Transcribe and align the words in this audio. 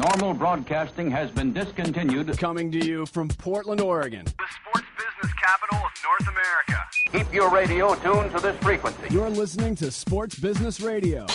Normal 0.00 0.34
broadcasting 0.34 1.10
has 1.10 1.30
been 1.30 1.52
discontinued. 1.52 2.36
Coming 2.38 2.72
to 2.72 2.78
you 2.84 3.06
from 3.06 3.28
Portland, 3.28 3.80
Oregon. 3.80 4.24
The 4.24 4.32
sports 4.32 4.86
business 4.96 5.34
capital 5.34 5.78
of 5.78 5.92
North 6.02 6.28
America. 6.28 6.82
Keep 7.12 7.34
your 7.34 7.50
radio 7.50 7.94
tuned 7.96 8.32
to 8.32 8.40
this 8.40 8.56
frequency. 8.62 9.08
You're 9.10 9.28
listening 9.28 9.74
to 9.76 9.90
Sports 9.90 10.38
Business 10.38 10.80
Radio. 10.80 11.26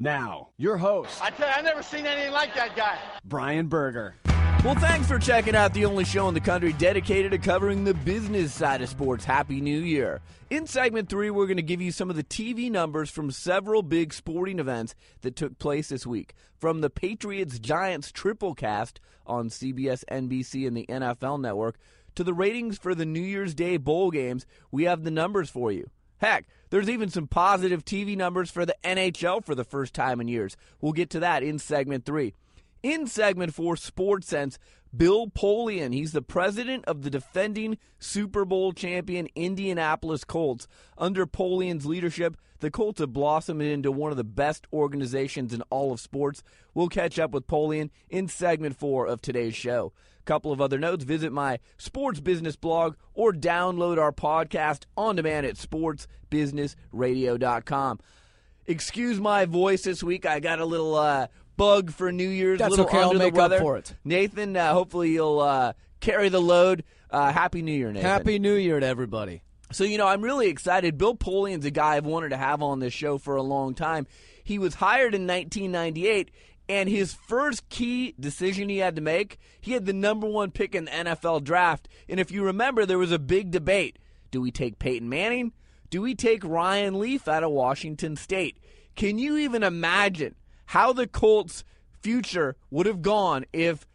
Now, 0.00 0.48
your 0.58 0.76
host, 0.76 1.22
I 1.22 1.30
tell 1.30 1.48
you, 1.48 1.54
I've 1.56 1.64
never 1.64 1.82
seen 1.82 2.04
anything 2.04 2.32
like 2.32 2.54
that 2.56 2.74
guy. 2.74 2.98
Brian 3.24 3.68
Berger. 3.68 4.16
Well, 4.64 4.74
thanks 4.76 5.08
for 5.08 5.18
checking 5.18 5.54
out 5.54 5.74
the 5.74 5.84
only 5.84 6.06
show 6.06 6.26
in 6.26 6.32
the 6.32 6.40
country 6.40 6.72
dedicated 6.72 7.32
to 7.32 7.38
covering 7.38 7.84
the 7.84 7.92
business 7.92 8.54
side 8.54 8.80
of 8.80 8.88
sports. 8.88 9.22
Happy 9.22 9.60
New 9.60 9.80
Year. 9.80 10.22
In 10.48 10.66
segment 10.66 11.10
three, 11.10 11.28
we're 11.28 11.44
going 11.44 11.58
to 11.58 11.62
give 11.62 11.82
you 11.82 11.92
some 11.92 12.08
of 12.08 12.16
the 12.16 12.24
TV 12.24 12.70
numbers 12.70 13.10
from 13.10 13.30
several 13.30 13.82
big 13.82 14.14
sporting 14.14 14.58
events 14.58 14.94
that 15.20 15.36
took 15.36 15.58
place 15.58 15.90
this 15.90 16.06
week. 16.06 16.32
From 16.58 16.80
the 16.80 16.88
Patriots 16.88 17.58
Giants 17.58 18.10
triple 18.10 18.54
cast 18.54 19.00
on 19.26 19.50
CBS, 19.50 20.02
NBC, 20.10 20.66
and 20.66 20.74
the 20.74 20.86
NFL 20.86 21.42
network 21.42 21.76
to 22.14 22.24
the 22.24 22.32
ratings 22.32 22.78
for 22.78 22.94
the 22.94 23.04
New 23.04 23.20
Year's 23.20 23.54
Day 23.54 23.76
bowl 23.76 24.10
games, 24.10 24.46
we 24.70 24.84
have 24.84 25.04
the 25.04 25.10
numbers 25.10 25.50
for 25.50 25.72
you. 25.72 25.90
Heck, 26.22 26.46
there's 26.70 26.88
even 26.88 27.10
some 27.10 27.26
positive 27.26 27.84
TV 27.84 28.16
numbers 28.16 28.50
for 28.50 28.64
the 28.64 28.76
NHL 28.82 29.44
for 29.44 29.54
the 29.54 29.62
first 29.62 29.92
time 29.92 30.22
in 30.22 30.28
years. 30.28 30.56
We'll 30.80 30.92
get 30.92 31.10
to 31.10 31.20
that 31.20 31.42
in 31.42 31.58
segment 31.58 32.06
three. 32.06 32.32
In 32.84 33.06
segment 33.06 33.54
four, 33.54 33.76
Sports 33.76 34.26
Sense, 34.26 34.58
Bill 34.94 35.28
Polian. 35.28 35.94
He's 35.94 36.12
the 36.12 36.20
president 36.20 36.84
of 36.84 37.00
the 37.00 37.08
defending 37.08 37.78
Super 37.98 38.44
Bowl 38.44 38.74
champion 38.74 39.26
Indianapolis 39.34 40.22
Colts. 40.22 40.68
Under 40.98 41.26
Polian's 41.26 41.86
leadership, 41.86 42.36
the 42.60 42.70
Colts 42.70 43.00
have 43.00 43.14
blossomed 43.14 43.62
into 43.62 43.90
one 43.90 44.10
of 44.10 44.18
the 44.18 44.22
best 44.22 44.66
organizations 44.70 45.54
in 45.54 45.62
all 45.70 45.94
of 45.94 46.00
sports. 46.00 46.42
We'll 46.74 46.90
catch 46.90 47.18
up 47.18 47.30
with 47.30 47.46
Polian 47.46 47.88
in 48.10 48.28
segment 48.28 48.76
four 48.76 49.06
of 49.06 49.22
today's 49.22 49.54
show. 49.54 49.94
Couple 50.26 50.52
of 50.52 50.60
other 50.60 50.78
notes 50.78 51.04
visit 51.04 51.32
my 51.32 51.60
sports 51.78 52.20
business 52.20 52.56
blog 52.56 52.96
or 53.14 53.32
download 53.32 53.96
our 53.96 54.12
podcast 54.12 54.82
on 54.94 55.16
demand 55.16 55.46
at 55.46 55.56
sportsbusinessradio.com. 55.56 58.00
Excuse 58.66 59.20
my 59.20 59.44
voice 59.44 59.82
this 59.82 60.02
week. 60.02 60.24
I 60.24 60.40
got 60.40 60.58
a 60.58 60.64
little 60.64 60.94
uh, 60.94 61.26
bug 61.56 61.90
for 61.90 62.10
New 62.12 62.28
Year's. 62.28 62.58
That's 62.58 62.70
little 62.70 62.86
okay, 62.86 62.98
I'll 62.98 63.10
under 63.10 63.18
the 63.18 63.24
make 63.24 63.38
up 63.38 63.58
for 63.58 63.76
it. 63.76 63.94
Nathan, 64.04 64.56
uh, 64.56 64.72
hopefully 64.72 65.10
you'll 65.10 65.40
uh, 65.40 65.72
carry 66.00 66.28
the 66.28 66.40
load. 66.40 66.84
Uh, 67.10 67.32
Happy 67.32 67.62
New 67.62 67.72
Year, 67.72 67.92
Nathan. 67.92 68.08
Happy 68.08 68.38
New 68.38 68.54
Year 68.54 68.80
to 68.80 68.86
everybody. 68.86 69.42
So, 69.72 69.84
you 69.84 69.98
know, 69.98 70.06
I'm 70.06 70.22
really 70.22 70.48
excited. 70.48 70.98
Bill 70.98 71.16
Polian's 71.16 71.64
a 71.64 71.70
guy 71.70 71.96
I've 71.96 72.06
wanted 72.06 72.30
to 72.30 72.36
have 72.36 72.62
on 72.62 72.80
this 72.80 72.92
show 72.92 73.18
for 73.18 73.36
a 73.36 73.42
long 73.42 73.74
time. 73.74 74.06
He 74.42 74.58
was 74.58 74.74
hired 74.74 75.14
in 75.14 75.26
1998, 75.26 76.30
and 76.68 76.88
his 76.88 77.14
first 77.14 77.68
key 77.70 78.14
decision 78.18 78.68
he 78.68 78.78
had 78.78 78.96
to 78.96 79.02
make, 79.02 79.38
he 79.60 79.72
had 79.72 79.86
the 79.86 79.92
number 79.92 80.26
one 80.26 80.50
pick 80.50 80.74
in 80.74 80.84
the 80.84 80.90
NFL 80.90 81.44
draft. 81.44 81.88
And 82.08 82.20
if 82.20 82.30
you 82.30 82.44
remember, 82.44 82.86
there 82.86 82.98
was 82.98 83.12
a 83.12 83.18
big 83.18 83.50
debate. 83.50 83.98
Do 84.30 84.40
we 84.40 84.50
take 84.50 84.78
Peyton 84.78 85.08
Manning? 85.08 85.52
Do 85.90 86.02
we 86.02 86.14
take 86.14 86.44
Ryan 86.44 86.98
Leaf 86.98 87.28
out 87.28 87.44
of 87.44 87.50
Washington 87.50 88.16
State? 88.16 88.58
Can 88.96 89.18
you 89.18 89.36
even 89.38 89.62
imagine 89.62 90.34
how 90.66 90.92
the 90.92 91.06
Colts' 91.06 91.64
future 92.00 92.56
would 92.70 92.86
have 92.86 93.02
gone 93.02 93.44
if 93.52 93.86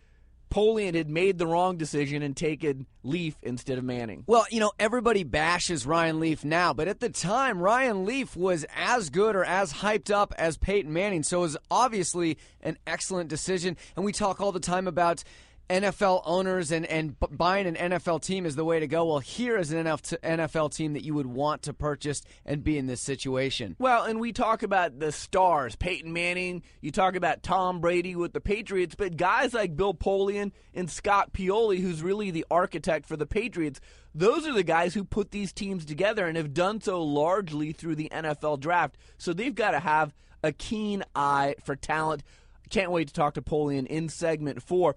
Polian 0.50 0.96
had 0.96 1.10
made 1.10 1.38
the 1.38 1.46
wrong 1.46 1.78
decision 1.78 2.24
and 2.24 2.36
taken 2.36 2.88
Leaf 3.04 3.38
instead 3.44 3.78
of 3.78 3.84
Manning? 3.84 4.24
Well, 4.26 4.46
you 4.50 4.60
know, 4.60 4.72
everybody 4.80 5.24
bashes 5.24 5.86
Ryan 5.86 6.20
Leaf 6.20 6.44
now, 6.44 6.74
but 6.74 6.88
at 6.88 7.00
the 7.00 7.10
time, 7.10 7.60
Ryan 7.60 8.06
Leaf 8.06 8.36
was 8.36 8.66
as 8.76 9.10
good 9.10 9.36
or 9.36 9.46
as 9.46 9.74
hyped 9.74 10.12
up 10.12 10.34
as 10.38 10.58
Peyton 10.58 10.92
Manning, 10.92 11.24
so 11.24 11.40
it 11.40 11.42
was 11.42 11.58
obviously 11.70 12.38
an 12.62 12.78
excellent 12.88 13.30
decision. 13.30 13.78
And 13.96 14.04
we 14.04 14.12
talk 14.12 14.42
all 14.42 14.52
the 14.52 14.60
time 14.60 14.88
about 14.88 15.24
NFL 15.70 16.24
owners 16.26 16.72
and, 16.72 16.86
and 16.88 17.16
buying 17.32 17.68
an 17.68 17.76
NFL 17.76 18.24
team 18.24 18.46
is 18.46 18.56
the 18.56 18.66
way 18.66 18.80
to 18.80 18.88
go. 18.88 19.06
Well, 19.06 19.20
here 19.20 19.56
is 19.58 19.72
an 19.72 19.86
NF- 19.86 20.20
NFL 20.22 20.74
team 20.74 20.94
that 20.94 21.04
you 21.04 21.14
would 21.14 21.28
want 21.28 21.62
to 21.64 21.74
purchase 21.74 22.24
and 22.46 22.64
be 22.64 22.78
in 22.78 22.88
this 22.88 23.02
situation. 23.02 23.76
Well, 23.78 24.04
and 24.04 24.20
we 24.20 24.34
talk 24.34 24.64
about 24.64 25.00
the 25.00 25.12
stars, 25.12 25.76
Peyton 25.76 26.12
Manning, 26.12 26.64
you 26.82 26.92
talk 26.92 27.16
about 27.16 27.44
Tom 27.44 27.82
Brady 27.82 28.16
with 28.16 28.34
the 28.34 28.42
Patriots, 28.42 28.96
but 28.96 29.16
guys 29.16 29.54
like 29.54 29.76
Bill 29.76 29.94
Polian 29.94 30.52
and 30.74 30.90
Scott 30.90 31.34
Pioli, 31.34 31.80
who's 31.82 32.02
really 32.02 32.32
the 32.32 32.46
architect 32.50 33.06
for 33.06 33.16
the 33.16 33.28
Patriots, 33.28 33.80
those 34.16 34.48
are 34.48 34.54
the 34.54 34.64
guys 34.64 34.96
who 34.96 35.04
put 35.04 35.30
these 35.30 35.54
teams 35.54 35.86
together 35.86 36.26
and 36.26 36.36
have 36.36 36.54
done 36.54 36.82
so 36.82 37.04
largely 37.04 37.74
through 37.74 37.96
the 37.96 38.10
NFL 38.12 38.60
draft. 38.60 38.98
So 39.20 39.34
they've 39.34 39.54
got 39.54 39.72
to 39.72 39.80
have 39.80 40.16
a 40.44 40.52
keen 40.52 41.04
eye 41.16 41.56
for 41.64 41.76
talent. 41.76 42.24
Can't 42.72 42.92
wait 42.92 43.08
to 43.10 43.14
talk 43.14 43.36
to 43.36 43.42
Polian 43.42 43.86
in 43.86 44.10
segment 44.10 44.64
four. 44.64 44.96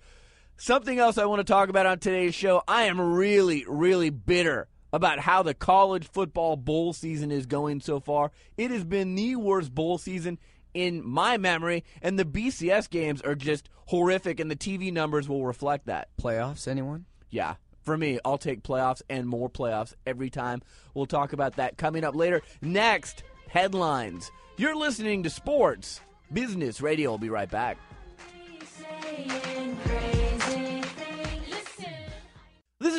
Something 0.57 0.99
else 0.99 1.19
I 1.19 1.25
want 1.25 1.41
to 1.41 1.45
talk 1.45 1.69
about 1.69 1.87
on 1.87 1.99
today's 1.99 2.35
show. 2.35 2.63
I 2.69 2.85
am 2.85 3.01
really, 3.01 3.65
really 3.67 4.11
bitter 4.11 4.69
about 4.93 5.19
how 5.19 5.43
the 5.43 5.55
college 5.55 6.07
football 6.09 6.57
bowl 6.57 6.93
season 6.93 7.33
is 7.33 7.47
going 7.47 7.81
so 7.81 7.99
far. 7.99 8.31
It 8.57 8.71
has 8.71 8.85
been 8.85 9.15
the 9.15 9.37
worst 9.37 9.75
bowl 9.75 9.99
season 9.99 10.39
in 10.75 11.07
my 11.07 11.37
memory, 11.37 11.85
and 12.01 12.19
the 12.19 12.25
BCS 12.25 12.89
games 12.91 13.21
are 13.23 13.35
just 13.35 13.69
horrific, 13.87 14.39
and 14.39 14.51
the 14.51 14.57
TV 14.57 14.93
numbers 14.93 15.29
will 15.29 15.45
reflect 15.45 15.87
that. 15.87 16.09
Playoffs, 16.21 16.69
anyone? 16.69 17.07
Yeah. 17.31 17.55
For 17.83 17.97
me, 17.99 18.21
I'll 18.25 18.39
take 18.39 18.62
playoffs 18.62 19.03
and 19.11 19.27
more 19.27 19.51
playoffs 19.51 19.95
every 20.07 20.31
time. 20.31 20.62
We'll 20.95 21.07
talk 21.07 21.33
about 21.33 21.57
that 21.57 21.77
coming 21.77 22.05
up 22.05 22.15
later. 22.15 22.43
Next, 22.61 23.25
headlines. 23.49 24.31
You're 24.57 24.77
listening 24.77 25.25
to 25.25 25.31
Sports 25.31 26.01
Business 26.33 26.81
Radio. 26.81 27.11
We'll 27.11 27.19
be 27.19 27.31
right 27.31 27.51
back. 27.51 27.79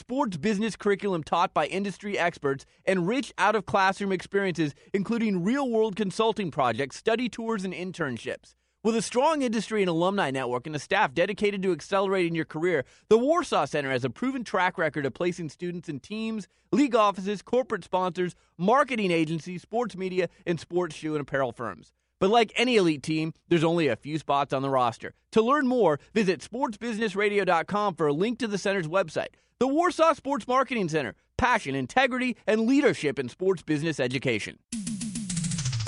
sports 0.00 0.38
business 0.38 0.76
curriculum 0.76 1.22
taught 1.22 1.52
by 1.52 1.66
industry 1.66 2.18
experts, 2.18 2.64
and 2.86 3.06
rich 3.06 3.34
out 3.36 3.54
of 3.54 3.66
classroom 3.66 4.12
experiences, 4.12 4.74
including 4.94 5.44
real 5.44 5.68
world 5.70 5.94
consulting 5.94 6.50
projects, 6.50 6.96
study 6.96 7.28
tours, 7.28 7.66
and 7.66 7.74
internships. 7.74 8.54
With 8.82 8.96
a 8.96 9.02
strong 9.02 9.42
industry 9.42 9.82
and 9.82 9.90
alumni 9.90 10.30
network 10.30 10.66
and 10.66 10.74
a 10.74 10.78
staff 10.78 11.12
dedicated 11.12 11.62
to 11.64 11.72
accelerating 11.72 12.34
your 12.34 12.46
career, 12.46 12.86
the 13.10 13.18
Warsaw 13.18 13.66
Center 13.66 13.90
has 13.90 14.06
a 14.06 14.10
proven 14.10 14.42
track 14.42 14.78
record 14.78 15.04
of 15.04 15.12
placing 15.12 15.50
students 15.50 15.90
in 15.90 16.00
teams, 16.00 16.48
league 16.72 16.96
offices, 16.96 17.42
corporate 17.42 17.84
sponsors, 17.84 18.34
marketing 18.56 19.10
agencies, 19.10 19.60
sports 19.60 19.98
media, 19.98 20.30
and 20.46 20.58
sports 20.58 20.96
shoe 20.96 21.14
and 21.14 21.20
apparel 21.20 21.52
firms. 21.52 21.92
But 22.20 22.30
like 22.30 22.52
any 22.56 22.76
elite 22.76 23.02
team, 23.02 23.32
there's 23.48 23.64
only 23.64 23.88
a 23.88 23.96
few 23.96 24.18
spots 24.18 24.52
on 24.52 24.62
the 24.62 24.70
roster. 24.70 25.14
To 25.32 25.42
learn 25.42 25.66
more, 25.66 25.98
visit 26.14 26.40
sportsbusinessradio.com 26.40 27.94
for 27.94 28.06
a 28.06 28.12
link 28.12 28.38
to 28.38 28.46
the 28.46 28.58
center's 28.58 28.86
website. 28.86 29.34
The 29.58 29.66
Warsaw 29.66 30.12
Sports 30.12 30.46
Marketing 30.46 30.88
Center. 30.88 31.14
Passion, 31.38 31.74
integrity, 31.74 32.36
and 32.46 32.66
leadership 32.66 33.18
in 33.18 33.28
sports 33.30 33.62
business 33.62 33.98
education. 33.98 34.58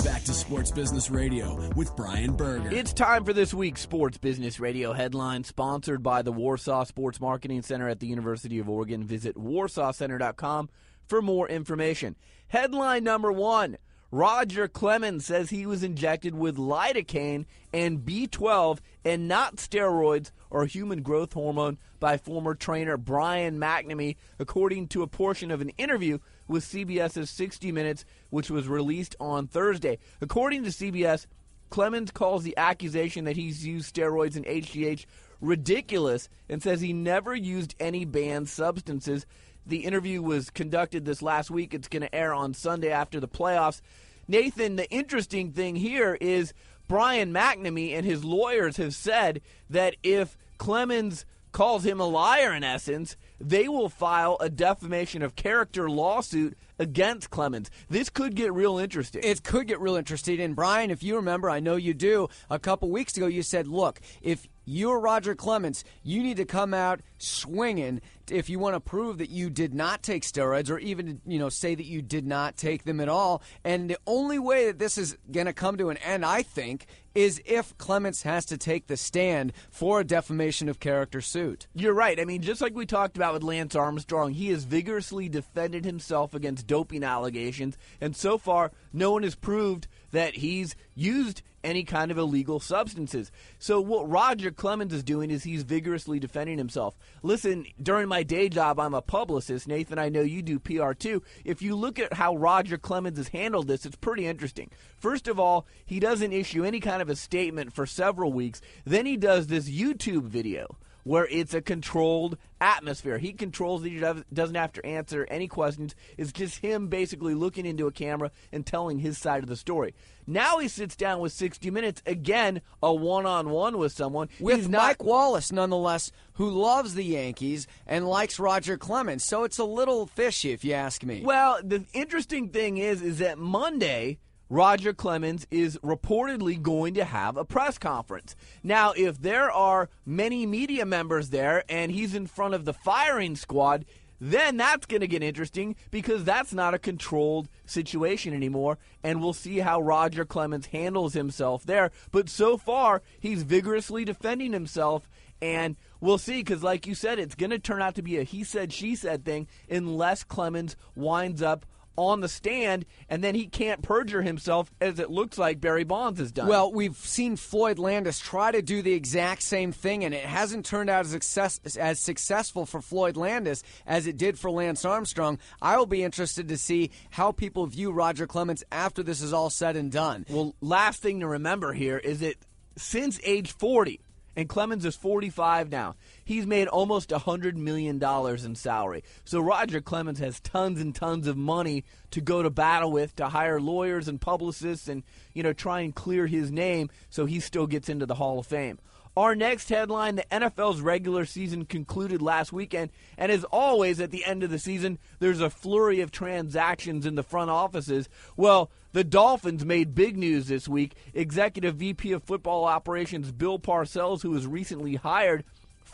Back 0.03 0.23
to 0.23 0.33
Sports 0.33 0.71
Business 0.71 1.09
Radio 1.09 1.69
with 1.75 1.95
Brian 1.95 2.35
Berger. 2.35 2.69
It's 2.73 2.91
time 2.91 3.23
for 3.23 3.31
this 3.31 3.53
week's 3.53 3.81
Sports 3.81 4.17
Business 4.17 4.59
Radio 4.59 4.91
headline, 4.91 5.43
sponsored 5.43 6.03
by 6.03 6.23
the 6.23 6.31
Warsaw 6.31 6.83
Sports 6.83 7.21
Marketing 7.21 7.61
Center 7.61 7.87
at 7.87 7.99
the 7.99 8.07
University 8.07 8.59
of 8.59 8.67
Oregon. 8.67 9.03
Visit 9.03 9.35
warsawcenter.com 9.35 10.69
for 11.07 11.21
more 11.21 11.47
information. 11.47 12.17
Headline 12.47 13.03
number 13.03 13.31
one 13.31 13.77
Roger 14.13 14.67
Clemens 14.67 15.25
says 15.25 15.49
he 15.49 15.65
was 15.65 15.81
injected 15.81 16.35
with 16.35 16.55
lidocaine 16.55 17.45
and 17.73 18.05
B12 18.05 18.77
and 19.03 19.27
not 19.27 19.55
steroids 19.55 20.29
or 20.51 20.67
human 20.67 21.01
growth 21.01 21.33
hormone 21.33 21.79
by 21.99 22.17
former 22.17 22.53
trainer 22.53 22.95
Brian 22.95 23.57
McNamee, 23.57 24.17
according 24.37 24.87
to 24.89 25.01
a 25.01 25.07
portion 25.07 25.49
of 25.49 25.61
an 25.61 25.69
interview 25.79 26.19
with 26.47 26.63
CBS's 26.63 27.31
60 27.31 27.71
Minutes, 27.71 28.05
which 28.29 28.51
was 28.51 28.67
released 28.67 29.15
on 29.19 29.47
Thursday. 29.47 29.97
According 30.21 30.63
to 30.65 30.69
CBS, 30.69 31.25
Clemens 31.71 32.11
calls 32.11 32.43
the 32.43 32.55
accusation 32.55 33.25
that 33.25 33.35
he's 33.35 33.65
used 33.65 33.95
steroids 33.95 34.35
and 34.35 34.45
HGH 34.45 35.07
ridiculous 35.41 36.29
and 36.47 36.61
says 36.61 36.81
he 36.81 36.93
never 36.93 37.33
used 37.33 37.73
any 37.79 38.05
banned 38.05 38.47
substances. 38.47 39.25
The 39.65 39.85
interview 39.85 40.21
was 40.21 40.49
conducted 40.49 41.05
this 41.05 41.21
last 41.21 41.49
week. 41.49 41.73
It's 41.73 41.87
going 41.87 42.01
to 42.01 42.13
air 42.13 42.33
on 42.33 42.53
Sunday 42.53 42.91
after 42.91 43.19
the 43.19 43.27
playoffs. 43.27 43.81
Nathan, 44.27 44.75
the 44.75 44.89
interesting 44.89 45.51
thing 45.51 45.75
here 45.75 46.17
is 46.19 46.53
Brian 46.87 47.33
McNamee 47.33 47.93
and 47.93 48.05
his 48.05 48.23
lawyers 48.23 48.77
have 48.77 48.93
said 48.93 49.41
that 49.69 49.95
if 50.03 50.37
Clemens 50.57 51.25
calls 51.53 51.85
him 51.85 51.99
a 51.99 52.05
liar 52.05 52.51
in 52.51 52.63
essence, 52.63 53.15
they 53.39 53.67
will 53.67 53.87
file 53.87 54.37
a 54.39 54.49
defamation 54.49 55.21
of 55.21 55.35
character 55.35 55.89
lawsuit 55.89 56.57
against 56.79 57.29
Clemens. 57.29 57.69
This 57.89 58.09
could 58.09 58.35
get 58.35 58.51
real 58.51 58.79
interesting. 58.79 59.21
It 59.23 59.43
could 59.43 59.67
get 59.67 59.79
real 59.79 59.95
interesting. 59.95 60.41
And 60.41 60.55
Brian, 60.55 60.89
if 60.89 61.03
you 61.03 61.15
remember, 61.15 61.49
I 61.49 61.59
know 61.59 61.75
you 61.75 61.93
do, 61.93 62.27
a 62.49 62.59
couple 62.59 62.89
weeks 62.89 63.15
ago 63.15 63.27
you 63.27 63.43
said, 63.43 63.67
look, 63.67 64.01
if 64.21 64.47
you're 64.65 64.99
Roger 64.99 65.35
Clemens, 65.35 65.83
you 66.01 66.23
need 66.23 66.37
to 66.37 66.45
come 66.45 66.73
out 66.73 67.01
swinging 67.17 68.01
if 68.31 68.49
you 68.49 68.59
want 68.59 68.75
to 68.75 68.79
prove 68.79 69.17
that 69.17 69.29
you 69.29 69.49
did 69.49 69.73
not 69.73 70.03
take 70.03 70.23
steroids 70.23 70.69
or 70.69 70.79
even 70.79 71.21
you 71.25 71.39
know 71.39 71.49
say 71.49 71.75
that 71.75 71.85
you 71.85 72.01
did 72.01 72.25
not 72.25 72.57
take 72.57 72.83
them 72.83 72.99
at 72.99 73.09
all 73.09 73.41
and 73.63 73.89
the 73.89 73.97
only 74.07 74.39
way 74.39 74.67
that 74.67 74.79
this 74.79 74.97
is 74.97 75.17
going 75.31 75.45
to 75.45 75.53
come 75.53 75.77
to 75.77 75.89
an 75.89 75.97
end 75.97 76.25
i 76.25 76.41
think 76.41 76.85
is 77.15 77.41
if 77.45 77.77
Clemens 77.77 78.23
has 78.23 78.45
to 78.45 78.57
take 78.57 78.87
the 78.87 78.97
stand 78.97 79.53
for 79.69 79.99
a 79.99 80.03
defamation 80.03 80.67
of 80.67 80.79
character 80.79 81.21
suit. 81.21 81.67
You're 81.73 81.93
right. 81.93 82.19
I 82.19 82.25
mean, 82.25 82.41
just 82.41 82.61
like 82.61 82.73
we 82.73 82.85
talked 82.85 83.17
about 83.17 83.33
with 83.33 83.43
Lance 83.43 83.75
Armstrong, 83.75 84.33
he 84.33 84.49
has 84.49 84.63
vigorously 84.63 85.29
defended 85.29 85.85
himself 85.85 86.33
against 86.33 86.67
doping 86.67 87.03
allegations, 87.03 87.77
and 88.01 88.15
so 88.15 88.37
far, 88.37 88.71
no 88.91 89.11
one 89.11 89.23
has 89.23 89.35
proved 89.35 89.87
that 90.11 90.35
he's 90.35 90.75
used 90.95 91.43
any 91.63 91.83
kind 91.83 92.11
of 92.11 92.17
illegal 92.17 92.59
substances. 92.59 93.31
So 93.59 93.79
what 93.79 94.09
Roger 94.09 94.51
Clemens 94.51 94.93
is 94.93 95.03
doing 95.03 95.31
is 95.31 95.43
he's 95.43 95.63
vigorously 95.63 96.19
defending 96.19 96.57
himself. 96.57 96.97
Listen, 97.21 97.65
during 97.81 98.07
my 98.07 98.23
day 98.23 98.49
job, 98.49 98.79
I'm 98.79 98.93
a 98.93 99.01
publicist. 99.01 99.67
Nathan, 99.67 99.99
I 99.99 100.09
know 100.09 100.21
you 100.21 100.41
do 100.41 100.59
PR 100.59 100.93
too. 100.93 101.23
If 101.45 101.61
you 101.61 101.75
look 101.75 101.99
at 101.99 102.13
how 102.13 102.35
Roger 102.35 102.77
Clemens 102.77 103.17
has 103.17 103.29
handled 103.29 103.67
this, 103.67 103.85
it's 103.85 103.95
pretty 103.95 104.25
interesting. 104.25 104.69
First 104.97 105.27
of 105.27 105.39
all, 105.39 105.65
he 105.85 105.99
doesn't 105.99 106.33
issue 106.33 106.63
any 106.63 106.79
kind 106.79 107.01
of 107.01 107.09
a 107.09 107.15
statement 107.15 107.73
for 107.73 107.85
several 107.85 108.33
weeks. 108.33 108.61
Then 108.85 109.05
he 109.05 109.17
does 109.17 109.47
this 109.47 109.69
YouTube 109.69 110.23
video 110.23 110.77
where 111.03 111.27
it's 111.27 111.53
a 111.53 111.61
controlled 111.61 112.37
atmosphere. 112.61 113.17
He 113.17 113.33
controls 113.33 113.83
it. 113.85 113.89
He 113.89 113.99
doesn't 113.99 114.55
have 114.55 114.73
to 114.73 114.85
answer 114.85 115.27
any 115.29 115.47
questions. 115.47 115.95
It's 116.17 116.31
just 116.31 116.59
him 116.59 116.87
basically 116.87 117.35
looking 117.35 117.65
into 117.65 117.87
a 117.87 117.91
camera 117.91 118.31
and 118.51 118.65
telling 118.65 118.99
his 118.99 119.17
side 119.17 119.43
of 119.43 119.49
the 119.49 119.55
story. 119.55 119.93
Now 120.25 120.59
he 120.59 120.67
sits 120.69 120.95
down 120.95 121.19
with 121.19 121.33
60 121.33 121.69
Minutes, 121.69 122.01
again, 122.05 122.61
a 122.81 122.93
one 122.93 123.25
on 123.25 123.49
one 123.49 123.77
with 123.77 123.91
someone. 123.91 124.29
With 124.39 124.57
He's 124.57 124.69
Mike 124.69 124.99
not, 124.99 125.05
Wallace, 125.05 125.51
nonetheless, 125.51 126.11
who 126.33 126.49
loves 126.49 126.95
the 126.95 127.03
Yankees 127.03 127.67
and 127.85 128.07
likes 128.07 128.39
Roger 128.39 128.77
Clemens. 128.77 129.23
So 129.23 129.43
it's 129.43 129.57
a 129.57 129.65
little 129.65 130.05
fishy, 130.05 130.51
if 130.51 130.63
you 130.63 130.73
ask 130.73 131.03
me. 131.03 131.21
Well, 131.23 131.59
the 131.63 131.83
interesting 131.93 132.49
thing 132.49 132.77
is, 132.77 133.01
is 133.01 133.19
that 133.19 133.37
Monday, 133.37 134.19
Roger 134.49 134.93
Clemens 134.93 135.47
is 135.49 135.77
reportedly 135.77 136.61
going 136.61 136.93
to 136.95 137.05
have 137.05 137.37
a 137.37 137.45
press 137.45 137.77
conference. 137.77 138.35
Now, 138.61 138.93
if 138.95 139.19
there 139.21 139.51
are 139.51 139.89
many 140.05 140.45
media 140.45 140.85
members 140.85 141.29
there 141.29 141.63
and 141.69 141.91
he's 141.91 142.13
in 142.13 142.27
front 142.27 142.53
of 142.53 142.65
the 142.65 142.73
firing 142.73 143.35
squad, 143.35 143.85
then 144.19 144.55
that's 144.55 144.85
going 144.85 145.01
to 145.01 145.07
get 145.07 145.21
interesting 145.21 145.75
because 145.91 146.23
that's 146.23 146.53
not 146.53 146.73
a 146.73 146.79
controlled 146.79 147.49
situation 147.65 148.33
anymore. 148.33 148.77
And 149.03 149.21
we'll 149.21 149.33
see 149.33 149.59
how 149.59 149.81
Roger 149.81 150.23
Clemens 150.23 150.67
handles 150.67 151.13
himself 151.13 151.65
there. 151.65 151.91
But 152.11 152.29
so 152.29 152.57
far, 152.57 153.01
he's 153.19 153.43
vigorously 153.43 154.05
defending 154.05 154.53
himself. 154.53 155.09
And 155.41 155.75
we'll 155.99 156.19
see 156.19 156.37
because, 156.37 156.63
like 156.63 156.87
you 156.87 156.95
said, 156.95 157.19
it's 157.19 157.35
going 157.35 157.49
to 157.49 157.59
turn 157.59 157.81
out 157.81 157.95
to 157.95 158.01
be 158.01 158.17
a 158.17 158.23
he 158.23 158.45
said, 158.45 158.71
she 158.71 158.95
said 158.95 159.25
thing 159.25 159.47
unless 159.69 160.23
Clemens 160.23 160.77
winds 160.95 161.41
up 161.41 161.65
on 161.95 162.21
the 162.21 162.27
stand, 162.27 162.85
and 163.09 163.23
then 163.23 163.35
he 163.35 163.47
can't 163.47 163.81
perjure 163.81 164.21
himself 164.21 164.71
as 164.81 164.99
it 164.99 165.09
looks 165.09 165.37
like 165.37 165.61
Barry 165.61 165.83
Bonds 165.83 166.19
has 166.19 166.31
done. 166.31 166.47
Well, 166.47 166.71
we've 166.71 166.95
seen 166.95 167.35
Floyd 167.35 167.79
Landis 167.79 168.19
try 168.19 168.51
to 168.51 168.61
do 168.61 168.81
the 168.81 168.93
exact 168.93 169.43
same 169.43 169.71
thing, 169.71 170.03
and 170.03 170.13
it 170.13 170.25
hasn't 170.25 170.65
turned 170.65 170.89
out 170.89 171.05
as, 171.05 171.11
success, 171.11 171.59
as 171.77 171.99
successful 171.99 172.65
for 172.65 172.81
Floyd 172.81 173.17
Landis 173.17 173.63
as 173.85 174.07
it 174.07 174.17
did 174.17 174.39
for 174.39 174.49
Lance 174.49 174.85
Armstrong. 174.85 175.39
I 175.61 175.77
will 175.77 175.85
be 175.85 176.03
interested 176.03 176.47
to 176.47 176.57
see 176.57 176.91
how 177.11 177.31
people 177.31 177.65
view 177.67 177.91
Roger 177.91 178.27
Clemens 178.27 178.63
after 178.71 179.03
this 179.03 179.21
is 179.21 179.33
all 179.33 179.49
said 179.49 179.75
and 179.75 179.91
done. 179.91 180.25
Well, 180.29 180.55
last 180.61 181.01
thing 181.01 181.19
to 181.19 181.27
remember 181.27 181.73
here 181.73 181.97
is 181.97 182.19
that 182.21 182.35
since 182.75 183.19
age 183.23 183.51
40, 183.51 183.99
and 184.35 184.49
Clemens 184.49 184.85
is 184.85 184.95
45 184.95 185.69
now. 185.71 185.95
He's 186.23 186.45
made 186.45 186.67
almost 186.67 187.09
$100 187.09 187.55
million 187.55 188.01
in 188.03 188.55
salary. 188.55 189.03
So 189.23 189.39
Roger 189.39 189.81
Clemens 189.81 190.19
has 190.19 190.39
tons 190.39 190.81
and 190.81 190.95
tons 190.95 191.27
of 191.27 191.37
money 191.37 191.83
to 192.11 192.21
go 192.21 192.41
to 192.41 192.49
battle 192.49 192.91
with, 192.91 193.15
to 193.17 193.29
hire 193.29 193.59
lawyers 193.59 194.07
and 194.07 194.19
publicists 194.19 194.87
and, 194.87 195.03
you 195.33 195.43
know, 195.43 195.53
try 195.53 195.81
and 195.81 195.93
clear 195.93 196.27
his 196.27 196.51
name 196.51 196.89
so 197.09 197.25
he 197.25 197.39
still 197.39 197.67
gets 197.67 197.89
into 197.89 198.05
the 198.05 198.15
Hall 198.15 198.39
of 198.39 198.47
Fame. 198.47 198.79
Our 199.15 199.35
next 199.35 199.69
headline 199.69 200.15
the 200.15 200.25
NFL's 200.31 200.81
regular 200.81 201.25
season 201.25 201.65
concluded 201.65 202.19
last 202.19 202.51
weekend, 202.51 202.89
and 203.15 203.31
as 203.31 203.43
always 203.43 203.99
at 204.01 204.09
the 204.09 204.25
end 204.25 204.41
of 204.41 204.49
the 204.49 204.57
season, 204.57 204.97
there's 205.19 205.39
a 205.39 205.51
flurry 205.51 206.01
of 206.01 206.09
transactions 206.09 207.05
in 207.05 207.13
the 207.13 207.21
front 207.21 207.51
offices. 207.51 208.09
Well, 208.35 208.71
the 208.91 209.03
Dolphins 209.03 209.63
made 209.63 209.93
big 209.93 210.17
news 210.17 210.47
this 210.47 210.67
week. 210.67 210.95
Executive 211.13 211.75
VP 211.75 212.11
of 212.11 212.23
Football 212.23 212.65
Operations 212.65 213.31
Bill 213.31 213.59
Parcells, 213.59 214.23
who 214.23 214.31
was 214.31 214.47
recently 214.47 214.95
hired, 214.95 215.43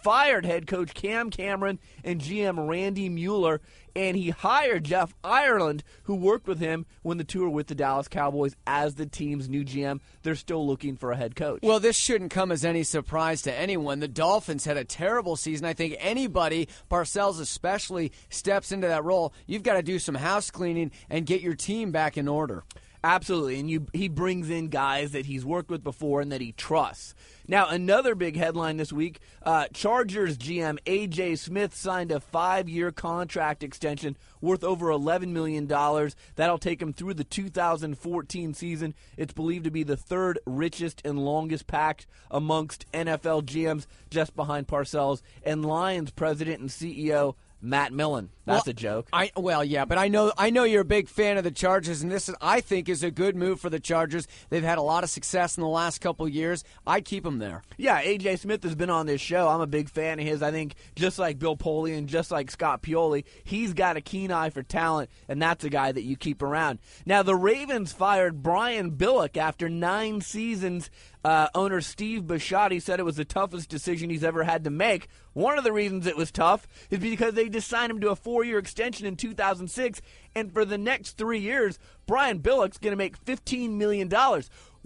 fired 0.01 0.46
head 0.46 0.68
coach 0.68 0.94
Cam 0.94 1.30
Cameron 1.30 1.80
and 2.04 2.22
GM 2.22 2.68
Randy 2.68 3.10
Mueller, 3.10 3.62
and 3.96 4.16
he 4.16 4.30
hired 4.30 4.86
Jeff 4.86 5.13
Ireland, 5.24 5.84
who 6.04 6.16
worked 6.16 6.48
with 6.48 6.60
him 6.60 6.86
when 7.01 7.18
the 7.18 7.24
two 7.24 7.50
with 7.50 7.68
the 7.68 7.75
Dallas 7.75 8.07
Cowboys 8.07 8.56
as 8.68 8.96
the 8.96 9.06
team's 9.06 9.50
new 9.50 9.63
GM. 9.63 10.00
They're 10.24 10.36
still 10.36 10.66
looking 10.66 10.96
for 10.96 11.12
a 11.12 11.18
head 11.18 11.36
coach. 11.36 11.62
Well, 11.63 11.80
this 11.80 11.98
shouldn't 11.98 12.31
come 12.31 12.51
as 12.51 12.63
any 12.63 12.84
surprise 12.84 13.42
to 13.44 13.54
anyone. 13.54 14.00
The 14.00 14.07
Dolphins 14.07 14.66
had 14.66 14.78
a 14.78 14.84
terrible 14.84 15.36
season. 15.36 15.66
I 15.66 15.74
think 15.74 15.96
anybody, 16.00 16.69
Parcells 16.90 17.40
especially, 17.40 18.12
steps 18.30 18.72
into 18.72 18.88
that 18.88 19.04
role, 19.04 19.34
you've 19.48 19.63
got 19.63 19.75
to 19.75 19.84
do 19.84 20.00
some 20.00 20.16
house 20.16 20.51
cleaning 20.51 20.92
and 21.10 21.25
get 21.25 21.42
your 21.42 21.56
team 21.56 21.92
back 21.92 22.18
in 22.18 22.28
order. 22.28 22.63
Absolutely, 23.01 23.60
and 23.60 23.69
you, 23.69 23.86
he 23.94 24.10
brings 24.10 24.50
in 24.50 24.68
guys 24.68 25.12
that 25.12 25.25
he's 25.25 25.46
worked 25.46 25.69
with 25.69 25.84
before 25.84 26.19
and 26.19 26.34
that 26.34 26.42
he 26.42 26.51
trusts. 26.51 27.16
Now, 27.48 27.69
another 27.69 28.13
big 28.13 28.36
headline 28.36 28.75
this 28.75 28.92
week 28.92 29.19
uh, 29.42 29.68
Chargers 29.74 30.38
GM 30.38 30.78
A.J. 30.86 31.38
Smith 31.38 31.74
signed 31.74 32.12
a 32.12 32.19
five 32.19 32.68
year 32.68 32.92
contract 32.92 33.63
extension 33.63 34.18
worth 34.42 34.66
over 34.66 34.88
$11 34.88 35.30
million. 35.30 35.66
That'll 35.66 36.57
take 36.57 36.81
him 36.81 36.92
through 36.92 37.13
the 37.13 37.24
2014 37.24 38.54
season. 38.54 38.94
It's 39.16 39.34
believed 39.34 39.63
to 39.63 39.72
be 39.72 39.84
the 39.84 39.98
third 39.98 40.40
richest 40.46 41.01
and 41.06 41.24
longest 41.24 41.68
pact 41.68 42.06
amongst 42.30 42.86
NFL 42.92 43.44
GMs, 43.44 43.88
just 44.10 44.36
behind 44.36 44.68
Parcells 44.68 45.22
and 45.42 45.66
Lions 45.66 46.12
president 46.12 46.60
and 46.60 46.69
CEO 46.69 47.36
Matt 47.62 47.94
Millen. 47.94 48.30
That's 48.50 48.66
well, 48.66 48.72
a 48.72 48.74
joke. 48.74 49.10
I 49.13 49.31
well, 49.38 49.63
yeah, 49.63 49.86
but 49.86 49.98
I 49.98 50.08
know 50.08 50.32
I 50.38 50.50
know 50.50 50.63
you're 50.63 50.82
a 50.82 50.86
big 50.86 51.08
fan 51.08 51.38
of 51.38 51.44
the 51.44 51.51
Chargers, 51.51 52.01
and 52.01 52.12
this 52.12 52.27
is, 52.29 52.36
I 52.41 52.62
think 52.62 52.89
is 52.89 53.03
a 53.03 53.12
good 53.12 53.36
move 53.36 53.60
for 53.60 53.70
the 53.70 53.79
Chargers. 53.79 54.27
They've 54.50 54.63
had 54.63 54.79
a 54.79 54.84
lot 54.84 55.03
of 55.03 55.10
success 55.10 55.56
in 55.56 55.62
the 55.62 55.70
last 55.70 56.01
couple 56.01 56.27
years. 56.27 56.63
I'd 56.88 57.06
keep 57.06 57.24
them 57.24 57.38
there. 57.38 57.62
Yeah, 57.77 58.01
AJ 58.01 58.39
Smith 58.39 58.63
has 58.63 58.74
been 58.74 58.89
on 58.89 59.06
this 59.06 59.22
show. 59.22 59.48
I'm 59.48 59.62
a 59.62 59.68
big 59.68 59.89
fan 59.89 60.20
of 60.20 60.25
his. 60.25 60.41
I 60.41 60.51
think 60.51 60.74
just 60.96 61.20
like 61.20 61.38
Bill 61.38 61.56
Polian 61.56 62.00
and 62.00 62.08
just 62.10 62.32
like 62.32 62.50
Scott 62.50 62.82
Pioli, 62.82 63.24
he's 63.44 63.74
got 63.74 63.98
a 63.98 64.01
keen 64.01 64.32
eye 64.32 64.50
for 64.50 64.63
talent, 64.63 65.12
and 65.27 65.39
that's 65.39 65.63
a 65.63 65.70
guy 65.70 65.91
that 65.91 66.03
you 66.03 66.18
keep 66.18 66.41
around. 66.41 66.79
Now 67.06 67.22
the 67.22 67.36
Ravens 67.36 67.91
fired 67.91 68.41
Brian 68.41 68.91
Billick 68.91 69.38
after 69.38 69.70
nine 69.70 70.22
seasons 70.22 70.89
uh, 71.24 71.48
owner 71.53 71.82
Steve 71.82 72.24
Bisciotti 72.24 72.82
said 72.82 73.00
it 73.00 73.03
was 73.03 73.18
the 73.18 73.25
toughest 73.25 73.70
decision 73.70 74.10
he's 74.10 74.24
ever 74.24 74.44
had 74.44 74.63
to 74.63 74.70
make. 74.70 75.10
One 75.34 75.58
of 75.58 75.63
the 75.63 75.72
reasons 75.72 76.08
it 76.08 76.18
was 76.18 76.32
tough 76.32 76.68
is 76.89 77.00
because 77.00 77.34
they 77.34 77.50
just 77.50 77.68
signed 77.68 77.91
him 77.91 78.01
to 78.01 78.10
a 78.10 78.15
four 78.15 78.38
year 78.43 78.58
extension 78.58 79.05
in 79.05 79.15
2006, 79.15 80.01
and 80.36 80.53
for 80.53 80.65
the 80.65 80.77
next 80.77 81.17
three 81.17 81.39
years, 81.39 81.79
Brian 82.05 82.39
Billick's 82.39 82.77
going 82.77 82.91
to 82.91 82.98
make 82.98 83.24
$15 83.25 83.72
million 83.72 84.10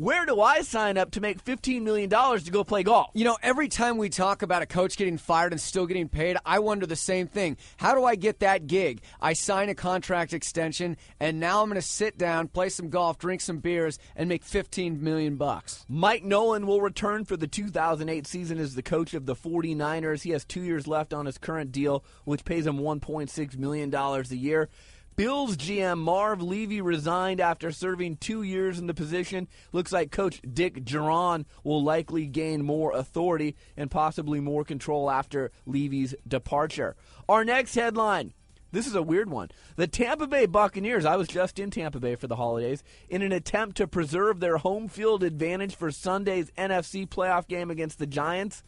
where 0.03 0.25
do 0.25 0.41
I 0.41 0.63
sign 0.63 0.97
up 0.97 1.11
to 1.11 1.21
make 1.21 1.41
$15 1.41 1.81
million 1.81 2.09
to 2.09 2.51
go 2.51 2.65
play 2.65 2.83
golf? 2.83 3.11
You 3.13 3.23
know, 3.23 3.37
every 3.41 3.69
time 3.69 3.97
we 3.97 4.09
talk 4.09 4.41
about 4.41 4.61
a 4.61 4.65
coach 4.65 4.97
getting 4.97 5.17
fired 5.17 5.53
and 5.53 5.61
still 5.61 5.85
getting 5.85 6.09
paid, 6.09 6.35
I 6.45 6.59
wonder 6.59 6.85
the 6.85 6.97
same 6.97 7.25
thing. 7.25 7.55
How 7.77 7.95
do 7.95 8.03
I 8.03 8.15
get 8.15 8.39
that 8.39 8.67
gig? 8.67 9.01
I 9.21 9.31
sign 9.31 9.69
a 9.69 9.75
contract 9.75 10.33
extension, 10.33 10.97
and 11.21 11.39
now 11.39 11.61
I'm 11.61 11.69
going 11.69 11.75
to 11.75 11.81
sit 11.81 12.17
down, 12.17 12.49
play 12.49 12.67
some 12.67 12.89
golf, 12.89 13.17
drink 13.17 13.39
some 13.39 13.59
beers, 13.59 13.97
and 14.13 14.27
make 14.27 14.43
15 14.43 15.01
million 15.01 15.37
bucks. 15.37 15.85
Mike 15.87 16.25
Nolan 16.25 16.67
will 16.67 16.81
return 16.81 17.23
for 17.23 17.37
the 17.37 17.47
2008 17.47 18.27
season 18.27 18.59
as 18.59 18.75
the 18.75 18.83
coach 18.83 19.13
of 19.13 19.25
the 19.25 19.35
49ers. 19.35 20.23
He 20.23 20.31
has 20.31 20.43
two 20.43 20.63
years 20.63 20.85
left 20.85 21.13
on 21.13 21.27
his 21.27 21.37
current 21.37 21.71
deal, 21.71 22.03
which 22.25 22.43
pays 22.43 22.67
him 22.67 22.79
$1.6 22.79 23.57
million 23.57 23.95
a 23.95 24.21
year. 24.35 24.67
Bills 25.15 25.57
GM 25.57 25.99
Marv 25.99 26.41
Levy 26.41 26.81
resigned 26.81 27.39
after 27.39 27.71
serving 27.71 28.17
two 28.17 28.41
years 28.41 28.79
in 28.79 28.87
the 28.87 28.93
position. 28.95 29.47
Looks 29.71 29.91
like 29.91 30.11
Coach 30.11 30.41
Dick 30.41 30.83
Jauron 30.85 31.45
will 31.63 31.83
likely 31.83 32.25
gain 32.25 32.63
more 32.63 32.91
authority 32.93 33.55
and 33.77 33.91
possibly 33.91 34.39
more 34.39 34.63
control 34.63 35.11
after 35.11 35.51
Levy's 35.67 36.15
departure. 36.27 36.95
Our 37.29 37.45
next 37.45 37.75
headline. 37.75 38.33
This 38.71 38.87
is 38.87 38.95
a 38.95 39.03
weird 39.03 39.29
one. 39.29 39.51
The 39.75 39.85
Tampa 39.85 40.25
Bay 40.25 40.47
Buccaneers, 40.47 41.05
I 41.05 41.15
was 41.15 41.27
just 41.27 41.59
in 41.59 41.69
Tampa 41.69 41.99
Bay 41.99 42.15
for 42.15 42.25
the 42.25 42.37
holidays, 42.37 42.83
in 43.07 43.21
an 43.21 43.31
attempt 43.31 43.77
to 43.77 43.87
preserve 43.87 44.39
their 44.39 44.57
home 44.57 44.87
field 44.87 45.21
advantage 45.21 45.75
for 45.75 45.91
Sunday's 45.91 46.49
NFC 46.57 47.07
playoff 47.07 47.47
game 47.47 47.69
against 47.69 47.99
the 47.99 48.07
Giants, 48.07 48.63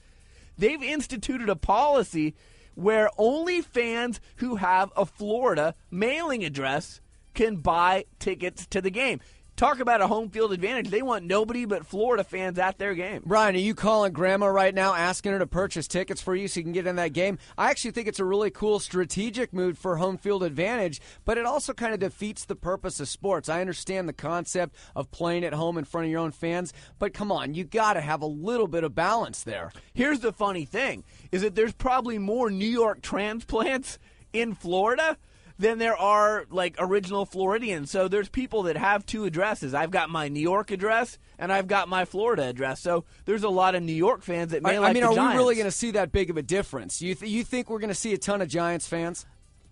they've 0.60 0.84
instituted 0.84 1.50
a 1.50 1.56
policy 1.56 2.36
where 2.76 3.10
only 3.18 3.62
fans 3.62 4.20
who 4.38 4.56
have 4.58 4.92
a 4.96 5.06
Florida 5.06 5.76
mailing 5.90 6.44
address 6.44 7.02
can 7.34 7.58
buy 7.58 8.06
tickets 8.20 8.66
to 8.68 8.82
the 8.82 8.90
game. 8.92 9.20
Talk 9.56 9.80
about 9.80 10.02
a 10.02 10.08
home 10.08 10.30
field 10.30 10.52
advantage. 10.52 10.90
They 10.90 11.02
want 11.02 11.24
nobody 11.24 11.64
but 11.64 11.86
Florida 11.86 12.26
fans 12.26 12.60
at 12.60 12.78
their 12.78 12.94
game. 12.94 13.22
Brian, 13.26 13.56
are 13.56 13.60
you 13.60 13.74
calling 13.74 14.12
grandma 14.12 14.48
right 14.48 14.76
now 14.76 14.94
asking 14.94 15.32
her 15.32 15.40
to 15.40 15.48
purchase 15.48 15.88
tickets 15.88 16.22
for 16.22 16.36
you 16.36 16.50
so 16.50 16.60
you 16.60 16.66
can 16.66 16.74
get 16.74 16.88
in 16.88 16.98
that 16.98 17.14
game? 17.14 17.38
I 17.58 17.70
actually 17.70 17.92
think 17.92 18.10
it's 18.10 18.20
a 18.20 18.26
really 18.26 18.52
cool 18.52 18.80
strategic 18.80 19.54
move 19.54 19.78
for 19.78 19.96
home 19.96 20.18
field 20.18 20.44
advantage, 20.44 21.00
but 21.24 21.38
it 21.38 21.46
also 21.46 21.72
kind 21.72 21.94
of 21.94 22.02
defeats 22.02 22.44
the 22.44 22.58
purpose 22.58 23.00
of 23.00 23.08
sports. 23.08 23.48
I 23.48 23.62
understand 23.62 24.10
the 24.10 24.14
concept 24.14 24.76
of 24.94 25.10
playing 25.10 25.46
at 25.46 25.54
home 25.54 25.78
in 25.78 25.86
front 25.86 26.04
of 26.04 26.12
your 26.12 26.20
own 26.20 26.32
fans, 26.32 26.74
but 27.00 27.14
come 27.14 27.32
on, 27.32 27.54
you 27.54 27.64
got 27.64 27.94
to 27.94 28.02
have 28.02 28.22
a 28.22 28.28
little 28.28 28.68
bit 28.68 28.84
of 28.84 28.94
balance 28.94 29.44
there. 29.44 29.72
Here's 29.94 30.20
the 30.20 30.34
funny 30.34 30.66
thing 30.66 31.06
is 31.32 31.44
that 31.44 31.56
there's 31.56 31.72
probably 31.72 32.18
more 32.18 32.52
New 32.52 32.66
York 32.66 33.02
transplants 33.02 34.00
in 34.34 34.54
Florida 34.54 35.18
than 35.58 35.78
there 35.78 35.96
are 35.96 36.46
like 36.50 36.76
original 36.80 37.26
Floridians. 37.26 37.92
So 37.92 38.08
there's 38.08 38.30
people 38.30 38.64
that 38.64 38.78
have 38.78 39.06
two 39.06 39.26
addresses. 39.26 39.74
I've 39.74 39.92
got 39.92 40.10
my 40.10 40.28
New 40.28 40.42
York 40.42 40.72
address 40.72 41.18
and 41.40 41.52
I've 41.52 41.68
got 41.68 41.88
my 41.88 42.06
Florida 42.06 42.44
address. 42.44 42.82
So 42.82 43.06
there's 43.26 43.44
a 43.44 43.50
lot 43.50 43.76
of 43.76 43.84
New 43.84 43.94
York 43.94 44.22
fans 44.22 44.52
that 44.52 44.64
may 44.64 44.76
I, 44.76 44.80
like 44.80 44.90
I 44.92 44.94
mean, 44.94 45.04
are 45.04 45.16
Giants. 45.16 45.34
we 45.34 45.38
really 45.38 45.56
going 45.56 45.66
to 45.66 45.72
see 45.72 45.92
that 45.92 46.12
big 46.12 46.30
of 46.30 46.38
a 46.38 46.42
difference? 46.42 47.02
You 47.02 47.16
th- 47.16 47.32
you 47.32 47.44
think 47.44 47.70
we're 47.70 47.80
going 47.80 47.90
to 47.90 47.96
see 47.96 48.14
a 48.14 48.18
ton 48.18 48.42
of 48.42 48.50
Giants 48.50 48.88
fans? 48.88 49.26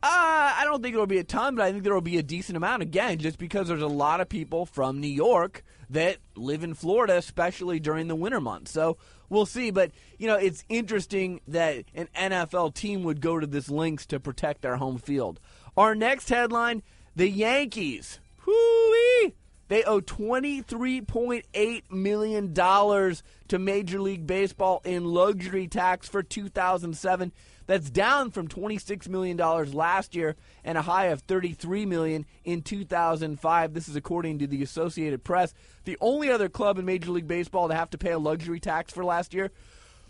Uh, 0.06 0.52
I 0.58 0.64
don't 0.66 0.84
think 0.84 0.94
it'll 0.94 1.08
be 1.08 1.20
a 1.20 1.24
ton, 1.24 1.56
but 1.56 1.64
I 1.64 1.72
think 1.72 1.86
there 1.86 1.94
will 1.94 2.02
be 2.02 2.18
a 2.18 2.24
decent 2.24 2.58
amount. 2.58 2.82
Again, 2.82 3.20
just 3.20 3.38
because 3.38 3.70
there's 3.70 3.82
a 3.82 3.88
lot 3.88 4.20
of 4.20 4.28
people 4.28 4.66
from 4.66 5.00
New 5.00 5.08
York 5.08 5.64
that 5.90 6.18
live 6.36 6.62
in 6.62 6.74
Florida, 6.74 7.16
especially 7.16 7.80
during 7.80 8.10
the 8.10 8.16
winter 8.16 8.42
months. 8.42 8.72
So 8.72 8.98
we'll 9.30 9.46
see. 9.46 9.72
But, 9.72 9.92
you 10.18 10.28
know, 10.28 10.36
it's 10.36 10.66
interesting 10.68 11.40
that 11.48 11.86
an 11.96 12.10
NFL 12.18 12.74
team 12.74 13.04
would 13.04 13.22
go 13.22 13.40
to 13.40 13.48
this 13.48 13.70
lengths 13.70 14.06
to 14.08 14.20
protect 14.20 14.62
their 14.62 14.76
home 14.76 14.98
field. 14.98 15.40
Our 15.76 15.96
next 15.96 16.30
headline 16.30 16.84
the 17.16 17.30
Yankees. 17.30 18.20
Whoo-wee! 18.46 19.34
They 19.70 19.84
owe 19.84 20.02
$23.8 20.02 21.92
million 21.92 22.54
to 22.54 23.60
Major 23.60 24.02
League 24.02 24.28
Baseball 24.28 24.82
in 24.86 25.06
luxury 25.06 25.68
tax 25.68 26.08
for 26.08 26.22
2007. 26.22 27.32
That's 27.66 27.90
down 27.90 28.30
from 28.32 28.50
$26 28.50 29.08
million 29.08 29.38
last 29.38 30.16
year 30.16 30.36
and 30.64 30.78
a 30.78 30.84
high 30.84 31.06
of 31.06 31.22
33 31.22 31.86
million 31.86 32.26
in 32.44 32.62
2005. 32.62 33.74
This 33.74 33.88
is 33.88 33.96
according 33.96 34.40
to 34.40 34.48
the 34.48 34.62
Associated 34.62 35.24
Press. 35.24 35.54
The 35.86 35.98
only 36.02 36.30
other 36.30 36.50
club 36.50 36.78
in 36.78 36.86
Major 36.86 37.12
League 37.12 37.28
Baseball 37.28 37.70
to 37.70 37.76
have 37.76 37.90
to 37.92 37.98
pay 37.98 38.12
a 38.12 38.20
luxury 38.20 38.60
tax 38.60 38.94
for 38.94 39.04
last 39.04 39.34
year 39.34 39.50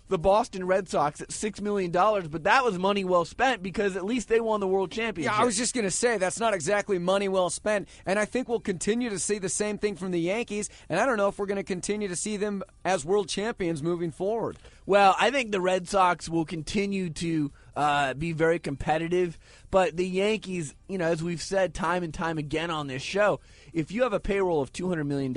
the 0.10 0.18
Boston 0.18 0.66
Red 0.66 0.90
Sox 0.90 1.22
at 1.22 1.30
$6 1.30 1.62
million, 1.62 1.92
but 1.92 2.44
that 2.44 2.64
was 2.64 2.78
money 2.78 3.04
well 3.04 3.26
spent 3.26 3.64
because 3.64 3.96
at 3.96 4.06
least 4.06 4.28
they 4.28 4.40
won 4.40 4.60
the 4.60 4.68
World 4.68 4.92
Championship. 4.92 5.34
Yeah, 5.34 5.42
I 5.42 5.46
was 5.46 5.58
just 5.58 5.74
going 5.74 5.86
to 5.86 5.92
say 5.92 6.18
that's 6.18 6.40
not 6.40 6.54
exactly 6.54 7.00
money 7.00 7.28
well 7.28 7.50
spent, 7.50 7.88
and 8.06 8.20
I 8.20 8.26
think 8.26 8.48
we'll 8.48 8.60
continue 8.60 9.10
to 9.10 9.20
see 9.20 9.40
the 9.40 9.50
same 9.50 9.78
thing 9.78 9.96
from 9.96 10.12
the 10.12 10.20
Yankees, 10.20 10.70
and 10.90 11.00
I 11.00 11.06
don't 11.06 11.18
know 11.18 11.30
if 11.30 11.40
we're 11.40 11.46
going 11.46 11.58
to 11.58 11.64
continue 11.64 12.08
to 12.08 12.16
see 12.16 12.38
them 12.38 12.64
as 12.86 13.06
world 13.06 13.30
champions 13.30 13.82
moving 13.82 14.12
forward. 14.12 14.58
Well, 14.86 15.16
I 15.18 15.32
think 15.32 15.52
the 15.52 15.62
Red 15.62 15.88
Sox 15.88 16.28
will 16.28 16.44
continue 16.44 17.10
to 17.12 17.52
uh, 17.76 18.14
be 18.16 18.34
very 18.34 18.60
competitive, 18.60 19.40
but 19.72 19.96
the 19.96 20.06
Yankees, 20.06 20.76
you 20.90 20.98
know, 20.98 21.06
as 21.06 21.24
we've 21.24 21.42
said 21.42 21.74
time 21.74 22.04
and 22.04 22.14
time 22.14 22.38
again 22.38 22.70
on 22.70 22.88
this 22.88 23.02
show, 23.02 23.40
if 23.72 23.92
you 23.92 24.04
have 24.04 24.14
a 24.14 24.20
payroll 24.20 24.62
of 24.62 24.74
$200 24.74 25.08
million 25.08 25.36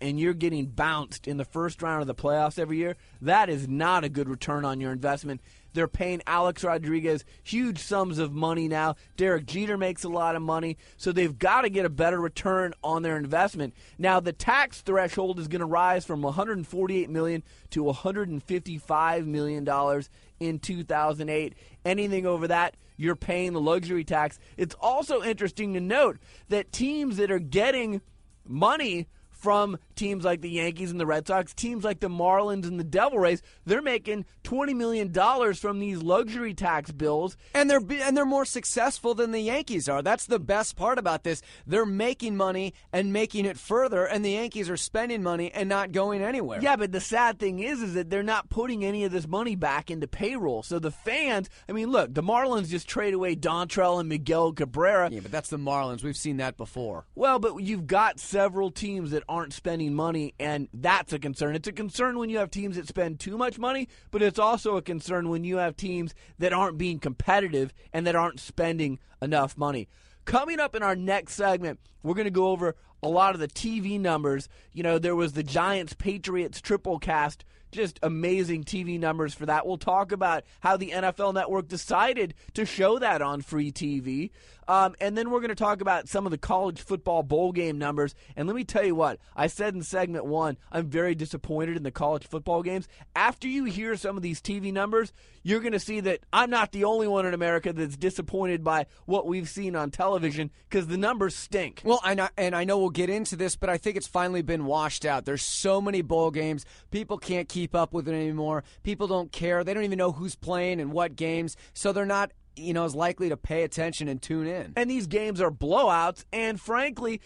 and 0.00 0.18
you're 0.18 0.34
getting 0.34 0.66
bounced 0.66 1.28
in 1.28 1.36
the 1.36 1.44
first 1.44 1.82
round 1.82 2.00
of 2.00 2.06
the 2.06 2.14
playoffs 2.14 2.58
every 2.58 2.78
year, 2.78 2.96
that 3.20 3.50
is 3.50 3.68
not 3.68 4.02
a 4.02 4.08
good 4.08 4.28
return 4.28 4.64
on 4.64 4.80
your 4.80 4.92
investment. 4.92 5.42
They're 5.76 5.86
paying 5.86 6.22
Alex 6.26 6.64
Rodriguez 6.64 7.22
huge 7.44 7.78
sums 7.78 8.18
of 8.18 8.32
money 8.32 8.66
now. 8.66 8.96
Derek 9.18 9.44
Jeter 9.44 9.76
makes 9.76 10.04
a 10.04 10.08
lot 10.08 10.34
of 10.34 10.40
money, 10.40 10.78
so 10.96 11.12
they've 11.12 11.38
got 11.38 11.60
to 11.60 11.68
get 11.68 11.84
a 11.84 11.90
better 11.90 12.18
return 12.18 12.72
on 12.82 13.02
their 13.02 13.18
investment. 13.18 13.74
Now, 13.98 14.18
the 14.18 14.32
tax 14.32 14.80
threshold 14.80 15.38
is 15.38 15.48
going 15.48 15.60
to 15.60 15.66
rise 15.66 16.06
from 16.06 16.22
148 16.22 17.10
million 17.10 17.42
to 17.70 17.82
155 17.82 19.26
million 19.26 19.64
dollars 19.64 20.08
in 20.40 20.58
2008. 20.58 21.54
Anything 21.84 22.24
over 22.24 22.48
that, 22.48 22.74
you're 22.96 23.14
paying 23.14 23.52
the 23.52 23.60
luxury 23.60 24.02
tax. 24.02 24.38
It's 24.56 24.74
also 24.80 25.22
interesting 25.22 25.74
to 25.74 25.80
note 25.80 26.16
that 26.48 26.72
teams 26.72 27.18
that 27.18 27.30
are 27.30 27.38
getting 27.38 28.00
money 28.46 29.08
from 29.36 29.78
teams 29.94 30.24
like 30.24 30.40
the 30.40 30.50
Yankees 30.50 30.90
and 30.90 31.00
the 31.00 31.06
Red 31.06 31.26
Sox, 31.26 31.54
teams 31.54 31.84
like 31.84 32.00
the 32.00 32.08
Marlins 32.08 32.66
and 32.66 32.80
the 32.80 32.84
Devil 32.84 33.18
Rays, 33.18 33.42
they're 33.64 33.82
making 33.82 34.24
twenty 34.42 34.74
million 34.74 35.12
dollars 35.12 35.58
from 35.58 35.78
these 35.78 36.02
luxury 36.02 36.54
tax 36.54 36.90
bills, 36.90 37.36
and 37.54 37.68
they're 37.68 37.80
and 38.02 38.16
they're 38.16 38.24
more 38.24 38.44
successful 38.44 39.14
than 39.14 39.32
the 39.32 39.40
Yankees 39.40 39.88
are. 39.88 40.02
That's 40.02 40.26
the 40.26 40.38
best 40.38 40.76
part 40.76 40.98
about 40.98 41.22
this. 41.22 41.42
They're 41.66 41.86
making 41.86 42.36
money 42.36 42.74
and 42.92 43.12
making 43.12 43.44
it 43.44 43.58
further, 43.58 44.04
and 44.04 44.24
the 44.24 44.32
Yankees 44.32 44.70
are 44.70 44.76
spending 44.76 45.22
money 45.22 45.50
and 45.52 45.68
not 45.68 45.92
going 45.92 46.22
anywhere. 46.22 46.60
Yeah, 46.60 46.76
but 46.76 46.92
the 46.92 47.00
sad 47.00 47.38
thing 47.38 47.60
is, 47.60 47.82
is 47.82 47.94
that 47.94 48.10
they're 48.10 48.22
not 48.22 48.48
putting 48.48 48.84
any 48.84 49.04
of 49.04 49.12
this 49.12 49.26
money 49.26 49.56
back 49.56 49.90
into 49.90 50.06
payroll. 50.06 50.62
So 50.62 50.78
the 50.78 50.90
fans, 50.90 51.50
I 51.68 51.72
mean, 51.72 51.90
look, 51.90 52.14
the 52.14 52.22
Marlins 52.22 52.68
just 52.68 52.88
trade 52.88 53.14
away 53.14 53.36
Dontrelle 53.36 54.00
and 54.00 54.08
Miguel 54.08 54.52
Cabrera. 54.52 55.10
Yeah, 55.10 55.20
but 55.20 55.30
that's 55.30 55.50
the 55.50 55.58
Marlins. 55.58 56.02
We've 56.02 56.16
seen 56.16 56.38
that 56.38 56.56
before. 56.56 57.06
Well, 57.14 57.38
but 57.38 57.56
you've 57.56 57.86
got 57.86 58.18
several 58.18 58.70
teams 58.70 59.10
that 59.10 59.24
aren't 59.28 59.52
spending 59.52 59.94
money, 59.94 60.34
and 60.38 60.68
that's 60.72 61.12
a 61.12 61.18
concern. 61.18 61.54
It's 61.54 61.68
a 61.68 61.72
concern 61.72 62.18
when 62.18 62.30
you 62.30 62.38
have 62.38 62.50
teams 62.50 62.76
that 62.76 62.88
spend 62.88 63.20
too 63.20 63.36
much 63.36 63.58
money, 63.58 63.88
but 64.10 64.22
it's 64.22 64.38
also 64.38 64.76
a 64.76 64.82
concern 64.82 65.28
when 65.28 65.44
you 65.44 65.56
have 65.56 65.76
teams 65.76 66.14
that 66.38 66.52
aren't 66.52 66.78
being 66.78 66.98
competitive 66.98 67.72
and 67.92 68.06
that 68.06 68.16
aren't 68.16 68.40
spending 68.40 68.98
enough 69.20 69.56
money. 69.56 69.88
Coming 70.24 70.60
up 70.60 70.74
in 70.74 70.82
our 70.82 70.96
next 70.96 71.34
segment, 71.34 71.80
we're 72.02 72.14
going 72.14 72.24
to 72.24 72.30
go 72.30 72.48
over 72.48 72.76
a 73.02 73.08
lot 73.08 73.34
of 73.34 73.40
the 73.40 73.48
TV 73.48 74.00
numbers. 74.00 74.48
You 74.72 74.82
know, 74.82 74.98
there 74.98 75.14
was 75.14 75.34
the 75.34 75.42
Giants 75.42 75.94
Patriots 75.94 76.60
triple 76.60 76.98
cast 76.98 77.44
just 77.72 77.98
amazing 78.02 78.64
TV 78.64 78.98
numbers 78.98 79.34
for 79.34 79.46
that. 79.46 79.66
We'll 79.66 79.76
talk 79.76 80.12
about 80.12 80.44
how 80.60 80.76
the 80.76 80.90
NFL 80.90 81.34
Network 81.34 81.68
decided 81.68 82.34
to 82.54 82.64
show 82.64 82.98
that 82.98 83.22
on 83.22 83.42
free 83.42 83.70
TV. 83.70 84.30
Um, 84.68 84.94
and 85.00 85.16
then 85.16 85.30
we're 85.30 85.40
going 85.40 85.48
to 85.48 85.54
talk 85.54 85.80
about 85.80 86.08
some 86.08 86.26
of 86.26 86.30
the 86.30 86.38
college 86.38 86.80
football 86.80 87.22
bowl 87.22 87.52
game 87.52 87.78
numbers. 87.78 88.14
And 88.36 88.46
let 88.48 88.56
me 88.56 88.64
tell 88.64 88.84
you 88.84 88.94
what, 88.94 89.18
I 89.34 89.46
said 89.46 89.74
in 89.74 89.82
segment 89.82 90.26
one, 90.26 90.56
I'm 90.72 90.88
very 90.88 91.14
disappointed 91.14 91.76
in 91.76 91.82
the 91.82 91.90
college 91.90 92.26
football 92.26 92.62
games. 92.62 92.88
After 93.14 93.48
you 93.48 93.64
hear 93.64 93.96
some 93.96 94.16
of 94.16 94.22
these 94.22 94.40
TV 94.40 94.72
numbers, 94.72 95.12
you're 95.42 95.60
going 95.60 95.72
to 95.72 95.78
see 95.78 96.00
that 96.00 96.20
I'm 96.32 96.50
not 96.50 96.72
the 96.72 96.84
only 96.84 97.06
one 97.06 97.26
in 97.26 97.34
America 97.34 97.72
that's 97.72 97.96
disappointed 97.96 98.64
by 98.64 98.86
what 99.04 99.26
we've 99.26 99.48
seen 99.48 99.76
on 99.76 99.90
television 99.90 100.50
because 100.68 100.88
the 100.88 100.96
numbers 100.96 101.36
stink. 101.36 101.82
Well, 101.84 102.00
and 102.04 102.20
I, 102.20 102.30
and 102.36 102.56
I 102.56 102.64
know 102.64 102.78
we'll 102.78 102.90
get 102.90 103.10
into 103.10 103.36
this, 103.36 103.54
but 103.54 103.70
I 103.70 103.76
think 103.76 103.96
it's 103.96 104.08
finally 104.08 104.42
been 104.42 104.64
washed 104.64 105.04
out. 105.04 105.24
There's 105.24 105.42
so 105.42 105.80
many 105.80 106.02
bowl 106.02 106.30
games, 106.32 106.66
people 106.90 107.18
can't 107.18 107.48
keep 107.48 107.74
up 107.74 107.92
with 107.92 108.08
it 108.08 108.14
anymore. 108.14 108.64
People 108.82 109.06
don't 109.06 109.30
care. 109.30 109.62
They 109.62 109.74
don't 109.74 109.84
even 109.84 109.98
know 109.98 110.12
who's 110.12 110.34
playing 110.34 110.80
and 110.80 110.92
what 110.92 111.14
games, 111.14 111.56
so 111.74 111.92
they're 111.92 112.04
not 112.04 112.32
you 112.56 112.72
know, 112.72 112.84
is 112.84 112.94
likely 112.94 113.28
to 113.28 113.36
pay 113.36 113.62
attention 113.62 114.08
and 114.08 114.20
tune 114.20 114.46
in. 114.46 114.72
And 114.76 114.90
these 114.90 115.06
games 115.06 115.40
are 115.40 115.50
blowouts, 115.50 116.24
and 116.32 116.60
frankly, 116.60 117.20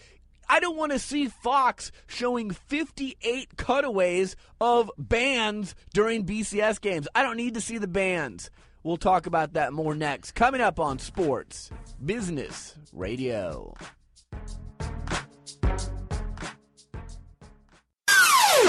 I 0.49 0.59
don't 0.59 0.75
want 0.75 0.91
to 0.91 0.99
see 0.99 1.27
Fox 1.27 1.91
showing 2.07 2.51
58 2.51 3.55
cutaways 3.55 4.35
of 4.59 4.91
bands 4.97 5.75
during 5.93 6.25
BCS 6.25 6.81
games. 6.81 7.07
I 7.15 7.23
don't 7.23 7.37
need 7.37 7.53
to 7.53 7.61
see 7.61 7.77
the 7.77 7.87
bands. 7.87 8.51
We'll 8.83 8.97
talk 8.97 9.27
about 9.27 9.53
that 9.53 9.73
more 9.73 9.95
next. 9.95 10.31
Coming 10.31 10.59
up 10.59 10.79
on 10.79 10.99
Sports 10.99 11.71
Business 12.03 12.75
Radio. 12.91 13.75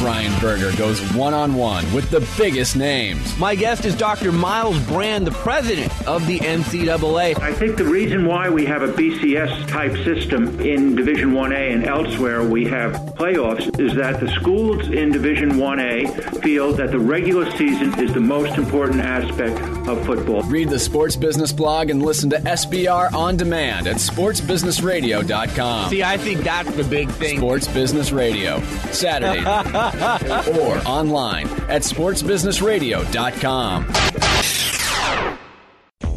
Brian 0.00 0.32
Berger 0.40 0.74
goes 0.78 0.98
one 1.12 1.34
on 1.34 1.54
one 1.54 1.84
with 1.92 2.08
the 2.08 2.26
biggest 2.38 2.74
names. 2.74 3.36
My 3.36 3.54
guest 3.54 3.84
is 3.84 3.94
Dr. 3.94 4.32
Myles 4.32 4.78
Brand, 4.86 5.26
the 5.26 5.30
president 5.30 5.92
of 6.08 6.26
the 6.26 6.38
NCAA. 6.38 7.38
I 7.38 7.52
think 7.52 7.76
the 7.76 7.84
reason 7.84 8.24
why 8.24 8.48
we 8.48 8.64
have 8.64 8.80
a 8.80 8.88
BCS 8.88 9.68
type 9.68 9.94
system 10.02 10.58
in 10.58 10.94
Division 10.96 11.32
1A 11.32 11.74
and 11.74 11.84
elsewhere 11.84 12.42
we 12.42 12.64
have 12.64 12.92
playoffs 13.14 13.78
is 13.78 13.94
that 13.96 14.20
the 14.20 14.28
schools 14.32 14.88
in 14.88 15.12
Division 15.12 15.50
1A 15.52 16.42
feel 16.42 16.72
that 16.72 16.92
the 16.92 16.98
regular 16.98 17.50
season 17.58 18.00
is 18.00 18.14
the 18.14 18.20
most 18.20 18.56
important 18.56 19.02
aspect 19.02 19.58
of 19.90 20.06
football. 20.06 20.42
Read 20.42 20.68
the 20.68 20.78
Sports 20.78 21.16
Business 21.16 21.52
blog 21.52 21.90
and 21.90 22.02
listen 22.02 22.30
to 22.30 22.36
SBR 22.38 23.12
on 23.12 23.36
demand 23.36 23.86
at 23.86 23.96
sportsbusinessradio.com. 23.96 25.90
See, 25.90 26.02
I 26.02 26.16
think 26.16 26.40
that's 26.40 26.74
the 26.74 26.84
big 26.84 27.10
thing. 27.10 27.36
Sports 27.38 27.68
Business 27.68 28.12
Radio, 28.12 28.60
Saturday, 28.92 29.40
or 30.60 30.78
online 30.86 31.46
at 31.68 31.82
sportsbusinessradio.com. 31.82 33.86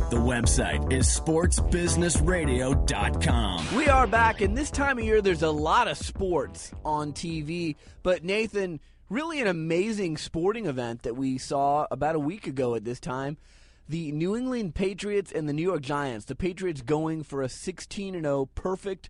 The 0.10 0.20
website 0.20 0.92
is 0.94 1.08
sportsbusinessradio.com. 1.08 3.76
We 3.76 3.88
are 3.88 4.06
back, 4.06 4.42
and 4.42 4.56
this 4.56 4.70
time 4.70 5.00
of 5.00 5.04
year, 5.04 5.24
there's 5.24 5.42
a 5.42 5.50
lot 5.50 5.88
of 5.88 5.98
sports 5.98 6.72
on 6.86 7.14
TV. 7.14 7.76
But 8.04 8.24
Nathan, 8.24 8.80
really 9.10 9.42
an 9.42 9.48
amazing 9.48 10.18
sporting 10.18 10.68
event 10.68 11.02
that 11.04 11.16
we 11.16 11.40
saw 11.40 11.88
about 11.90 12.14
a 12.16 12.20
week 12.20 12.46
ago 12.46 12.76
at 12.76 12.86
this 12.86 13.00
time. 13.00 13.38
The 13.88 14.12
New 14.12 14.36
England 14.36 14.76
Patriots 14.76 15.32
and 15.32 15.48
the 15.48 15.54
New 15.54 15.64
York 15.64 15.82
Giants. 15.82 16.26
The 16.26 16.36
Patriots 16.36 16.82
going 16.82 17.24
for 17.24 17.42
a 17.42 17.50
16 17.50 18.14
0 18.14 18.50
perfect, 18.56 19.10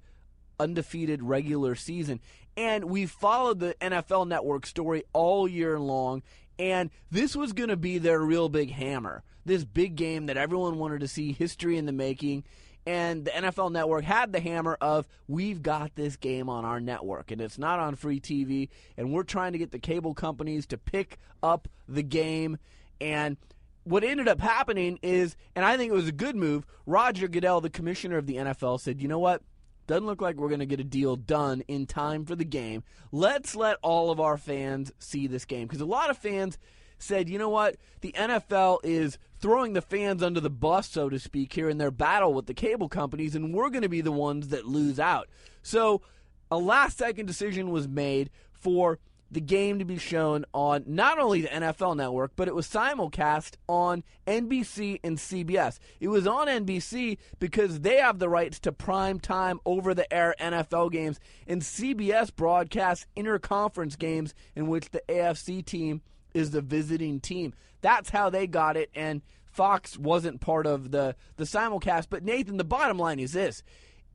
undefeated 0.59 1.21
regular 1.23 1.75
season. 1.75 2.19
And 2.55 2.85
we 2.85 3.05
followed 3.05 3.59
the 3.59 3.75
NFL 3.81 4.27
Network 4.27 4.65
story 4.65 5.03
all 5.13 5.47
year 5.47 5.79
long, 5.79 6.21
and 6.59 6.91
this 7.11 7.35
was 7.35 7.53
going 7.53 7.69
to 7.69 7.77
be 7.77 7.97
their 7.97 8.19
real 8.19 8.49
big 8.49 8.71
hammer. 8.71 9.23
This 9.45 9.63
big 9.63 9.95
game 9.95 10.27
that 10.27 10.37
everyone 10.37 10.77
wanted 10.77 11.01
to 11.01 11.07
see, 11.07 11.33
history 11.33 11.77
in 11.77 11.85
the 11.85 11.91
making. 11.91 12.43
And 12.85 13.25
the 13.25 13.31
NFL 13.31 13.71
Network 13.71 14.03
had 14.03 14.33
the 14.33 14.41
hammer 14.41 14.77
of, 14.81 15.07
we've 15.27 15.61
got 15.61 15.95
this 15.95 16.17
game 16.17 16.49
on 16.49 16.65
our 16.65 16.81
network, 16.81 17.31
and 17.31 17.39
it's 17.39 17.57
not 17.57 17.79
on 17.79 17.95
free 17.95 18.19
TV, 18.19 18.69
and 18.97 19.13
we're 19.13 19.23
trying 19.23 19.53
to 19.53 19.57
get 19.57 19.71
the 19.71 19.79
cable 19.79 20.13
companies 20.13 20.65
to 20.67 20.77
pick 20.77 21.17
up 21.41 21.69
the 21.87 22.03
game. 22.03 22.57
And 22.99 23.37
what 23.83 24.03
ended 24.03 24.27
up 24.27 24.39
happening 24.39 24.99
is, 25.01 25.35
and 25.55 25.65
I 25.65 25.77
think 25.77 25.91
it 25.91 25.95
was 25.95 26.07
a 26.07 26.13
good 26.13 26.35
move, 26.35 26.65
Roger 26.85 27.27
Goodell, 27.27 27.61
the 27.61 27.69
commissioner 27.69 28.17
of 28.17 28.27
the 28.27 28.35
NFL, 28.35 28.79
said, 28.79 29.01
you 29.01 29.07
know 29.07 29.19
what? 29.19 29.41
Doesn't 29.85 30.05
look 30.05 30.21
like 30.21 30.37
we're 30.37 30.47
going 30.47 30.59
to 30.59 30.65
get 30.65 30.79
a 30.79 30.85
deal 30.85 31.17
done 31.17 31.61
in 31.67 31.85
time 31.85 32.25
for 32.25 32.35
the 32.35 32.45
game. 32.45 32.83
Let's 33.11 33.55
let 33.55 33.77
all 33.81 34.11
of 34.11 34.19
our 34.19 34.37
fans 34.37 34.93
see 34.99 35.27
this 35.27 35.43
game. 35.43 35.67
Because 35.67 35.81
a 35.81 35.85
lot 35.85 36.09
of 36.09 36.17
fans 36.17 36.57
said, 36.97 37.27
you 37.27 37.37
know 37.37 37.49
what? 37.49 37.75
The 37.99 38.13
NFL 38.13 38.79
is 38.83 39.17
throwing 39.39 39.73
the 39.73 39.81
fans 39.81 40.23
under 40.23 40.39
the 40.39 40.49
bus, 40.49 40.89
so 40.89 41.09
to 41.09 41.19
speak, 41.19 41.51
here 41.51 41.67
in 41.67 41.77
their 41.77 41.91
battle 41.91 42.33
with 42.33 42.45
the 42.45 42.53
cable 42.53 42.87
companies, 42.87 43.35
and 43.35 43.53
we're 43.53 43.69
going 43.69 43.81
to 43.81 43.89
be 43.89 44.01
the 44.01 44.11
ones 44.11 44.47
that 44.49 44.65
lose 44.65 44.99
out. 44.99 45.27
So 45.61 46.01
a 46.49 46.57
last 46.57 46.97
second 46.97 47.25
decision 47.25 47.71
was 47.71 47.87
made 47.87 48.29
for 48.53 48.99
the 49.33 49.41
game 49.41 49.79
to 49.79 49.85
be 49.85 49.97
shown 49.97 50.45
on 50.53 50.83
not 50.87 51.19
only 51.19 51.41
the 51.41 51.47
NFL 51.47 51.97
network, 51.97 52.31
but 52.35 52.47
it 52.47 52.55
was 52.55 52.67
simulcast 52.67 53.55
on 53.67 54.03
NBC 54.27 54.99
and 55.03 55.17
CBS. 55.17 55.79
It 55.99 56.07
was 56.07 56.27
on 56.27 56.47
NBC 56.47 57.17
because 57.39 57.81
they 57.81 57.97
have 57.97 58.19
the 58.19 58.29
rights 58.29 58.59
to 58.61 58.71
prime 58.71 59.19
time 59.19 59.59
over 59.65 59.93
the 59.93 60.11
air 60.13 60.35
NFL 60.39 60.91
games, 60.91 61.19
and 61.47 61.61
CBS 61.61 62.33
broadcasts 62.35 63.07
interconference 63.17 63.97
games 63.97 64.33
in 64.55 64.67
which 64.67 64.89
the 64.91 65.01
AFC 65.09 65.65
team 65.65 66.01
is 66.33 66.51
the 66.51 66.61
visiting 66.61 67.19
team. 67.19 67.53
That's 67.81 68.11
how 68.11 68.29
they 68.29 68.47
got 68.47 68.77
it, 68.77 68.89
and 68.95 69.21
Fox 69.45 69.97
wasn't 69.97 70.41
part 70.41 70.65
of 70.65 70.91
the, 70.91 71.15
the 71.37 71.43
simulcast. 71.43 72.07
But 72.09 72.23
Nathan, 72.23 72.57
the 72.57 72.63
bottom 72.63 72.97
line 72.97 73.19
is 73.19 73.33
this 73.33 73.63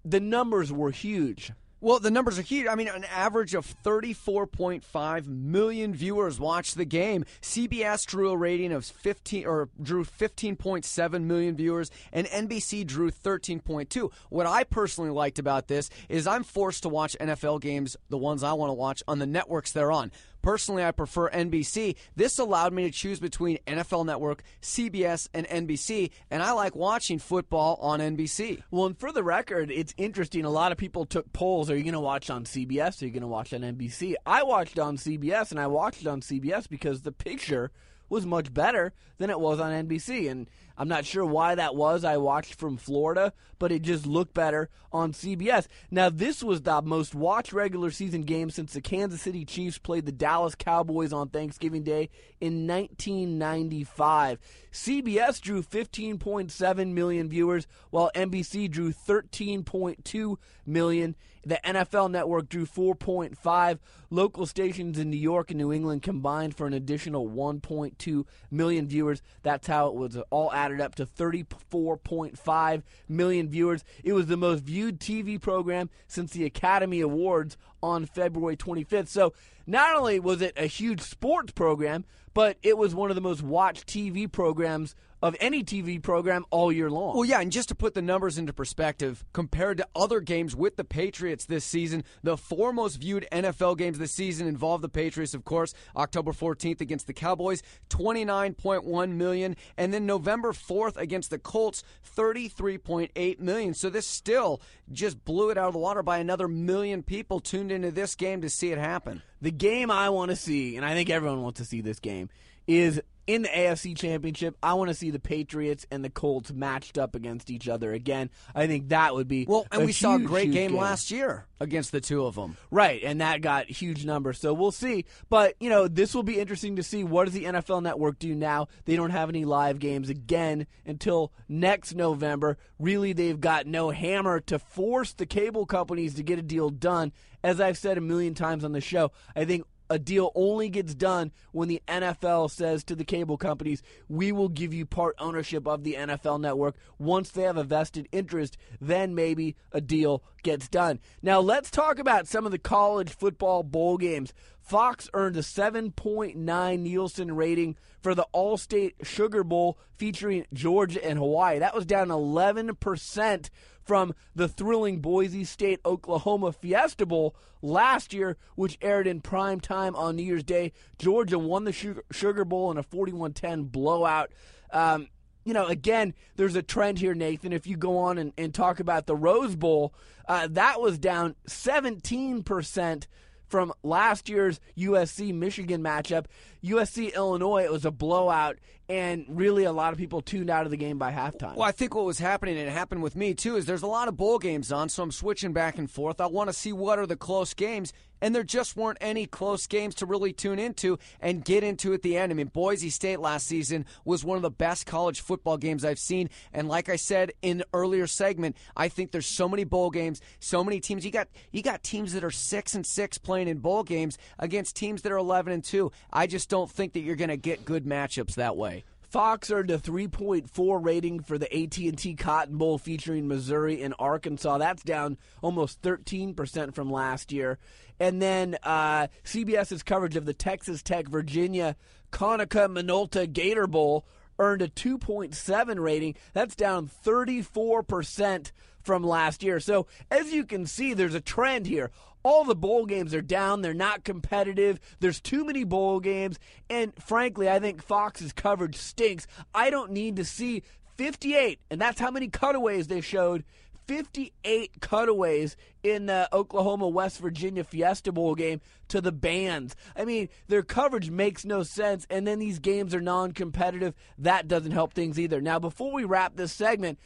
the 0.05 0.21
numbers 0.21 0.73
were 0.73 0.91
huge. 0.91 1.53
Well, 1.81 2.01
the 2.01 2.11
numbers 2.11 2.41
are 2.41 2.43
huge. 2.43 2.67
I 2.67 2.75
mean, 2.75 2.89
an 2.89 3.05
average 3.05 3.55
of 3.55 3.65
34.5 3.85 5.27
million 5.27 5.95
viewers 5.95 6.41
watched 6.41 6.77
the 6.77 6.85
game. 6.85 7.25
CBS 7.41 8.05
drew 8.05 8.31
a 8.31 8.37
rating 8.37 8.73
of 8.73 8.85
15 8.85 9.47
or 9.47 9.69
drew 9.81 10.05
15.7 10.05 11.23
million 11.23 11.55
viewers 11.55 11.93
and 12.13 12.27
NBC 12.27 12.85
drew 12.85 13.13
13.2. 13.13 14.11
What 14.29 14.47
I 14.47 14.65
personally 14.65 15.11
liked 15.11 15.39
about 15.39 15.69
this 15.69 15.89
is 16.09 16.27
I'm 16.27 16.43
forced 16.43 16.83
to 16.83 16.89
watch 16.89 17.17
NFL 17.21 17.61
games, 17.61 17.97
the 18.09 18.19
ones 18.19 18.43
I 18.43 18.55
want 18.55 18.71
to 18.71 18.75
watch 18.75 19.05
on 19.07 19.21
the 19.21 19.27
networks 19.27 19.71
they're 19.71 19.93
on. 19.93 20.11
Personally, 20.49 20.83
I 20.83 20.93
prefer 20.93 21.29
NBC. 21.29 21.97
This 22.17 22.39
allowed 22.39 22.73
me 22.73 22.85
to 22.85 22.91
choose 22.91 23.21
between 23.21 23.59
NFL 23.67 24.07
Network, 24.07 24.43
CBS, 24.63 25.29
and 25.35 25.47
NBC, 25.47 26.11
and 26.31 26.43
I 26.43 26.53
like 26.53 26.75
watching 26.75 27.19
football 27.19 27.79
on 27.83 28.01
NBC. 28.01 28.63
Well, 28.71 28.87
and 28.87 28.99
for 28.99 29.13
the 29.13 29.23
record, 29.23 29.71
it's 29.71 29.93
interesting. 29.99 30.47
A 30.47 30.51
lot 30.51 30.73
of 30.73 30.79
people 30.79 31.05
took 31.05 31.31
polls. 31.35 31.71
Are 31.71 31.77
you 31.77 31.83
going 31.83 31.93
to 31.93 32.01
watch 32.01 32.31
on 32.31 32.45
CBS? 32.45 33.03
Are 33.03 33.05
you 33.05 33.11
going 33.11 33.21
to 33.21 33.27
watch 33.27 33.53
on 33.53 33.61
NBC? 33.61 34.15
I 34.25 34.43
watched 34.43 34.79
on 34.79 34.97
CBS, 34.97 35.51
and 35.51 35.61
I 35.61 35.67
watched 35.67 36.07
on 36.07 36.23
CBS 36.23 36.67
because 36.67 37.03
the 37.03 37.13
picture 37.13 37.71
was 38.09 38.25
much 38.25 38.55
better 38.55 38.95
than 39.19 39.29
it 39.29 39.39
was 39.39 39.61
on 39.61 39.71
NBC. 39.87 40.31
And 40.31 40.49
I'm 40.79 40.87
not 40.87 41.05
sure 41.05 41.27
why 41.27 41.57
that 41.57 41.75
was. 41.75 42.05
I 42.05 42.19
watched 42.19 42.55
from 42.55 42.77
Florida, 42.77 43.33
but 43.59 43.73
it 43.73 43.83
just 43.83 44.07
looked 44.07 44.33
better 44.33 44.71
on 44.93 45.13
CBS. 45.13 45.67
Now, 45.91 46.09
this 46.09 46.41
was 46.41 46.63
the 46.63 46.81
most 46.83 47.17
watched 47.17 47.53
regular 47.53 47.91
season 47.91 48.23
game 48.23 48.49
since 48.49 48.73
the 48.73 48.81
Kansas 48.81 49.21
City 49.21 49.45
Chiefs 49.45 49.77
played 49.77 50.07
the 50.07 50.13
Dallas 50.13 50.55
Cowboys 50.55 51.13
on 51.13 51.31
Thanksgiving 51.31 51.83
Day 51.83 52.11
in 52.41 52.69
1995. 52.69 54.39
CBS 54.73 55.41
drew 55.41 55.63
15.7 55.65 56.93
million 56.93 57.29
viewers, 57.29 57.67
while 57.91 58.13
NBC 58.15 58.71
drew 58.71 58.93
13.2 58.93 60.37
million. 60.65 61.17
The 61.45 61.61
NFL 61.65 62.11
network 62.11 62.49
drew 62.49 62.67
4.5. 62.67 63.79
Local 64.11 64.47
stations 64.47 64.99
in 64.99 65.11
New 65.11 65.19
York 65.19 65.51
and 65.51 65.59
New 65.59 65.73
England 65.73 66.03
combined 66.03 66.57
for 66.57 66.67
an 66.67 66.73
additional 66.73 67.29
1.2 67.29 68.25
million 68.51 68.89
viewers. 68.89 69.23
That's 69.43 69.67
how 69.67 69.89
it 69.89 69.95
was 69.95 70.17
all 70.31 70.53
added 70.53 70.81
up 70.81 70.95
to 70.97 71.07
34.5 71.07 72.83
million 73.09 73.49
viewers. 73.49 73.85
It 74.03 74.13
was 74.15 74.27
the 74.27 74.37
most 74.37 74.65
viewed 74.65 74.99
TV 74.99 75.41
program 75.41 75.91
since 76.07 76.33
the 76.33 76.45
Academy 76.45 77.01
Awards 77.01 77.57
on 77.83 78.07
February 78.07 78.57
25th. 78.57 79.09
So 79.09 79.33
not 79.67 79.97
only 79.97 80.19
was 80.19 80.41
it 80.41 80.55
a 80.57 80.67
huge 80.67 81.01
sports 81.01 81.53
program, 81.53 82.05
but 82.35 82.57
it 82.63 82.79
was 82.79 82.95
one 82.95 83.11
of 83.11 83.15
the 83.15 83.21
most 83.21 83.43
watched 83.43 83.87
TV 83.87 84.31
programs 84.31 84.95
of 85.23 85.37
any 85.41 85.65
TV 85.65 86.03
program 86.03 86.45
all 86.51 86.71
year 86.71 86.91
long. 86.91 87.15
Well, 87.15 87.25
yeah, 87.25 87.41
and 87.41 87.51
just 87.51 87.69
to 87.71 87.75
put 87.75 87.95
the 87.95 88.03
numbers 88.03 88.39
into 88.39 88.53
perspective, 88.53 89.25
compared 89.33 89.79
to 89.79 89.89
other 89.95 90.21
games 90.21 90.55
with 90.55 90.77
the 90.77 90.85
Patriots 90.85 91.45
this 91.45 91.65
season, 91.65 92.05
the 92.23 92.37
four 92.37 92.73
most 92.73 92.97
viewed 92.97 93.27
NFL 93.33 93.79
games 93.79 93.99
this 93.99 94.13
season 94.13 94.47
involve 94.47 94.83
the 94.83 94.89
Patriots, 94.89 95.35
of 95.35 95.45
course. 95.45 95.75
October 95.97 96.33
14th 96.33 96.81
against 96.81 97.07
the 97.07 97.13
Cowboys, 97.13 97.63
29.1 97.91 99.11
million, 99.13 99.57
and 99.77 99.93
then 99.93 100.07
November 100.07 100.53
4th 100.53 100.97
against 100.97 101.31
the 101.31 101.39
Colts, 101.39 101.83
33.8 102.17 103.41
million. 103.41 103.75
So 103.75 103.91
this 103.91 104.07
still 104.07 104.61
just 104.93 105.25
blew 105.25 105.51
it 105.51 105.59
out 105.59 105.69
of 105.69 105.73
the 105.73 105.79
water 105.79 106.03
by 106.03 106.19
another 106.19 106.49
million 106.49 107.03
people 107.03 107.41
tuned 107.41 107.73
into 107.73 107.91
this 107.91 108.15
game 108.15 108.43
to 108.43 108.51
see 108.51 108.73
it 108.73 108.79
happen. 108.79 109.23
The 109.41 109.51
game 109.51 109.91
I 109.91 110.11
want 110.11 110.31
to 110.31 110.37
see, 110.37 110.77
and 110.77 110.85
I 110.85 110.95
think 110.95 111.11
everyone 111.11 111.43
wants 111.43 111.59
to 111.61 111.65
see 111.65 111.81
this 111.81 112.01
game, 112.01 112.29
is 112.67 113.01
in 113.29 113.43
the 113.43 113.49
AFC 113.49 113.95
Championship, 113.95 114.57
I 114.63 114.73
want 114.73 114.89
to 114.89 114.95
see 114.95 115.11
the 115.11 115.21
Patriots 115.21 115.87
and 115.91 116.03
the 116.03 116.09
Colts 116.09 116.51
matched 116.51 116.97
up 116.97 117.15
against 117.15 117.51
each 117.51 117.69
other 117.69 117.93
again. 117.93 118.31
I 118.55 118.67
think 118.67 118.89
that 118.89 119.15
would 119.15 119.29
be 119.29 119.45
well. 119.47 119.67
And 119.71 119.83
a 119.83 119.85
we 119.87 119.93
saw 119.93 120.17
a 120.17 120.19
great 120.19 120.47
huge 120.47 120.55
game, 120.55 120.75
last 120.75 121.11
year 121.11 121.47
against 121.61 121.93
the 121.93 122.01
two 122.01 122.25
of 122.25 122.37
them, 122.37 122.57
right? 122.71 123.03
And 123.05 123.21
that 123.21 123.43
got 123.43 123.67
huge 123.67 124.07
numbers. 124.07 124.41
So 124.41 124.55
we'll 124.55 124.73
see. 124.73 125.05
But 125.29 125.55
you 125.61 125.69
know, 125.69 125.89
this 125.89 126.15
will 126.15 126.23
be 126.23 126.41
interesting 126.41 126.77
to 126.77 126.83
see. 126.83 127.05
What 127.05 127.27
does 127.27 127.35
the 127.35 127.45
NFL 127.45 127.83
Network 127.83 128.19
do 128.19 128.35
now? 128.35 128.69
They 128.87 128.97
don't 128.97 129.11
have 129.11 129.29
any 129.29 129.45
live 129.45 129.79
games 129.79 130.09
again 130.09 130.67
until 130.87 131.31
next 131.51 131.95
November. 131.95 132.57
Really, 132.79 133.13
they've 133.13 133.39
got 133.39 133.67
no 133.67 133.91
hammer 133.91 134.41
to 134.41 134.59
force 134.59 135.13
the 135.13 135.27
cable 135.27 135.67
companies 135.67 136.15
to 136.15 136.23
get 136.23 136.39
a 136.39 136.43
deal 136.43 136.71
done. 136.71 137.13
As 137.45 137.61
I've 137.61 137.79
said 137.79 137.99
a 137.99 138.01
million 138.01 138.35
times 138.35 138.65
on 138.65 138.73
the 138.73 138.81
show, 138.81 139.13
I 139.37 139.45
think 139.45 139.65
a 139.91 139.99
deal 139.99 140.31
only 140.35 140.69
gets 140.69 140.95
done 140.95 141.33
when 141.53 141.69
the 141.69 141.83
NFL 141.89 142.51
says 142.51 142.85
to 142.85 142.95
the 142.95 143.05
cable 143.05 143.37
companies, 143.37 143.83
we 144.09 144.33
will 144.33 144.49
give 144.49 144.75
you 144.75 144.87
part 144.87 145.15
ownership 145.19 145.67
of 145.67 145.85
the 145.85 145.95
NFL 145.95 146.41
network. 146.41 146.77
Once 146.99 147.31
they 147.31 147.43
have 147.43 147.57
a 147.57 147.65
vested 147.65 148.09
interest, 148.13 148.57
then 148.81 149.15
maybe 149.15 149.57
a 149.73 149.81
deal 149.81 150.23
gets 150.43 150.69
done. 150.69 151.01
Now, 151.23 151.41
let's 151.41 151.71
talk 151.71 151.99
about 151.99 152.29
some 152.29 152.47
of 152.47 152.53
the 152.53 152.59
college 152.59 153.11
football 153.11 153.63
bowl 153.63 153.97
games. 153.99 154.33
Fox 154.61 155.09
earned 155.15 155.37
a 155.37 155.41
7.9 155.41 156.79
Nielsen 156.79 157.35
rating 157.35 157.77
for 158.01 158.15
the 158.15 158.27
Allstate 158.35 158.93
Sugar 159.03 159.43
Bowl 159.43 159.79
featuring 159.93 160.47
Georgia 160.53 161.05
and 161.05 161.19
Hawaii. 161.19 161.59
That 161.59 161.75
was 161.75 161.87
down 161.87 162.09
11% 162.09 163.51
from 163.89 164.15
the 164.37 164.49
thrilling 164.49 165.01
Boise 165.01 165.45
State 165.45 165.81
Oklahoma 165.85 166.53
Fiesta 166.53 167.07
Bowl 167.07 167.35
last 167.63 168.13
year, 168.13 168.37
which 168.55 168.77
aired 168.83 169.07
in 169.07 169.23
prime 169.23 169.61
time 169.61 169.97
on 169.97 170.15
New 170.15 170.23
Year's 170.23 170.45
Day. 170.45 170.73
Georgia 170.99 171.39
won 171.39 171.65
the 171.65 172.03
Sugar 172.13 172.45
Bowl 172.45 172.71
in 172.71 172.77
a 172.77 172.83
41 172.83 173.33
10 173.33 173.65
blowout. 173.65 174.31
Um, 174.71 175.09
you 175.47 175.55
know, 175.55 175.67
again, 175.67 176.13
there's 176.37 176.55
a 176.55 176.63
trend 176.63 176.99
here, 176.99 177.15
Nathan. 177.15 177.55
If 177.55 177.67
you 177.67 177.79
go 177.79 177.97
on 177.97 178.19
and, 178.19 178.35
and 178.37 178.53
talk 178.53 178.79
about 178.79 179.07
the 179.07 179.17
Rose 179.17 179.57
Bowl, 179.57 179.95
uh, 180.29 180.49
that 180.51 180.83
was 180.83 180.99
down 180.99 181.35
17% 181.47 183.07
from 183.47 183.73
last 183.83 184.29
year's 184.29 184.61
USC 184.77 185.35
Michigan 185.35 185.83
matchup. 185.83 186.27
USC 186.63 187.15
Illinois, 187.15 187.65
it 187.65 187.73
was 187.73 187.87
a 187.87 187.91
blowout 187.91 188.59
and 188.89 189.27
really 189.29 189.65
a 189.65 189.73
lot 189.73 189.93
of 189.93 189.99
people 189.99 190.23
tuned 190.23 190.49
out 190.49 190.65
of 190.65 190.71
the 190.71 190.77
game 190.77 190.99
by 190.99 191.13
halftime. 191.13 191.57
Well, 191.57 191.69
I 191.69 191.73
think 191.73 191.95
what 191.95 192.07
was 192.07 192.19
happening, 192.19 192.57
and 192.57 192.69
it 192.69 192.73
happened 192.73 193.03
with 193.03 193.17
me 193.17 193.35
too, 193.35 193.57
is 193.57 193.67
there's 193.67 193.83
a 193.83 193.87
lot 193.87 194.09
of 194.09 194.17
bowl 194.17 194.39
games 194.39 194.73
on, 194.73 194.89
so 194.89 195.03
I'm 195.03 195.13
switching 195.13 195.53
back 195.53 195.79
and 195.79 195.91
forth. 195.91 196.21
I 196.21 196.27
want 196.27 196.49
to 196.49 196.55
see 196.55 196.73
what 196.73 196.99
are 196.99 197.07
the 197.07 197.17
close 197.17 197.53
games, 197.53 197.93
and 198.21 198.35
there 198.35 198.43
just 198.43 198.77
weren't 198.77 198.99
any 199.01 199.27
close 199.27 199.67
games 199.67 199.95
to 199.97 200.07
really 200.07 200.33
tune 200.33 200.59
into 200.59 200.99
and 201.21 201.45
get 201.45 201.63
into 201.63 201.93
at 201.93 202.03
the 202.03 202.17
end. 202.17 202.33
I 202.33 202.35
mean, 202.35 202.49
Boise 202.49 202.91
State 202.91 203.21
last 203.21 203.47
season 203.47 203.85
was 204.05 204.25
one 204.25 204.37
of 204.37 204.43
the 204.43 204.51
best 204.51 204.87
college 204.87 205.21
football 205.21 205.59
games 205.59 205.85
I've 205.85 205.99
seen, 205.99 206.31
and 206.53 206.67
like 206.67 206.89
I 206.89 206.97
said 206.97 207.33
in 207.43 207.65
earlier 207.75 208.07
segment, 208.07 208.57
I 208.75 208.89
think 208.89 209.13
there's 209.13 209.27
so 209.27 209.49
many 209.49 209.65
bowl 209.65 209.91
games, 209.91 210.23
so 210.41 210.65
many 210.65 210.81
teams. 210.81 211.05
You 211.05 211.11
got 211.11 211.29
you 211.53 211.63
got 211.63 211.83
teams 211.83 212.15
that 212.15 212.25
are 212.25 212.31
six 212.31 212.75
and 212.75 212.87
six 212.87 213.19
playing 213.19 213.49
in 213.49 213.59
bowl 213.59 213.83
games 213.83 214.17
against 214.39 214.77
teams 214.77 215.03
that 215.03 215.13
are 215.13 215.19
11 215.19 215.53
and 215.53 215.63
two. 215.63 215.93
I 216.11 216.27
just 216.27 216.49
don't 216.49 216.71
think 216.71 216.95
that 216.95 217.01
you're 217.01 217.17
going 217.17 217.29
to 217.29 217.37
get 217.37 217.67
good 217.67 217.85
matchups 217.85 218.35
that 218.37 218.57
way. 218.57 218.78
Fox 219.09 219.51
earned 219.51 219.71
a 219.71 219.79
3.4 219.79 220.85
rating 220.85 221.21
for 221.21 221.39
the 221.39 221.51
AT&T 221.53 222.15
Cotton 222.17 222.59
Bowl 222.59 222.77
featuring 222.77 223.27
Missouri 223.27 223.83
and 223.83 223.95
Arkansas. 223.99 224.59
That's 224.59 224.83
down 224.83 225.17
almost 225.41 225.81
13% 225.81 226.75
from 226.75 226.91
last 226.91 227.33
year. 227.33 227.59
And 227.99 228.21
then 228.21 228.59
uh, 228.63 229.09
CBS's 229.25 229.83
coverage 229.83 230.17
of 230.17 230.27
the 230.27 230.35
Texas 230.35 230.83
Tech 230.83 231.09
Virginia 231.09 231.75
Konica 232.13 232.69
Minolta 232.69 233.31
Gator 233.31 233.67
Bowl 233.67 234.07
earned 234.39 234.63
a 234.63 234.69
2.7 234.69 235.81
rating. 235.81 236.15
That's 236.33 236.55
down 236.55 236.91
34% 237.05 238.53
from 238.83 239.03
last 239.03 239.43
year. 239.43 239.59
So, 239.59 239.87
as 240.11 240.33
you 240.33 240.45
can 240.45 240.67
see, 240.67 240.95
there's 240.95 241.15
a 241.15 241.21
trend 241.21 241.67
here. 241.67 241.91
All 242.23 242.45
the 242.45 242.55
bowl 242.55 242.87
games 242.87 243.15
are 243.15 243.23
down. 243.23 243.63
They're 243.63 243.75
not 243.75 244.05
competitive. 244.05 244.81
There's 245.01 245.21
too 245.21 245.45
many 245.45 245.65
bowl 245.65 246.01
games. 246.01 246.39
And 246.69 246.93
frankly, 247.01 247.49
I 247.49 247.59
think 247.59 247.83
Fox's 247.83 248.33
coverage 248.33 248.77
stinks. 248.77 249.27
I 249.55 249.71
don't 249.71 249.93
need 249.93 250.17
to 250.17 250.25
see 250.25 250.63
58, 250.97 251.61
and 251.71 251.81
that's 251.81 252.01
how 252.01 252.11
many 252.11 252.29
cutaways 252.29 252.89
they 252.89 253.01
showed 253.01 253.45
58 253.89 254.81
cutaways 254.81 255.57
in 255.83 256.07
the 256.07 256.29
Oklahoma 256.33 256.89
West 256.89 257.19
Virginia 257.21 257.65
Fiesta 257.65 258.13
Bowl 258.13 258.35
game 258.35 258.61
to 258.89 259.01
the 259.01 259.13
bands. 259.13 259.75
I 259.97 260.05
mean, 260.05 260.29
their 260.47 260.63
coverage 260.63 261.11
makes 261.11 261.45
no 261.45 261.63
sense, 261.63 262.07
and 262.11 262.27
then 262.27 262.39
these 262.39 262.59
games 262.59 262.95
are 262.95 263.01
non 263.01 263.33
competitive. 263.33 263.95
That 264.19 264.47
doesn't 264.47 264.73
help 264.73 264.93
things 264.93 265.19
either. 265.19 265.41
Now, 265.41 265.59
before 265.59 265.93
we 265.93 266.05
wrap 266.05 266.37
this 266.37 266.53
segment, 266.53 266.99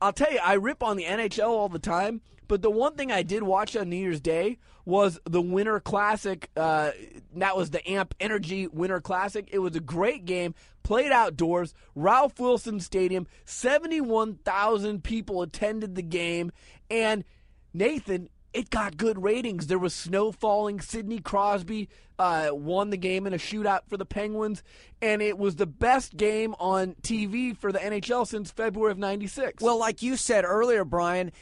I'll 0.00 0.12
tell 0.12 0.32
you, 0.32 0.38
I 0.42 0.54
rip 0.54 0.82
on 0.82 0.96
the 0.96 1.04
NHL 1.04 1.48
all 1.48 1.68
the 1.68 1.78
time, 1.80 2.20
but 2.48 2.62
the 2.62 2.70
one 2.70 2.94
thing 2.94 3.10
I 3.12 3.22
did 3.22 3.42
watch 3.42 3.76
on 3.76 3.88
New 3.88 3.96
Year's 3.96 4.20
Day 4.20 4.58
was 4.84 5.20
the 5.24 5.40
Winter 5.40 5.80
Classic. 5.80 6.50
Uh, 6.56 6.90
that 7.36 7.56
was 7.56 7.70
the 7.70 7.86
AMP 7.88 8.14
Energy 8.20 8.66
Winter 8.66 9.00
Classic. 9.00 9.48
It 9.52 9.60
was 9.60 9.76
a 9.76 9.80
great 9.80 10.24
game, 10.24 10.54
played 10.82 11.12
outdoors, 11.12 11.74
Ralph 11.94 12.38
Wilson 12.40 12.80
Stadium. 12.80 13.26
71,000 13.44 15.04
people 15.04 15.42
attended 15.42 15.94
the 15.94 16.02
game. 16.02 16.50
And 16.90 17.24
Nathan, 17.72 18.28
it 18.52 18.70
got 18.70 18.96
good 18.96 19.22
ratings. 19.22 19.68
There 19.68 19.78
was 19.78 19.94
snow 19.94 20.32
falling. 20.32 20.80
Sidney 20.80 21.20
Crosby 21.20 21.88
uh, 22.18 22.50
won 22.52 22.90
the 22.90 22.96
game 22.96 23.26
in 23.26 23.32
a 23.32 23.38
shootout 23.38 23.80
for 23.88 23.96
the 23.96 24.04
Penguins, 24.04 24.62
and 25.00 25.22
it 25.22 25.38
was 25.38 25.56
the 25.56 25.66
best 25.66 26.16
game 26.16 26.54
on 26.58 26.94
TV 27.02 27.56
for 27.56 27.72
the 27.72 27.78
NHL 27.78 28.26
since 28.26 28.50
February 28.50 28.92
of 28.92 28.98
'96. 28.98 29.62
Well, 29.62 29.78
like 29.78 30.02
you 30.02 30.16
said 30.16 30.44
earlier, 30.44 30.84
Brian, 30.84 31.32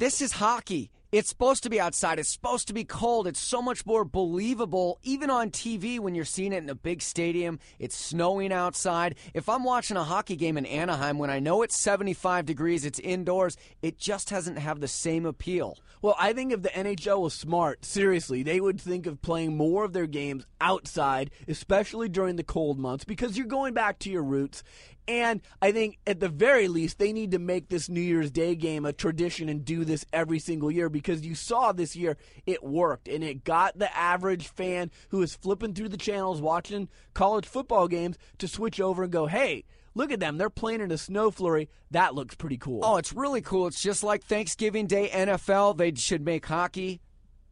this 0.00 0.22
is 0.22 0.32
hockey. 0.32 0.90
It's 1.12 1.28
supposed 1.28 1.62
to 1.64 1.68
be 1.68 1.78
outside. 1.78 2.18
It's 2.18 2.32
supposed 2.32 2.68
to 2.68 2.72
be 2.72 2.84
cold. 2.84 3.26
It's 3.26 3.38
so 3.38 3.60
much 3.60 3.84
more 3.84 4.02
believable, 4.02 4.98
even 5.02 5.28
on 5.28 5.50
TV 5.50 5.98
when 5.98 6.14
you're 6.14 6.24
seeing 6.24 6.54
it 6.54 6.62
in 6.62 6.70
a 6.70 6.74
big 6.74 7.02
stadium. 7.02 7.58
It's 7.78 7.96
snowing 7.96 8.50
outside. 8.50 9.16
If 9.34 9.46
I'm 9.46 9.62
watching 9.62 9.98
a 9.98 10.04
hockey 10.04 10.36
game 10.36 10.56
in 10.56 10.64
Anaheim 10.64 11.18
when 11.18 11.28
I 11.28 11.38
know 11.38 11.60
it's 11.60 11.78
75 11.78 12.46
degrees, 12.46 12.86
it's 12.86 12.98
indoors, 12.98 13.58
it 13.82 13.98
just 13.98 14.30
doesn't 14.30 14.56
have 14.56 14.80
the 14.80 14.88
same 14.88 15.26
appeal. 15.26 15.76
Well, 16.00 16.16
I 16.18 16.32
think 16.32 16.52
if 16.52 16.62
the 16.62 16.70
NHL 16.70 17.20
was 17.20 17.34
smart, 17.34 17.84
seriously, 17.84 18.42
they 18.42 18.58
would 18.58 18.80
think 18.80 19.06
of 19.06 19.20
playing 19.20 19.54
more 19.54 19.84
of 19.84 19.92
their 19.92 20.06
games 20.06 20.46
outside, 20.62 21.30
especially 21.46 22.08
during 22.08 22.36
the 22.36 22.42
cold 22.42 22.78
months, 22.78 23.04
because 23.04 23.36
you're 23.36 23.46
going 23.46 23.74
back 23.74 23.98
to 23.98 24.10
your 24.10 24.22
roots. 24.22 24.62
And 25.08 25.40
I 25.60 25.72
think 25.72 25.98
at 26.06 26.20
the 26.20 26.28
very 26.28 26.68
least, 26.68 26.98
they 26.98 27.12
need 27.12 27.32
to 27.32 27.38
make 27.38 27.68
this 27.68 27.88
New 27.88 28.00
Year's 28.00 28.30
Day 28.30 28.54
game 28.54 28.84
a 28.84 28.92
tradition 28.92 29.48
and 29.48 29.64
do 29.64 29.84
this 29.84 30.04
every 30.12 30.38
single 30.38 30.70
year 30.70 30.88
because 30.88 31.26
you 31.26 31.34
saw 31.34 31.72
this 31.72 31.96
year 31.96 32.16
it 32.46 32.62
worked 32.62 33.08
and 33.08 33.24
it 33.24 33.44
got 33.44 33.78
the 33.78 33.94
average 33.96 34.48
fan 34.48 34.90
who 35.08 35.22
is 35.22 35.34
flipping 35.34 35.74
through 35.74 35.88
the 35.88 35.96
channels 35.96 36.40
watching 36.40 36.88
college 37.14 37.46
football 37.46 37.88
games 37.88 38.16
to 38.38 38.46
switch 38.46 38.80
over 38.80 39.02
and 39.02 39.12
go, 39.12 39.26
hey, 39.26 39.64
look 39.94 40.12
at 40.12 40.20
them. 40.20 40.38
They're 40.38 40.50
playing 40.50 40.80
in 40.80 40.90
a 40.90 40.98
snow 40.98 41.30
flurry. 41.30 41.68
That 41.90 42.14
looks 42.14 42.34
pretty 42.34 42.58
cool. 42.58 42.80
Oh, 42.84 42.96
it's 42.96 43.12
really 43.12 43.40
cool. 43.40 43.66
It's 43.66 43.82
just 43.82 44.04
like 44.04 44.24
Thanksgiving 44.24 44.86
Day 44.86 45.08
NFL. 45.08 45.76
They 45.76 45.94
should 45.94 46.24
make 46.24 46.46
hockey 46.46 47.00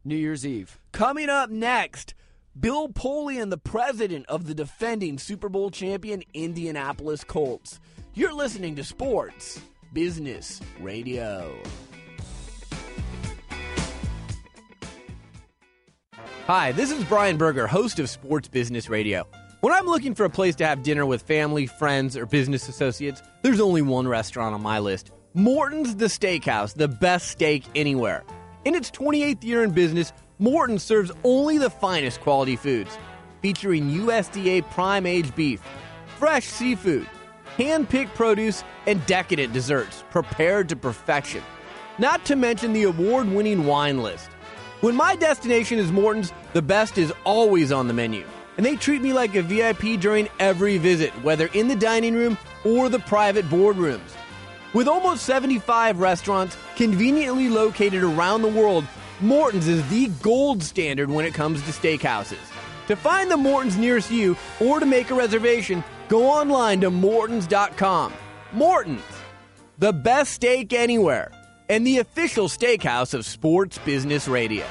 New 0.05 0.15
Year's 0.15 0.45
Eve. 0.45 0.79
Coming 0.91 1.29
up 1.29 1.49
next. 1.49 2.13
Bill 2.57 2.89
Polian, 2.89 3.51
the 3.51 3.57
president 3.57 4.25
of 4.27 4.45
the 4.45 4.55
defending 4.55 5.17
Super 5.19 5.49
Bowl 5.49 5.69
champion 5.69 6.23
Indianapolis 6.33 7.23
Colts. 7.23 7.79
You're 8.15 8.33
listening 8.33 8.75
to 8.77 8.83
Sports 8.83 9.61
Business 9.93 10.59
Radio. 10.79 11.55
Hi, 16.47 16.71
this 16.71 16.91
is 16.91 17.03
Brian 17.03 17.37
Berger, 17.37 17.67
host 17.67 17.99
of 17.99 18.09
Sports 18.09 18.47
Business 18.47 18.89
Radio. 18.89 19.27
When 19.61 19.71
I'm 19.71 19.85
looking 19.85 20.15
for 20.15 20.25
a 20.25 20.29
place 20.29 20.55
to 20.55 20.65
have 20.65 20.81
dinner 20.81 21.05
with 21.05 21.21
family, 21.21 21.67
friends, 21.67 22.17
or 22.17 22.25
business 22.25 22.67
associates, 22.67 23.21
there's 23.43 23.61
only 23.61 23.83
one 23.83 24.07
restaurant 24.07 24.55
on 24.55 24.61
my 24.63 24.79
list 24.79 25.11
Morton's 25.35 25.95
the 25.97 26.05
Steakhouse, 26.05 26.73
the 26.73 26.87
best 26.87 27.29
steak 27.29 27.63
anywhere. 27.75 28.23
In 28.65 28.73
its 28.73 28.89
28th 28.89 29.43
year 29.43 29.63
in 29.63 29.71
business, 29.71 30.11
Morton 30.41 30.79
serves 30.79 31.11
only 31.25 31.57
the 31.57 31.69
finest 31.69 32.21
quality 32.21 32.55
foods, 32.55 32.97
featuring 33.41 33.91
USDA 33.91 34.71
prime 34.71 35.05
aged 35.05 35.35
beef, 35.35 35.61
fresh 36.17 36.45
seafood, 36.45 37.05
hand 37.57 37.89
picked 37.89 38.15
produce, 38.15 38.63
and 38.87 39.05
decadent 39.05 39.51
desserts 39.51 40.05
prepared 40.11 40.69
to 40.69 40.77
perfection. 40.77 41.43
Not 41.97 42.23
to 42.23 42.37
mention 42.37 42.71
the 42.71 42.83
award 42.83 43.27
winning 43.27 43.65
wine 43.65 44.01
list. 44.01 44.29
When 44.79 44.95
my 44.95 45.17
destination 45.17 45.77
is 45.77 45.91
Morton's, 45.91 46.31
the 46.53 46.61
best 46.61 46.97
is 46.97 47.11
always 47.25 47.73
on 47.73 47.89
the 47.89 47.93
menu, 47.93 48.25
and 48.55 48.65
they 48.65 48.77
treat 48.77 49.01
me 49.01 49.11
like 49.11 49.35
a 49.35 49.41
VIP 49.41 49.99
during 49.99 50.29
every 50.39 50.77
visit, 50.77 51.11
whether 51.21 51.47
in 51.47 51.67
the 51.67 51.75
dining 51.75 52.15
room 52.15 52.37
or 52.63 52.87
the 52.87 52.99
private 52.99 53.43
boardrooms. 53.49 54.15
With 54.73 54.87
almost 54.87 55.25
75 55.25 55.99
restaurants 55.99 56.55
conveniently 56.77 57.49
located 57.49 58.03
around 58.03 58.41
the 58.41 58.47
world, 58.47 58.85
Morton's 59.21 59.67
is 59.67 59.87
the 59.89 60.07
gold 60.21 60.63
standard 60.63 61.09
when 61.09 61.25
it 61.25 61.33
comes 61.33 61.61
to 61.63 61.71
steakhouses. 61.71 62.37
To 62.87 62.95
find 62.95 63.29
the 63.29 63.35
Morton's 63.35 63.77
nearest 63.77 64.09
you 64.09 64.37
or 64.61 64.79
to 64.79 64.85
make 64.85 65.09
a 65.09 65.13
reservation, 65.13 65.83
go 66.07 66.25
online 66.25 66.79
to 66.81 66.89
Mortons.com. 66.89 68.13
Morton's, 68.53 69.01
the 69.77 69.91
best 69.91 70.33
steak 70.33 70.71
anywhere, 70.71 71.31
and 71.67 71.85
the 71.85 71.99
official 71.99 72.47
steakhouse 72.47 73.13
of 73.13 73.25
Sports 73.25 73.77
Business 73.79 74.27
Radio. 74.27 74.65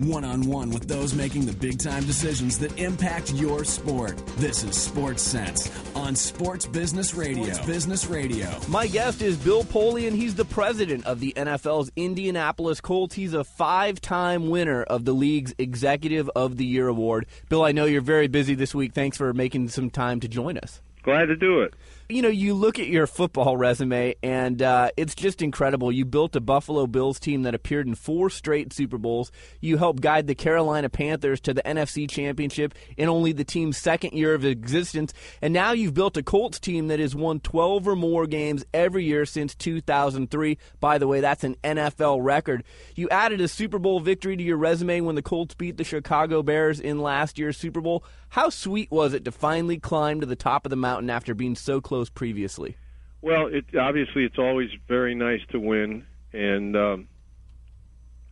One 0.00 0.24
on 0.24 0.42
one 0.42 0.70
with 0.70 0.88
those 0.88 1.14
making 1.14 1.46
the 1.46 1.52
big 1.52 1.78
time 1.78 2.04
decisions 2.04 2.58
that 2.58 2.76
impact 2.78 3.32
your 3.32 3.64
sport. 3.64 4.16
This 4.36 4.64
is 4.64 4.76
Sports 4.76 5.22
Sense 5.22 5.70
on 5.94 6.16
Sports 6.16 6.66
Business 6.66 7.14
Radio. 7.14 7.44
Sports 7.44 7.66
Business 7.66 8.06
Radio. 8.06 8.48
My 8.68 8.88
guest 8.88 9.22
is 9.22 9.36
Bill 9.36 9.62
Polian. 9.62 10.12
He's 10.12 10.34
the 10.34 10.44
president 10.44 11.06
of 11.06 11.20
the 11.20 11.32
NFL's 11.36 11.92
Indianapolis 11.94 12.80
Colts. 12.80 13.14
He's 13.14 13.34
a 13.34 13.44
five 13.44 14.00
time 14.00 14.50
winner 14.50 14.82
of 14.82 15.04
the 15.04 15.12
league's 15.12 15.54
Executive 15.58 16.28
of 16.34 16.56
the 16.56 16.64
Year 16.64 16.88
award. 16.88 17.26
Bill, 17.48 17.62
I 17.62 17.72
know 17.72 17.84
you're 17.84 18.00
very 18.00 18.26
busy 18.26 18.54
this 18.54 18.74
week. 18.74 18.94
Thanks 18.94 19.16
for 19.16 19.32
making 19.32 19.68
some 19.68 19.90
time 19.90 20.18
to 20.20 20.28
join 20.28 20.58
us. 20.58 20.80
Glad 21.04 21.26
to 21.26 21.36
do 21.36 21.60
it. 21.60 21.74
You 22.06 22.20
know, 22.20 22.28
you 22.28 22.52
look 22.52 22.78
at 22.78 22.86
your 22.86 23.06
football 23.06 23.56
resume, 23.56 24.14
and 24.22 24.60
uh, 24.60 24.90
it's 24.94 25.14
just 25.14 25.40
incredible. 25.40 25.90
You 25.90 26.04
built 26.04 26.36
a 26.36 26.40
Buffalo 26.42 26.86
Bills 26.86 27.18
team 27.18 27.44
that 27.44 27.54
appeared 27.54 27.86
in 27.86 27.94
four 27.94 28.28
straight 28.28 28.74
Super 28.74 28.98
Bowls. 28.98 29.32
You 29.62 29.78
helped 29.78 30.02
guide 30.02 30.26
the 30.26 30.34
Carolina 30.34 30.90
Panthers 30.90 31.40
to 31.40 31.54
the 31.54 31.62
NFC 31.62 32.06
Championship 32.06 32.74
in 32.98 33.08
only 33.08 33.32
the 33.32 33.42
team's 33.42 33.78
second 33.78 34.12
year 34.12 34.34
of 34.34 34.44
existence. 34.44 35.14
And 35.40 35.54
now 35.54 35.72
you've 35.72 35.94
built 35.94 36.18
a 36.18 36.22
Colts 36.22 36.60
team 36.60 36.88
that 36.88 37.00
has 37.00 37.14
won 37.14 37.40
12 37.40 37.88
or 37.88 37.96
more 37.96 38.26
games 38.26 38.66
every 38.74 39.04
year 39.04 39.24
since 39.24 39.54
2003. 39.54 40.58
By 40.80 40.98
the 40.98 41.08
way, 41.08 41.22
that's 41.22 41.42
an 41.42 41.56
NFL 41.64 42.18
record. 42.22 42.64
You 42.94 43.08
added 43.08 43.40
a 43.40 43.48
Super 43.48 43.78
Bowl 43.78 43.98
victory 43.98 44.36
to 44.36 44.42
your 44.42 44.58
resume 44.58 45.00
when 45.00 45.14
the 45.14 45.22
Colts 45.22 45.54
beat 45.54 45.78
the 45.78 45.84
Chicago 45.84 46.42
Bears 46.42 46.80
in 46.80 46.98
last 46.98 47.38
year's 47.38 47.56
Super 47.56 47.80
Bowl. 47.80 48.04
How 48.34 48.50
sweet 48.50 48.90
was 48.90 49.14
it 49.14 49.24
to 49.26 49.30
finally 49.30 49.78
climb 49.78 50.18
to 50.18 50.26
the 50.26 50.34
top 50.34 50.66
of 50.66 50.70
the 50.70 50.76
mountain 50.76 51.08
after 51.08 51.34
being 51.34 51.54
so 51.54 51.80
close 51.80 52.10
previously? 52.10 52.76
Well, 53.22 53.46
it 53.46 53.64
obviously 53.78 54.24
it's 54.24 54.40
always 54.40 54.70
very 54.88 55.14
nice 55.14 55.42
to 55.50 55.60
win, 55.60 56.04
and 56.32 56.76
um, 56.76 57.08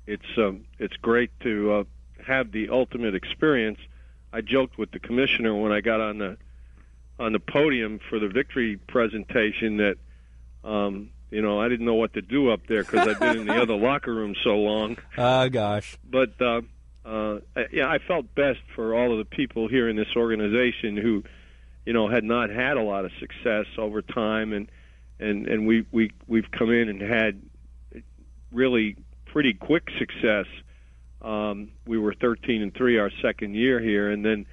it's 0.04 0.26
um, 0.36 0.64
it's 0.80 0.96
great 0.96 1.30
to 1.42 1.72
uh, 1.72 1.84
have 2.26 2.50
the 2.50 2.70
ultimate 2.70 3.14
experience 3.14 3.78
I 4.32 4.40
joked 4.40 4.76
with 4.76 4.90
the 4.90 4.98
commissioner 4.98 5.54
when 5.54 5.70
I 5.70 5.80
got 5.80 6.00
on 6.00 6.18
the 6.18 6.36
on 7.20 7.32
the 7.32 7.38
podium 7.38 8.00
for 8.10 8.18
the 8.18 8.26
victory 8.26 8.78
presentation 8.88 9.76
that 9.76 9.98
um, 10.64 11.10
you 11.30 11.42
know 11.42 11.60
I 11.60 11.68
didn't 11.68 11.86
know 11.86 11.94
what 11.94 12.14
to 12.14 12.22
do 12.22 12.50
up 12.50 12.66
there 12.66 12.82
because 12.82 13.06
I'd 13.06 13.20
been 13.20 13.38
in 13.42 13.46
the 13.46 13.54
other 13.62 13.76
locker 13.76 14.12
room 14.12 14.34
so 14.42 14.56
long. 14.56 14.96
Ah, 15.16 15.42
uh, 15.42 15.48
gosh. 15.48 15.96
But 16.02 16.42
uh, 16.42 16.62
uh, 17.04 17.38
yeah, 17.72 17.88
I 17.88 17.98
felt 17.98 18.34
best 18.34 18.60
for 18.74 18.94
all 18.94 19.12
of 19.12 19.18
the 19.18 19.24
people 19.24 19.68
here 19.68 19.88
in 19.88 19.96
this 19.96 20.14
organization 20.16 20.96
who, 20.96 21.24
you 21.84 21.92
know, 21.92 22.08
had 22.08 22.24
not 22.24 22.50
had 22.50 22.76
a 22.76 22.82
lot 22.82 23.04
of 23.04 23.10
success 23.18 23.66
over 23.76 24.02
time, 24.02 24.52
and 24.52 24.70
and 25.18 25.48
and 25.48 25.66
we 25.66 25.84
we 25.90 26.12
we've 26.26 26.50
come 26.50 26.70
in 26.70 26.88
and 26.88 27.00
had 27.00 27.42
really 28.52 28.96
pretty 29.26 29.54
quick 29.54 29.88
success. 29.98 30.46
Um, 31.22 31.70
we 31.86 31.98
were 31.98 32.14
13 32.14 32.62
and 32.62 32.74
three 32.74 32.98
our 32.98 33.10
second 33.22 33.54
year 33.54 33.80
here, 33.80 34.10
and 34.10 34.24
then 34.24 34.46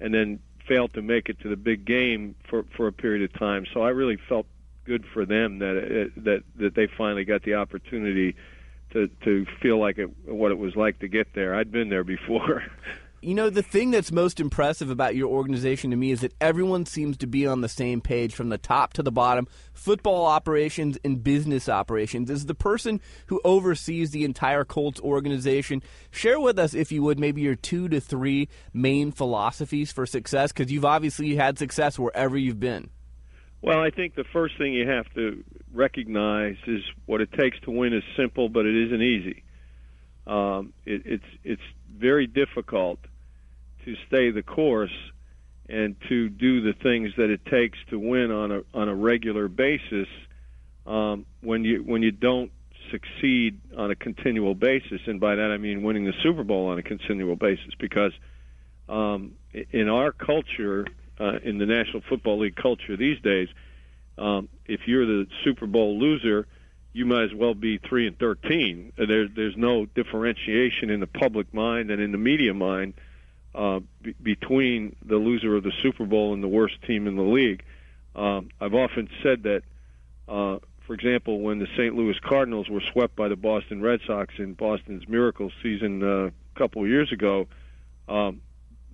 and 0.00 0.12
then 0.12 0.40
failed 0.68 0.92
to 0.94 1.02
make 1.02 1.28
it 1.28 1.40
to 1.40 1.48
the 1.48 1.56
big 1.56 1.84
game 1.86 2.34
for 2.48 2.64
for 2.76 2.86
a 2.86 2.92
period 2.92 3.22
of 3.22 3.38
time. 3.38 3.64
So 3.72 3.82
I 3.82 3.90
really 3.90 4.18
felt 4.28 4.46
good 4.84 5.04
for 5.12 5.24
them 5.24 5.60
that 5.60 5.76
it, 5.76 6.24
that 6.24 6.42
that 6.56 6.74
they 6.74 6.86
finally 6.98 7.24
got 7.24 7.42
the 7.44 7.54
opportunity 7.54 8.36
to 8.94 9.08
to 9.24 9.46
feel 9.60 9.78
like 9.78 9.98
it 9.98 10.08
what 10.26 10.50
it 10.50 10.58
was 10.58 10.74
like 10.74 10.98
to 11.00 11.08
get 11.08 11.28
there. 11.34 11.54
I'd 11.54 11.70
been 11.70 11.90
there 11.90 12.04
before. 12.04 12.62
You 13.24 13.32
know, 13.32 13.48
the 13.48 13.62
thing 13.62 13.90
that's 13.90 14.12
most 14.12 14.38
impressive 14.38 14.90
about 14.90 15.16
your 15.16 15.30
organization 15.30 15.92
to 15.92 15.96
me 15.96 16.10
is 16.10 16.20
that 16.20 16.34
everyone 16.42 16.84
seems 16.84 17.16
to 17.16 17.26
be 17.26 17.46
on 17.46 17.62
the 17.62 17.70
same 17.70 18.02
page 18.02 18.34
from 18.34 18.50
the 18.50 18.58
top 18.58 18.92
to 18.92 19.02
the 19.02 19.10
bottom. 19.10 19.48
Football 19.72 20.26
operations 20.26 20.98
and 21.02 21.24
business 21.24 21.66
operations. 21.66 22.28
Is 22.28 22.44
the 22.44 22.54
person 22.54 23.00
who 23.28 23.40
oversees 23.42 24.10
the 24.10 24.26
entire 24.26 24.62
Colts 24.62 25.00
organization, 25.00 25.82
share 26.10 26.38
with 26.38 26.58
us, 26.58 26.74
if 26.74 26.92
you 26.92 27.02
would, 27.02 27.18
maybe 27.18 27.40
your 27.40 27.54
two 27.54 27.88
to 27.88 27.98
three 27.98 28.46
main 28.74 29.10
philosophies 29.10 29.90
for 29.90 30.04
success, 30.04 30.52
because 30.52 30.70
you've 30.70 30.84
obviously 30.84 31.34
had 31.34 31.58
success 31.58 31.98
wherever 31.98 32.36
you've 32.36 32.60
been. 32.60 32.90
Well, 33.64 33.80
I 33.80 33.88
think 33.88 34.14
the 34.14 34.26
first 34.30 34.58
thing 34.58 34.74
you 34.74 34.86
have 34.86 35.06
to 35.14 35.42
recognize 35.72 36.56
is 36.66 36.82
what 37.06 37.22
it 37.22 37.32
takes 37.32 37.58
to 37.60 37.70
win 37.70 37.94
is 37.94 38.02
simple, 38.14 38.50
but 38.50 38.66
it 38.66 38.76
isn't 38.88 39.00
easy. 39.00 39.42
Um, 40.26 40.74
it, 40.84 41.00
it's 41.06 41.24
it's 41.44 41.62
very 41.90 42.26
difficult 42.26 42.98
to 43.86 43.94
stay 44.06 44.30
the 44.30 44.42
course 44.42 44.92
and 45.66 45.96
to 46.10 46.28
do 46.28 46.60
the 46.60 46.74
things 46.82 47.12
that 47.16 47.30
it 47.30 47.46
takes 47.46 47.78
to 47.88 47.98
win 47.98 48.30
on 48.30 48.52
a 48.52 48.60
on 48.74 48.90
a 48.90 48.94
regular 48.94 49.48
basis 49.48 50.08
um, 50.86 51.24
when 51.40 51.64
you 51.64 51.82
when 51.82 52.02
you 52.02 52.12
don't 52.12 52.52
succeed 52.90 53.62
on 53.78 53.90
a 53.90 53.94
continual 53.94 54.54
basis, 54.54 55.00
and 55.06 55.20
by 55.20 55.36
that 55.36 55.50
I 55.50 55.56
mean 55.56 55.82
winning 55.82 56.04
the 56.04 56.12
Super 56.22 56.44
Bowl 56.44 56.66
on 56.66 56.78
a 56.78 56.82
continual 56.82 57.36
basis. 57.36 57.72
Because 57.78 58.12
um, 58.90 59.36
in 59.72 59.88
our 59.88 60.12
culture, 60.12 60.86
uh, 61.20 61.38
in 61.42 61.58
the 61.58 61.66
National 61.66 62.02
Football 62.08 62.40
League 62.40 62.56
culture 62.56 62.96
these 62.96 63.20
days, 63.20 63.48
um, 64.18 64.48
if 64.66 64.82
you're 64.86 65.06
the 65.06 65.26
Super 65.44 65.66
Bowl 65.66 65.98
loser, 65.98 66.46
you 66.92 67.04
might 67.04 67.24
as 67.24 67.34
well 67.34 67.54
be 67.54 67.78
three 67.78 68.06
and 68.06 68.18
thirteen. 68.18 68.92
There's 68.96 69.30
there's 69.34 69.56
no 69.56 69.86
differentiation 69.86 70.90
in 70.90 71.00
the 71.00 71.06
public 71.06 71.52
mind 71.52 71.90
and 71.90 72.00
in 72.00 72.12
the 72.12 72.18
media 72.18 72.54
mind 72.54 72.94
uh, 73.54 73.80
b- 74.02 74.14
between 74.22 74.96
the 75.04 75.16
loser 75.16 75.56
of 75.56 75.64
the 75.64 75.72
Super 75.82 76.04
Bowl 76.06 76.32
and 76.34 76.42
the 76.42 76.48
worst 76.48 76.80
team 76.82 77.06
in 77.06 77.16
the 77.16 77.22
league. 77.22 77.62
Um, 78.14 78.50
I've 78.60 78.74
often 78.74 79.08
said 79.22 79.42
that, 79.42 79.62
uh, 80.28 80.58
for 80.86 80.94
example, 80.94 81.40
when 81.40 81.58
the 81.58 81.66
St. 81.76 81.94
Louis 81.94 82.16
Cardinals 82.20 82.68
were 82.68 82.82
swept 82.92 83.16
by 83.16 83.28
the 83.28 83.36
Boston 83.36 83.82
Red 83.82 84.00
Sox 84.06 84.34
in 84.38 84.54
Boston's 84.54 85.08
miracle 85.08 85.50
season 85.62 86.02
uh, 86.02 86.26
a 86.26 86.58
couple 86.58 86.82
of 86.82 86.88
years 86.88 87.10
ago, 87.10 87.46
um, 88.08 88.40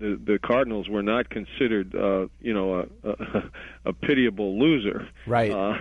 the 0.00 0.20
the 0.24 0.38
Cardinals 0.38 0.88
were 0.88 1.02
not 1.02 1.30
considered, 1.30 1.94
uh, 1.94 2.26
you 2.40 2.54
know, 2.54 2.86
a, 3.04 3.08
a, 3.08 3.50
a 3.86 3.92
pitiable 3.92 4.58
loser. 4.58 5.08
Right. 5.26 5.52
Uh, 5.52 5.74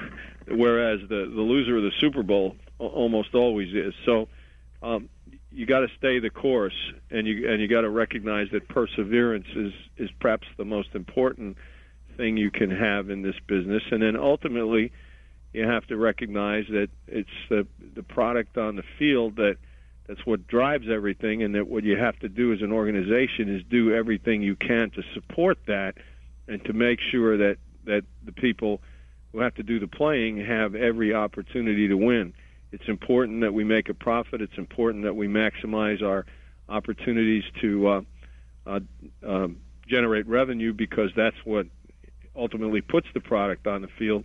whereas 0.47 0.99
the 1.09 1.31
the 1.33 1.41
loser 1.41 1.77
of 1.77 1.83
the 1.83 1.91
Super 1.99 2.21
Bowl 2.21 2.55
almost 2.77 3.33
always 3.33 3.73
is. 3.73 3.93
So 4.05 4.27
um, 4.83 5.09
you 5.51 5.65
got 5.65 5.79
to 5.79 5.87
stay 5.97 6.19
the 6.19 6.29
course, 6.29 6.75
and 7.09 7.25
you 7.25 7.49
and 7.49 7.61
you 7.61 7.67
got 7.67 7.81
to 7.81 7.89
recognize 7.89 8.47
that 8.51 8.67
perseverance 8.67 9.47
is 9.55 9.73
is 9.97 10.09
perhaps 10.19 10.47
the 10.57 10.65
most 10.65 10.89
important 10.93 11.57
thing 12.17 12.37
you 12.37 12.51
can 12.51 12.69
have 12.69 13.09
in 13.09 13.21
this 13.21 13.35
business, 13.47 13.83
and 13.91 14.01
then 14.01 14.15
ultimately 14.15 14.91
you 15.53 15.65
have 15.65 15.85
to 15.87 15.97
recognize 15.97 16.65
that 16.69 16.89
it's 17.07 17.29
the 17.49 17.65
the 17.95 18.03
product 18.03 18.57
on 18.57 18.75
the 18.75 18.83
field 18.97 19.37
that 19.37 19.57
that's 20.09 20.25
what 20.25 20.45
drives 20.47 20.89
everything, 20.89 21.43
and 21.43 21.55
that 21.55 21.69
what 21.69 21.85
you 21.85 21.95
have 21.95 22.19
to 22.19 22.27
do 22.27 22.51
as 22.51 22.61
an 22.61 22.73
organization 22.73 23.55
is 23.55 23.63
do 23.69 23.95
everything 23.95 24.41
you 24.41 24.57
can 24.57 24.89
to 24.91 25.03
support 25.13 25.57
that, 25.67 25.95
and 26.49 26.61
to 26.65 26.73
make 26.73 26.99
sure 26.99 27.37
that 27.37 27.57
that 27.85 28.03
the 28.25 28.33
people 28.33 28.81
who 29.31 29.39
have 29.39 29.55
to 29.55 29.63
do 29.63 29.79
the 29.79 29.87
playing 29.87 30.43
have 30.43 30.75
every 30.75 31.13
opportunity 31.13 31.87
to 31.87 31.95
win 31.95 32.33
it's 32.71 32.87
important 32.87 33.41
that 33.41 33.53
we 33.53 33.63
make 33.63 33.89
a 33.89 33.93
profit. 33.93 34.41
It's 34.41 34.57
important 34.57 35.03
that 35.03 35.15
we 35.15 35.27
maximize 35.27 36.03
our 36.03 36.25
opportunities 36.67 37.43
to 37.61 37.87
uh, 37.87 38.01
uh, 38.67 38.79
uh, 39.25 39.47
generate 39.87 40.27
revenue 40.27 40.73
because 40.73 41.09
that's 41.15 41.37
what 41.43 41.65
ultimately 42.35 42.81
puts 42.81 43.07
the 43.13 43.19
product 43.19 43.65
on 43.65 43.81
the 43.81 43.87
field. 43.87 44.23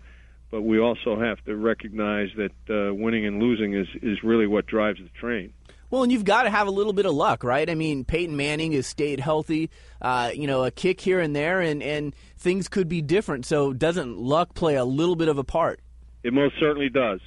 But 0.51 0.63
we 0.63 0.79
also 0.79 1.19
have 1.19 1.43
to 1.47 1.57
recognize 1.57 2.29
that 2.37 2.53
uh, 2.69 2.95
winning 2.95 3.27
and 3.27 3.41
losing 3.41 3.75
is, 3.75 3.89
is 4.03 4.23
really 4.23 4.47
what 4.47 4.67
drives 4.67 4.99
the 4.99 5.09
train. 5.19 5.53
Well, 5.95 6.03
and 6.03 6.11
you've 6.11 6.25
got 6.25 6.43
to 6.43 6.51
have 6.51 6.67
a 6.67 6.73
little 6.73 6.93
bit 6.93 7.07
of 7.07 7.15
luck, 7.15 7.45
right? 7.45 7.71
I 7.71 7.77
mean, 7.77 8.05
Peyton 8.05 8.37
Manning 8.37 8.73
has 8.73 8.85
stayed 8.85 9.21
healthy, 9.21 9.71
uh, 10.03 10.33
you 10.35 10.49
know, 10.49 10.65
a 10.65 10.73
kick 10.73 11.01
here 11.01 11.21
and 11.21 11.37
there, 11.37 11.61
and, 11.61 11.85
and 11.85 12.17
things 12.37 12.67
could 12.67 12.89
be 12.89 13.01
different. 13.01 13.47
So, 13.47 13.73
doesn't 13.73 14.19
luck 14.19 14.55
play 14.55 14.75
a 14.75 14.85
little 14.85 15.15
bit 15.15 15.29
of 15.29 15.39
a 15.39 15.45
part? 15.45 15.79
It 16.25 16.33
most 16.33 16.57
certainly 16.59 16.89
does. 16.89 17.21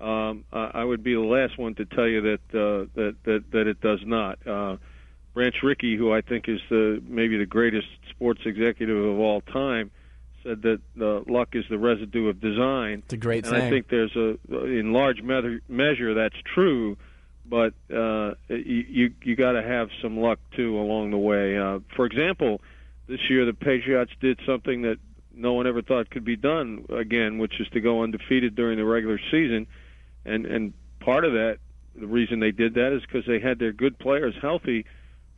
Um, 0.00 0.44
I 0.52 0.82
would 0.82 1.04
be 1.04 1.14
the 1.14 1.20
last 1.20 1.58
one 1.58 1.76
to 1.76 1.84
tell 1.84 2.08
you 2.08 2.22
that 2.22 2.40
uh, 2.52 2.86
that, 2.96 3.16
that 3.22 3.44
that 3.52 3.66
it 3.68 3.80
does 3.80 4.00
not. 4.04 4.44
Uh, 4.44 4.78
Branch 5.32 5.54
Rickey, 5.62 5.96
who 5.96 6.12
I 6.12 6.20
think 6.20 6.48
is 6.48 6.58
the 6.70 7.00
maybe 7.06 7.38
the 7.38 7.46
greatest 7.46 7.86
sports 8.10 8.40
executive 8.44 8.96
of 8.96 9.20
all 9.20 9.42
time, 9.42 9.92
said 10.42 10.62
that 10.62 10.80
uh, 11.00 11.20
luck 11.32 11.50
is 11.52 11.64
the 11.70 11.78
residue 11.78 12.28
of 12.28 12.40
design. 12.40 13.02
It's 13.04 13.14
a 13.14 13.16
great 13.16 13.44
and 13.44 13.54
saying. 13.54 13.64
I 13.64 13.70
think 13.70 13.88
there's 13.88 14.16
a 14.16 14.38
in 14.64 14.92
large 14.92 15.22
measure, 15.22 15.60
measure 15.68 16.14
that's 16.14 16.36
true, 16.52 16.96
but 17.48 17.74
uh, 17.94 18.34
you 18.48 19.12
you 19.22 19.36
got 19.36 19.52
to 19.52 19.62
have 19.62 19.88
some 20.02 20.18
luck 20.18 20.38
too 20.56 20.78
along 20.78 21.10
the 21.10 21.18
way. 21.18 21.56
Uh, 21.56 21.80
for 21.96 22.06
example, 22.06 22.60
this 23.06 23.20
year 23.28 23.44
the 23.46 23.54
Patriots 23.54 24.12
did 24.20 24.40
something 24.46 24.82
that 24.82 24.98
no 25.34 25.52
one 25.52 25.66
ever 25.66 25.82
thought 25.82 26.10
could 26.10 26.24
be 26.24 26.36
done 26.36 26.84
again, 26.90 27.38
which 27.38 27.60
is 27.60 27.68
to 27.68 27.80
go 27.80 28.02
undefeated 28.02 28.54
during 28.54 28.76
the 28.76 28.84
regular 28.84 29.20
season 29.30 29.66
and 30.28 30.46
and 30.46 30.72
part 31.00 31.24
of 31.24 31.32
that, 31.32 31.58
the 31.96 32.06
reason 32.06 32.40
they 32.40 32.52
did 32.52 32.74
that 32.74 32.92
is 32.92 33.02
because 33.02 33.26
they 33.26 33.40
had 33.40 33.58
their 33.58 33.72
good 33.72 33.98
players 33.98 34.34
healthy 34.40 34.84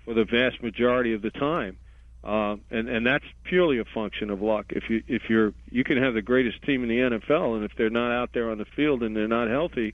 for 0.04 0.14
the 0.14 0.24
vast 0.24 0.62
majority 0.62 1.14
of 1.14 1.22
the 1.22 1.30
time, 1.30 1.78
uh, 2.24 2.56
and 2.70 2.88
and 2.88 3.06
that's 3.06 3.24
purely 3.44 3.78
a 3.78 3.84
function 3.84 4.30
of 4.30 4.42
luck. 4.42 4.66
If 4.70 4.90
you 4.90 5.02
if 5.06 5.30
you're 5.30 5.54
you 5.70 5.84
can 5.84 6.02
have 6.02 6.14
the 6.14 6.22
greatest 6.22 6.62
team 6.62 6.82
in 6.82 6.88
the 6.88 7.18
NFL, 7.18 7.56
and 7.56 7.64
if 7.64 7.72
they're 7.76 7.90
not 7.90 8.12
out 8.12 8.30
there 8.34 8.50
on 8.50 8.58
the 8.58 8.66
field 8.76 9.02
and 9.02 9.16
they're 9.16 9.28
not 9.28 9.48
healthy, 9.48 9.90
uh, 9.90 9.92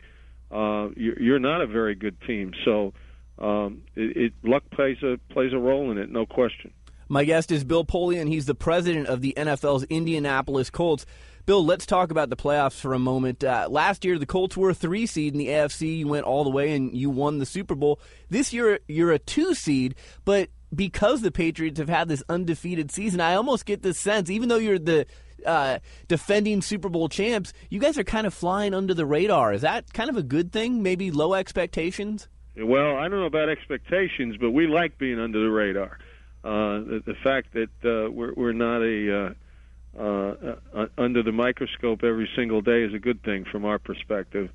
you're, 0.51 1.21
you're 1.21 1.39
not 1.39 1.61
a 1.61 1.67
very 1.67 1.95
good 1.95 2.21
team. 2.27 2.53
So 2.65 2.93
um, 3.39 3.83
it, 3.95 4.17
it 4.17 4.33
luck 4.43 4.63
plays 4.71 4.99
a 5.03 5.19
plays 5.33 5.53
a 5.53 5.59
role 5.59 5.91
in 5.91 5.99
it, 5.99 6.11
no 6.11 6.27
question. 6.27 6.73
My 7.09 7.25
guest 7.25 7.53
is 7.53 7.63
Bill 7.63 7.85
Polian. 7.85 8.29
He's 8.29 8.47
the 8.47 8.55
president 8.55 9.07
of 9.07 9.21
the 9.21 9.35
NFL's 9.37 9.85
Indianapolis 9.85 10.71
Colts. 10.71 11.07
Bill, 11.45 11.65
let's 11.65 11.87
talk 11.87 12.11
about 12.11 12.31
the 12.31 12.37
playoffs 12.37 12.81
for 12.81 12.93
a 12.93 12.99
moment. 12.99 13.45
Uh, 13.45 13.69
last 13.71 14.05
year, 14.05 14.19
the 14.19 14.27
Colts 14.27 14.57
were 14.57 14.71
a 14.71 14.75
three 14.75 15.07
seed 15.07 15.33
in 15.33 15.39
the 15.39 15.47
AFC. 15.47 15.99
You 15.99 16.09
went 16.09 16.25
all 16.25 16.43
the 16.43 16.51
way 16.51 16.75
and 16.75 16.93
you 16.97 17.09
won 17.09 17.39
the 17.39 17.47
Super 17.47 17.77
Bowl. 17.77 18.01
This 18.29 18.53
year, 18.53 18.81
you're 18.89 19.13
a 19.13 19.21
two 19.21 19.55
seed, 19.55 19.95
but 20.25 20.51
because 20.75 21.23
the 21.23 21.31
Patriots 21.31 21.79
have 21.79 21.89
had 21.89 22.09
this 22.09 22.25
undefeated 22.29 22.91
season, 22.91 23.21
I 23.21 23.35
almost 23.35 23.65
get 23.65 23.83
this 23.83 23.99
sense, 23.99 24.29
even 24.29 24.49
though 24.49 24.57
you're 24.57 24.81
the 24.81 25.07
uh, 25.47 25.79
defending 26.09 26.61
Super 26.61 26.89
Bowl 26.89 27.09
champs, 27.09 27.53
you 27.71 27.81
guys 27.81 27.97
are 27.99 28.05
kind 28.05 28.27
of 28.27 28.35
flying 28.35 28.75
under 28.75 28.95
the 28.95 29.07
radar. 29.07 29.53
Is 29.53 29.63
that 29.63 29.93
kind 29.93 30.11
of 30.11 30.17
a 30.17 30.23
good 30.23 30.53
thing? 30.53 30.83
Maybe 30.83 31.11
low 31.11 31.35
expectations? 31.35 32.29
Well, 32.57 32.97
I 32.97 33.09
don't 33.09 33.21
know 33.21 33.27
about 33.27 33.49
expectations, 33.49 34.37
but 34.41 34.51
we 34.51 34.67
like 34.67 34.99
being 34.99 35.21
under 35.21 35.41
the 35.41 35.51
radar. 35.51 35.99
Uh, 36.43 36.79
the, 36.81 37.03
the 37.05 37.15
fact 37.23 37.53
that 37.55 37.71
uh, 37.85 38.11
we're, 38.11 38.33
we're 38.35 38.53
not 38.53 38.81
a 38.81 39.27
uh, 39.27 40.01
uh, 40.01 40.57
uh, 40.75 40.87
under 40.97 41.23
the 41.23 41.33
microscope 41.33 42.05
every 42.05 42.29
single 42.37 42.61
day 42.61 42.83
is 42.83 42.95
a 42.95 42.99
good 42.99 43.23
thing 43.25 43.45
from 43.45 43.65
our 43.65 43.79
perspective, 43.79 44.51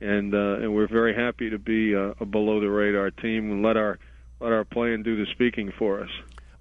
and 0.00 0.34
and 0.34 0.74
we're 0.74 0.88
very 0.88 1.14
happy 1.14 1.50
to 1.50 1.58
be 1.58 1.94
a, 1.94 2.14
below 2.24 2.60
the 2.60 2.70
radar 2.70 3.10
team 3.10 3.50
and 3.50 3.62
let 3.62 3.76
our 3.76 3.98
let 4.40 4.52
our 4.52 4.64
playing 4.64 5.02
do 5.02 5.16
the 5.16 5.30
speaking 5.32 5.72
for 5.78 6.02
us. 6.02 6.10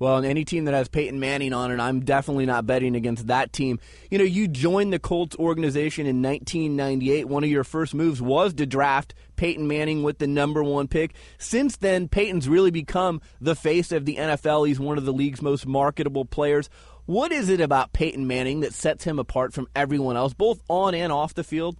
Well, 0.01 0.17
and 0.17 0.25
any 0.25 0.45
team 0.45 0.65
that 0.65 0.73
has 0.73 0.87
Peyton 0.87 1.19
Manning 1.19 1.53
on 1.53 1.69
it, 1.69 1.79
I'm 1.79 1.99
definitely 1.99 2.47
not 2.47 2.65
betting 2.65 2.95
against 2.95 3.27
that 3.27 3.53
team. 3.53 3.79
You 4.09 4.17
know, 4.17 4.23
you 4.23 4.47
joined 4.47 4.91
the 4.91 4.97
Colts 4.97 5.35
organization 5.35 6.07
in 6.07 6.23
1998. 6.23 7.27
One 7.27 7.43
of 7.43 7.51
your 7.51 7.63
first 7.63 7.93
moves 7.93 8.19
was 8.19 8.55
to 8.55 8.65
draft 8.65 9.13
Peyton 9.35 9.67
Manning 9.67 10.01
with 10.01 10.17
the 10.17 10.25
number 10.25 10.63
one 10.63 10.87
pick. 10.87 11.13
Since 11.37 11.77
then, 11.77 12.07
Peyton's 12.07 12.49
really 12.49 12.71
become 12.71 13.21
the 13.39 13.53
face 13.53 13.91
of 13.91 14.05
the 14.05 14.15
NFL. 14.15 14.67
He's 14.67 14.79
one 14.79 14.97
of 14.97 15.05
the 15.05 15.13
league's 15.13 15.43
most 15.43 15.67
marketable 15.67 16.25
players. 16.25 16.67
What 17.05 17.31
is 17.31 17.47
it 17.47 17.61
about 17.61 17.93
Peyton 17.93 18.25
Manning 18.25 18.61
that 18.61 18.73
sets 18.73 19.03
him 19.03 19.19
apart 19.19 19.53
from 19.53 19.67
everyone 19.75 20.17
else, 20.17 20.33
both 20.33 20.63
on 20.67 20.95
and 20.95 21.11
off 21.11 21.35
the 21.35 21.43
field? 21.43 21.77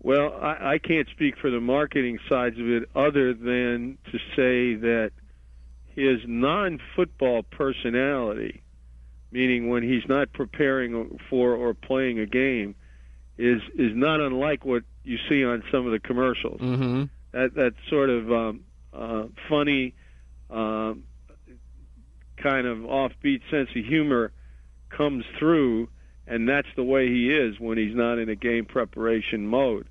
Well, 0.00 0.32
I, 0.40 0.74
I 0.74 0.78
can't 0.78 1.08
speak 1.08 1.34
for 1.38 1.50
the 1.50 1.60
marketing 1.60 2.20
sides 2.28 2.56
of 2.60 2.68
it 2.68 2.88
other 2.94 3.34
than 3.34 3.98
to 4.12 4.18
say 4.36 4.76
that– 4.76 5.10
his 5.96 6.20
non-football 6.26 7.42
personality, 7.42 8.62
meaning 9.32 9.68
when 9.68 9.82
he's 9.82 10.06
not 10.06 10.32
preparing 10.32 11.18
for 11.28 11.54
or 11.54 11.74
playing 11.74 12.20
a 12.20 12.26
game, 12.26 12.76
is 13.38 13.60
is 13.74 13.92
not 13.94 14.20
unlike 14.20 14.64
what 14.64 14.84
you 15.02 15.18
see 15.28 15.44
on 15.44 15.62
some 15.72 15.86
of 15.86 15.92
the 15.92 15.98
commercials. 15.98 16.60
Mm-hmm. 16.60 17.04
That 17.32 17.54
that 17.54 17.74
sort 17.88 18.10
of 18.10 18.30
um, 18.30 18.60
uh, 18.92 19.24
funny, 19.48 19.94
uh, 20.50 20.94
kind 22.36 22.66
of 22.66 22.78
offbeat 22.78 23.40
sense 23.50 23.70
of 23.74 23.84
humor 23.84 24.32
comes 24.90 25.24
through, 25.38 25.88
and 26.26 26.48
that's 26.48 26.68
the 26.76 26.84
way 26.84 27.08
he 27.08 27.30
is 27.30 27.58
when 27.58 27.78
he's 27.78 27.94
not 27.94 28.18
in 28.18 28.28
a 28.28 28.36
game 28.36 28.66
preparation 28.66 29.46
mode. 29.46 29.88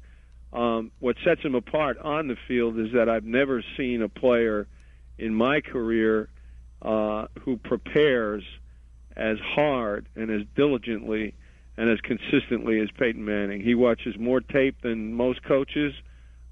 Um, 0.53 0.91
what 0.99 1.17
sets 1.25 1.41
him 1.41 1.55
apart 1.55 1.97
on 1.97 2.27
the 2.27 2.37
field 2.47 2.79
is 2.79 2.93
that 2.93 3.09
I've 3.09 3.25
never 3.25 3.63
seen 3.75 4.01
a 4.01 4.07
player 4.07 4.67
in 5.17 5.33
my 5.33 5.61
career 5.61 6.29
uh, 6.81 7.27
who 7.41 7.57
prepares 7.57 8.43
as 9.15 9.37
hard 9.39 10.07
and 10.15 10.29
as 10.29 10.41
diligently 10.55 11.33
and 11.77 11.89
as 11.89 11.99
consistently 12.01 12.79
as 12.79 12.89
Peyton 12.97 13.23
Manning. 13.23 13.61
He 13.61 13.75
watches 13.75 14.15
more 14.17 14.41
tape 14.41 14.81
than 14.81 15.13
most 15.13 15.43
coaches. 15.43 15.93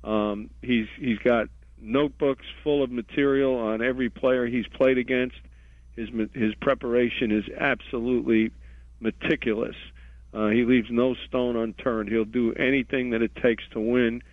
Um, 0.04 0.50
he's 0.62 0.88
he's 1.00 1.20
got 1.20 1.48
notebooks 1.80 2.46
full 2.64 2.84
of 2.84 2.92
material 2.92 3.56
on 3.56 3.82
every 3.82 4.10
player 4.10 4.46
he's 4.46 4.68
played 4.68 4.98
against. 4.98 5.36
His 5.96 6.10
his 6.34 6.56
preparation 6.62 7.32
is 7.32 7.46
absolutely 7.58 8.52
meticulous. 9.00 9.76
Uh, 10.34 10.48
he 10.48 10.64
leaves 10.64 10.88
no 10.90 11.16
stone 11.28 11.56
unturned. 11.56 12.10
He'll 12.10 12.26
do 12.26 12.54
anything 12.54 13.12
that 13.12 13.22
it 13.22 13.36
takes 13.36 13.64
to 13.74 13.80
win, 13.80 14.24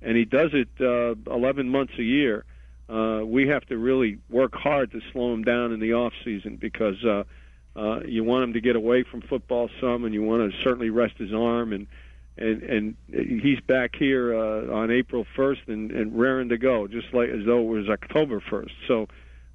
and 0.00 0.16
he 0.16 0.24
does 0.24 0.50
it 0.52 0.68
uh, 0.80 1.14
11 1.34 1.68
months 1.68 1.94
a 1.98 2.02
year 2.02 2.44
uh, 2.88 3.22
we 3.24 3.48
have 3.48 3.64
to 3.66 3.76
really 3.76 4.18
work 4.30 4.54
hard 4.54 4.90
to 4.92 5.00
slow 5.12 5.32
him 5.34 5.44
down 5.44 5.72
in 5.72 5.80
the 5.80 5.92
off 5.94 6.12
season 6.24 6.56
because 6.56 7.02
uh, 7.04 7.24
uh, 7.76 8.00
you 8.06 8.24
want 8.24 8.44
him 8.44 8.52
to 8.54 8.60
get 8.60 8.76
away 8.76 9.02
from 9.02 9.20
football 9.20 9.68
some, 9.80 10.04
and 10.04 10.14
you 10.14 10.22
want 10.22 10.50
to 10.50 10.62
certainly 10.62 10.90
rest 10.90 11.18
his 11.18 11.32
arm 11.32 11.72
and 11.72 11.86
and 12.38 12.62
and 12.62 12.96
he's 13.08 13.60
back 13.60 13.96
here 13.96 14.34
uh, 14.34 14.72
on 14.72 14.90
April 14.90 15.26
1st 15.36 15.68
and, 15.68 15.90
and 15.90 16.18
raring 16.18 16.48
to 16.48 16.56
go, 16.56 16.86
just 16.86 17.12
like 17.12 17.28
as 17.28 17.44
though 17.44 17.60
it 17.60 17.66
was 17.66 17.88
October 17.88 18.40
1st. 18.40 18.70
So 18.86 19.08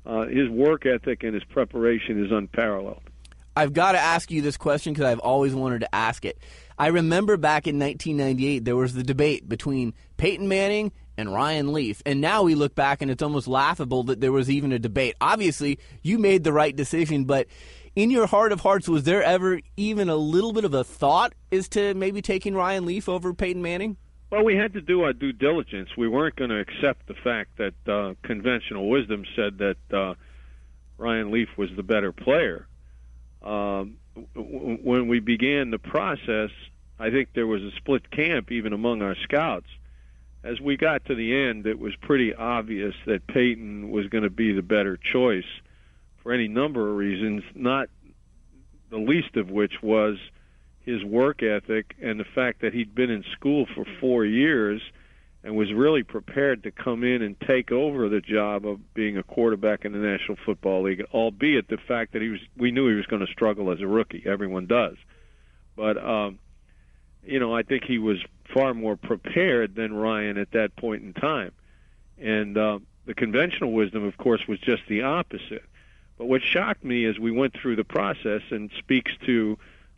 uh, 0.06 0.28
his 0.28 0.50
work 0.50 0.86
ethic 0.86 1.24
and 1.24 1.34
his 1.34 1.43
preparation 1.46 2.24
is 2.24 2.32
unparalleled. 2.32 3.02
I've 3.56 3.74
got 3.74 3.91
to 3.93 4.00
ask 4.00 4.32
you 4.32 4.41
this 4.41 4.58
question 4.58 4.93
because 4.93 5.06
I've 5.06 5.19
always 5.19 5.54
wanted 5.54 5.82
to 5.82 5.96
ask 5.96 6.26
it. 6.26 6.39
I 6.78 6.88
remember 6.88 7.38
back 7.38 7.67
in 7.67 7.80
1998 7.80 8.65
there 8.65 8.76
was 8.76 8.93
the 8.93 9.04
debate 9.04 9.48
between 9.48 9.93
Peyton 10.17 10.48
Manning 10.48 10.91
and 11.17 11.34
Ryan 11.34 11.73
Leaf. 11.73 12.02
And 12.06 12.21
now 12.21 12.43
we 12.43 12.56
look 12.56 12.76
back 12.76 13.02
and 13.02 13.12
it's 13.12 13.23
almost 13.23 13.47
laughable 13.47 14.04
that 14.04 14.21
there 14.21 14.32
was 14.32 14.49
even 14.49 14.71
a 14.71 14.80
debate. 14.80 15.15
Obviously, 15.21 15.80
you 16.02 16.17
made 16.17 16.43
the 16.43 16.54
right 16.54 16.76
decision, 16.76 17.26
but 17.26 17.47
in 17.95 18.10
your 18.10 18.26
heart 18.26 18.52
of 18.52 18.62
hearts, 18.62 18.89
was 18.89 19.04
there 19.04 19.23
ever 19.23 19.60
even 19.78 20.10
a 20.10 20.15
little 20.15 20.54
bit 20.54 20.65
of 20.65 20.73
a 20.73 20.84
thought 20.84 21.34
as 21.52 21.67
to 21.69 21.93
maybe 21.93 22.21
taking 22.21 22.56
Ryan 22.56 22.86
Leaf 22.86 23.08
over 23.08 23.34
Peyton 23.34 23.62
Manning? 23.62 23.97
Well, 24.32 24.43
we 24.43 24.56
had 24.56 24.73
to 24.73 24.82
do 24.82 25.04
our 25.04 25.13
due 25.13 25.32
diligence. 25.32 25.89
We 25.95 26.08
weren't 26.08 26.36
going 26.36 26.49
to 26.49 26.60
accept 26.60 27.08
the 27.08 27.13
fact 27.13 27.58
that 27.58 27.73
uh, 27.88 28.15
conventional 28.23 28.89
wisdom 28.89 29.26
said 29.36 29.60
that 29.60 29.95
uh, 29.95 30.15
Ryan 30.97 31.30
Leaf 31.30 31.49
was 31.56 31.69
the 31.76 31.84
better 31.84 32.12
player. 32.12 32.67
Um, 33.43 33.97
when 34.36 35.08
we 35.08 35.19
began 35.19 35.69
the 35.69 35.78
process, 35.78 36.49
I 36.97 37.12
think 37.12 37.30
there 37.36 37.45
was 37.45 37.62
a 37.62 37.71
split 37.78 38.10
camp 38.10 38.52
even 38.52 38.73
among 38.73 39.04
our 39.04 39.15
scouts 39.23 39.67
as 40.43 40.60
we 40.60 40.75
got 40.75 41.06
to 41.06 41.15
the 41.15 41.36
end, 41.36 41.65
it 41.65 41.79
was 41.79 41.95
pretty 42.01 42.34
obvious 42.34 42.93
that 43.06 43.25
Peyton 43.27 43.91
was 43.91 44.08
going 44.08 44.23
to 44.23 44.29
be 44.29 44.51
the 44.51 44.62
better 44.62 44.97
choice 44.97 45.45
for 46.21 46.34
any 46.34 46.47
number 46.47 46.89
of 46.89 46.97
reasons, 46.97 47.43
not 47.56 47.89
the 48.89 48.97
least 48.97 49.36
of 49.36 49.49
which 49.49 49.82
was 49.82 50.17
his 50.86 51.03
work 51.03 51.41
ethic 51.41 51.95
and 52.01 52.19
the 52.19 52.25
fact 52.25 52.62
that 52.62 52.73
he'd 52.73 52.93
been 52.93 53.10
in 53.10 53.23
school 53.32 53.65
for 53.73 53.86
four 53.99 54.25
years 54.25 54.82
and 55.43 55.56
was 55.56 55.73
really 55.73 56.03
prepared 56.03 56.63
to 56.63 56.71
come 56.71 57.03
in 57.03 57.21
and 57.21 57.39
take 57.41 57.71
over 57.71 58.08
the 58.08 58.21
job 58.21 58.65
of 58.65 58.93
being 58.93 59.17
a 59.17 59.23
quarterback 59.23 59.86
in 59.86 59.91
the 59.91 59.97
National 59.97 60.38
Football 60.45 60.84
League, 60.84 61.03
albeit 61.13 61.67
the 61.67 61.77
fact 61.77 62.13
that 62.13 62.21
he 62.21 62.29
was 62.29 62.39
we 62.58 62.71
knew 62.71 62.89
he 62.89 62.95
was 62.95 63.06
going 63.06 63.25
to 63.25 63.32
struggle 63.32 63.71
as 63.71 63.82
a 63.82 63.88
rookie. 63.88 64.23
Everyone 64.25 64.67
does. 64.67 64.95
But 65.75 65.97
um 65.97 66.39
you 67.25 67.39
know, 67.39 67.55
I 67.55 67.63
think 67.63 67.83
he 67.86 67.97
was 67.97 68.17
far 68.53 68.73
more 68.73 68.95
prepared 68.95 69.75
than 69.75 69.93
Ryan 69.93 70.38
at 70.38 70.51
that 70.51 70.75
point 70.75 71.03
in 71.03 71.13
time. 71.13 71.51
And 72.19 72.57
uh, 72.57 72.79
the 73.05 73.13
conventional 73.13 73.71
wisdom, 73.71 74.03
of 74.03 74.17
course, 74.17 74.47
was 74.47 74.59
just 74.59 74.83
the 74.88 75.03
opposite. 75.03 75.63
But 76.17 76.25
what 76.25 76.41
shocked 76.41 76.83
me 76.83 77.05
as 77.05 77.17
we 77.17 77.31
went 77.31 77.53
through 77.53 77.75
the 77.75 77.83
process 77.83 78.41
and 78.51 78.69
speaks 78.77 79.12
to 79.25 79.57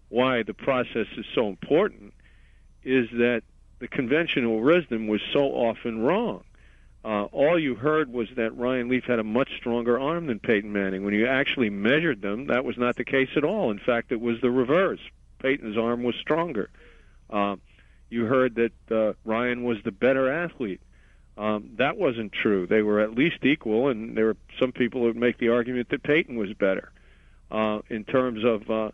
why 0.10 0.44
the 0.44 0.54
process 0.54 1.08
is 1.18 1.26
so 1.34 1.50
important 1.50 2.14
is 2.84 3.10
that 3.12 3.44
the 3.80 3.88
conventional 3.88 4.62
wisdom 4.62 5.08
was 5.08 5.22
so 5.34 5.42
often 5.42 6.00
wrong. 6.00 6.44
Uh, 7.04 7.26
all 7.26 7.60
you 7.60 7.76
heard 7.76 8.12
was 8.12 8.28
that 8.36 8.58
Ryan 8.58 8.90
Leaf 8.90 9.04
had 9.04 9.20
a 9.20 9.24
much 9.24 9.50
stronger 9.58 10.00
arm 10.00 10.26
than 10.26 10.40
Peyton 10.40 10.72
Manning. 10.72 11.04
When 11.04 11.14
you 11.14 11.28
actually 11.28 11.70
measured 11.70 12.22
them, 12.22 12.48
that 12.48 12.66
was 12.66 12.78
not 12.78 12.96
the 12.96 13.04
case 13.04 13.30
at 13.36 13.44
all. 13.44 13.70
In 13.70 13.78
fact, 13.78 14.12
it 14.12 14.20
was 14.22 14.42
the 14.42 14.50
reverse. 14.50 15.02
Peyton's 15.40 15.78
arm 15.78 16.02
was 16.02 16.16
stronger. 16.16 16.70
You 18.10 18.26
heard 18.26 18.56
that 18.56 18.96
uh, 18.96 19.14
Ryan 19.26 19.64
was 19.64 19.78
the 19.84 19.92
better 19.92 20.32
athlete. 20.32 20.82
Um, 21.38 21.72
that 21.78 21.98
wasn't 21.98 22.32
true. 22.32 22.66
They 22.66 22.82
were 22.82 23.02
at 23.02 23.14
least 23.14 23.44
equal, 23.44 23.90
and 23.90 24.16
there 24.16 24.26
were 24.26 24.38
some 24.60 24.72
people 24.72 25.02
who 25.02 25.08
would 25.08 25.18
make 25.18 25.38
the 25.38 25.50
argument 25.50 25.90
that 25.90 26.04
Peyton 26.04 26.38
was 26.38 26.54
better 26.54 26.92
uh, 27.52 27.80
in 27.90 28.06
terms 28.06 28.46
of 28.46 28.70
uh, 28.70 28.92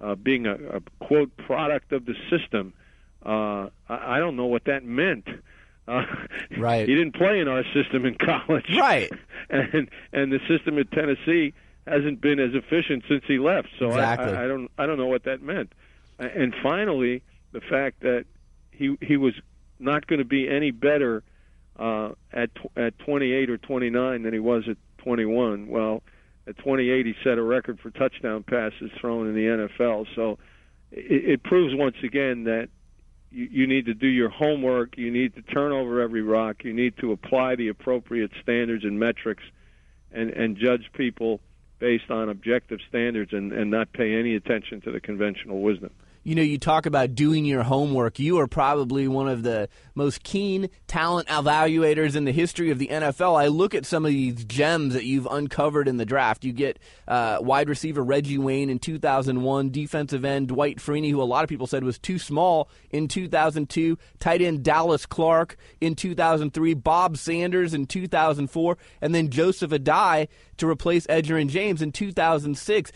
uh, 0.00 0.14
being 0.14 0.46
a, 0.46 0.54
a 0.54 0.80
quote 1.00 1.34
product 1.36 1.92
of 1.92 2.04
the 2.04 2.14
system. 2.28 2.74
Uh, 3.24 3.68
I, 3.88 4.16
I 4.16 4.18
don't 4.18 4.36
know 4.36 4.46
what 4.46 4.64
that 4.64 4.84
meant. 4.84 5.28
Uh, 5.86 6.04
right. 6.58 6.86
He 6.86 6.94
didn't 6.94 7.14
play 7.14 7.40
in 7.40 7.48
our 7.48 7.64
system 7.72 8.04
in 8.04 8.14
college. 8.18 8.66
Right. 8.76 9.10
And 9.50 9.88
and 10.12 10.30
the 10.30 10.40
system 10.46 10.78
at 10.78 10.90
Tennessee 10.92 11.54
hasn't 11.86 12.20
been 12.20 12.38
as 12.38 12.50
efficient 12.52 13.04
since 13.08 13.24
he 13.26 13.38
left. 13.38 13.68
So 13.78 13.86
exactly. 13.86 14.34
I, 14.34 14.42
I, 14.42 14.44
I 14.44 14.46
don't 14.46 14.70
I 14.76 14.84
don't 14.84 14.98
know 14.98 15.06
what 15.06 15.24
that 15.24 15.40
meant. 15.40 15.72
And 16.18 16.54
finally, 16.62 17.22
the 17.52 17.60
fact 17.60 18.00
that 18.00 18.24
he 18.70 18.96
he 19.00 19.16
was 19.16 19.34
not 19.78 20.06
going 20.06 20.18
to 20.18 20.24
be 20.24 20.48
any 20.48 20.70
better 20.70 21.22
uh, 21.78 22.10
at 22.32 22.50
at 22.76 22.98
28 23.00 23.50
or 23.50 23.58
29 23.58 24.22
than 24.22 24.32
he 24.32 24.38
was 24.38 24.64
at 24.68 24.76
21. 24.98 25.68
Well, 25.68 26.02
at 26.46 26.58
28 26.58 27.06
he 27.06 27.14
set 27.22 27.38
a 27.38 27.42
record 27.42 27.78
for 27.80 27.90
touchdown 27.90 28.42
passes 28.42 28.90
thrown 29.00 29.28
in 29.28 29.34
the 29.34 29.68
NFL. 29.68 30.06
So 30.14 30.38
it, 30.90 31.30
it 31.30 31.42
proves 31.42 31.74
once 31.74 31.96
again 32.02 32.44
that 32.44 32.68
you, 33.30 33.48
you 33.50 33.66
need 33.66 33.86
to 33.86 33.94
do 33.94 34.06
your 34.06 34.30
homework. 34.30 34.96
You 34.96 35.10
need 35.10 35.34
to 35.36 35.42
turn 35.42 35.72
over 35.72 36.00
every 36.00 36.22
rock. 36.22 36.64
You 36.64 36.72
need 36.72 36.96
to 36.98 37.12
apply 37.12 37.56
the 37.56 37.68
appropriate 37.68 38.32
standards 38.42 38.84
and 38.84 38.98
metrics, 38.98 39.42
and 40.12 40.30
and 40.30 40.56
judge 40.56 40.90
people 40.94 41.40
based 41.78 42.10
on 42.10 42.28
objective 42.28 42.80
standards, 42.88 43.32
and 43.32 43.52
and 43.52 43.70
not 43.70 43.92
pay 43.92 44.18
any 44.18 44.34
attention 44.34 44.80
to 44.82 44.90
the 44.90 45.00
conventional 45.00 45.62
wisdom 45.62 45.90
you 46.28 46.34
know, 46.34 46.42
you 46.42 46.58
talk 46.58 46.84
about 46.84 47.14
doing 47.14 47.46
your 47.46 47.62
homework. 47.62 48.18
You 48.18 48.38
are 48.38 48.46
probably 48.46 49.08
one 49.08 49.28
of 49.28 49.44
the 49.44 49.70
most 49.94 50.22
keen 50.22 50.68
talent 50.86 51.26
evaluators 51.28 52.16
in 52.16 52.26
the 52.26 52.32
history 52.32 52.70
of 52.70 52.78
the 52.78 52.88
NFL. 52.88 53.40
I 53.40 53.46
look 53.46 53.74
at 53.74 53.86
some 53.86 54.04
of 54.04 54.10
these 54.10 54.44
gems 54.44 54.92
that 54.92 55.04
you've 55.04 55.26
uncovered 55.30 55.88
in 55.88 55.96
the 55.96 56.04
draft. 56.04 56.44
You 56.44 56.52
get 56.52 56.78
uh, 57.08 57.38
wide 57.40 57.70
receiver 57.70 58.04
Reggie 58.04 58.36
Wayne 58.36 58.68
in 58.68 58.78
2001, 58.78 59.70
defensive 59.70 60.22
end 60.22 60.48
Dwight 60.48 60.76
Freeney, 60.76 61.10
who 61.10 61.22
a 61.22 61.24
lot 61.24 61.44
of 61.44 61.48
people 61.48 61.66
said 61.66 61.82
was 61.82 61.98
too 61.98 62.18
small 62.18 62.68
in 62.90 63.08
2002, 63.08 63.96
tight 64.20 64.42
end 64.42 64.62
Dallas 64.62 65.06
Clark 65.06 65.56
in 65.80 65.94
2003, 65.94 66.74
Bob 66.74 67.16
Sanders 67.16 67.72
in 67.72 67.86
2004, 67.86 68.76
and 69.00 69.14
then 69.14 69.30
Joseph 69.30 69.70
Addai 69.70 70.28
to 70.58 70.68
replace 70.68 71.06
Edgerrin 71.06 71.48
James 71.48 71.80
in 71.80 71.90
2006 71.90 72.92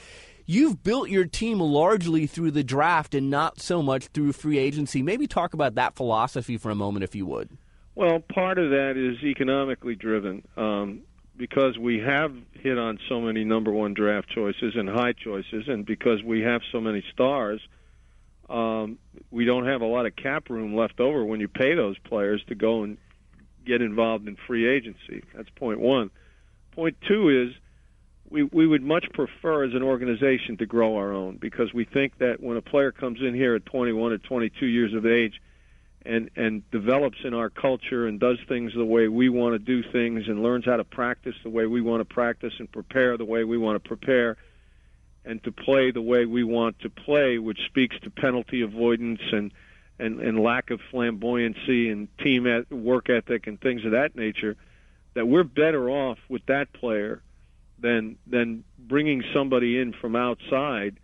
You've 0.46 0.82
built 0.82 1.08
your 1.08 1.24
team 1.24 1.60
largely 1.60 2.26
through 2.26 2.52
the 2.52 2.64
draft 2.64 3.14
and 3.14 3.30
not 3.30 3.60
so 3.60 3.82
much 3.82 4.06
through 4.08 4.32
free 4.32 4.58
agency. 4.58 5.02
Maybe 5.02 5.26
talk 5.26 5.54
about 5.54 5.74
that 5.76 5.94
philosophy 5.94 6.56
for 6.56 6.70
a 6.70 6.74
moment, 6.74 7.04
if 7.04 7.14
you 7.14 7.26
would. 7.26 7.50
Well, 7.94 8.20
part 8.20 8.58
of 8.58 8.70
that 8.70 8.94
is 8.96 9.22
economically 9.22 9.94
driven. 9.94 10.42
Um, 10.56 11.02
because 11.36 11.78
we 11.78 11.98
have 11.98 12.34
hit 12.52 12.78
on 12.78 12.98
so 13.08 13.20
many 13.20 13.44
number 13.44 13.72
one 13.72 13.94
draft 13.94 14.28
choices 14.28 14.74
and 14.76 14.88
high 14.88 15.12
choices, 15.12 15.64
and 15.66 15.84
because 15.84 16.22
we 16.22 16.42
have 16.42 16.60
so 16.70 16.80
many 16.80 17.02
stars, 17.12 17.60
um, 18.48 18.98
we 19.30 19.44
don't 19.44 19.66
have 19.66 19.80
a 19.80 19.86
lot 19.86 20.06
of 20.06 20.14
cap 20.14 20.50
room 20.50 20.76
left 20.76 21.00
over 21.00 21.24
when 21.24 21.40
you 21.40 21.48
pay 21.48 21.74
those 21.74 21.98
players 21.98 22.42
to 22.48 22.54
go 22.54 22.82
and 22.82 22.98
get 23.64 23.80
involved 23.80 24.28
in 24.28 24.36
free 24.46 24.68
agency. 24.68 25.24
That's 25.34 25.48
point 25.56 25.80
one. 25.80 26.10
Point 26.72 26.96
two 27.08 27.28
is 27.28 27.54
we 28.32 28.42
we 28.44 28.66
would 28.66 28.82
much 28.82 29.06
prefer 29.12 29.64
as 29.64 29.74
an 29.74 29.82
organization 29.82 30.56
to 30.56 30.66
grow 30.66 30.96
our 30.96 31.12
own 31.12 31.36
because 31.36 31.72
we 31.74 31.84
think 31.84 32.18
that 32.18 32.42
when 32.42 32.56
a 32.56 32.62
player 32.62 32.90
comes 32.90 33.20
in 33.20 33.34
here 33.34 33.54
at 33.54 33.66
21 33.66 34.12
or 34.12 34.18
22 34.18 34.66
years 34.66 34.94
of 34.94 35.06
age 35.06 35.40
and 36.04 36.30
and 36.34 36.68
develops 36.70 37.18
in 37.24 37.34
our 37.34 37.50
culture 37.50 38.06
and 38.06 38.18
does 38.18 38.38
things 38.48 38.72
the 38.74 38.84
way 38.84 39.06
we 39.06 39.28
want 39.28 39.54
to 39.54 39.58
do 39.58 39.82
things 39.92 40.26
and 40.26 40.42
learns 40.42 40.64
how 40.64 40.76
to 40.76 40.84
practice 40.84 41.36
the 41.42 41.50
way 41.50 41.66
we 41.66 41.80
want 41.80 42.00
to 42.00 42.14
practice 42.14 42.54
and 42.58 42.72
prepare 42.72 43.16
the 43.16 43.24
way 43.24 43.44
we 43.44 43.58
want 43.58 43.82
to 43.82 43.88
prepare 43.88 44.36
and 45.24 45.42
to 45.44 45.52
play 45.52 45.90
the 45.90 46.02
way 46.02 46.24
we 46.24 46.42
want 46.42 46.78
to 46.80 46.88
play 46.88 47.38
which 47.38 47.60
speaks 47.66 47.94
to 48.00 48.10
penalty 48.10 48.62
avoidance 48.62 49.20
and 49.30 49.52
and, 49.98 50.20
and 50.20 50.40
lack 50.40 50.70
of 50.70 50.80
flamboyancy 50.90 51.92
and 51.92 52.08
team 52.18 52.64
work 52.70 53.10
ethic 53.10 53.46
and 53.46 53.60
things 53.60 53.84
of 53.84 53.92
that 53.92 54.16
nature 54.16 54.56
that 55.14 55.28
we're 55.28 55.44
better 55.44 55.90
off 55.90 56.18
with 56.30 56.44
that 56.46 56.72
player 56.72 57.22
than 57.82 58.16
than 58.26 58.64
bringing 58.78 59.22
somebody 59.34 59.78
in 59.78 59.92
from 59.92 60.16
outside 60.16 60.98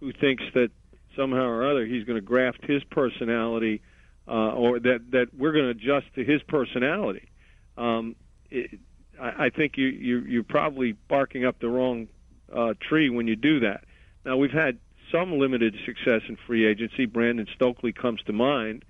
who 0.00 0.12
thinks 0.12 0.42
that 0.54 0.70
somehow 1.16 1.44
or 1.44 1.70
other 1.70 1.86
he's 1.86 2.04
going 2.04 2.16
to 2.16 2.26
graft 2.26 2.64
his 2.64 2.82
personality 2.84 3.82
uh, 4.26 4.52
or 4.52 4.80
that 4.80 5.10
that 5.10 5.28
we're 5.36 5.52
going 5.52 5.64
to 5.64 5.70
adjust 5.70 6.06
to 6.14 6.24
his 6.24 6.42
personality. 6.42 7.28
Um, 7.76 8.16
it, 8.50 8.78
I, 9.20 9.46
I 9.46 9.50
think 9.50 9.76
you, 9.76 9.86
you 9.86 10.18
you're 10.20 10.42
probably 10.42 10.92
barking 11.08 11.44
up 11.44 11.60
the 11.60 11.68
wrong 11.68 12.08
uh, 12.52 12.74
tree 12.80 13.10
when 13.10 13.28
you 13.28 13.36
do 13.36 13.60
that. 13.60 13.84
Now 14.24 14.36
we've 14.36 14.50
had 14.50 14.78
some 15.10 15.38
limited 15.38 15.76
success 15.84 16.22
in 16.28 16.36
free 16.46 16.66
agency. 16.66 17.06
Brandon 17.06 17.46
Stokley 17.54 17.92
comes 17.92 18.22
to 18.22 18.32
mind 18.32 18.84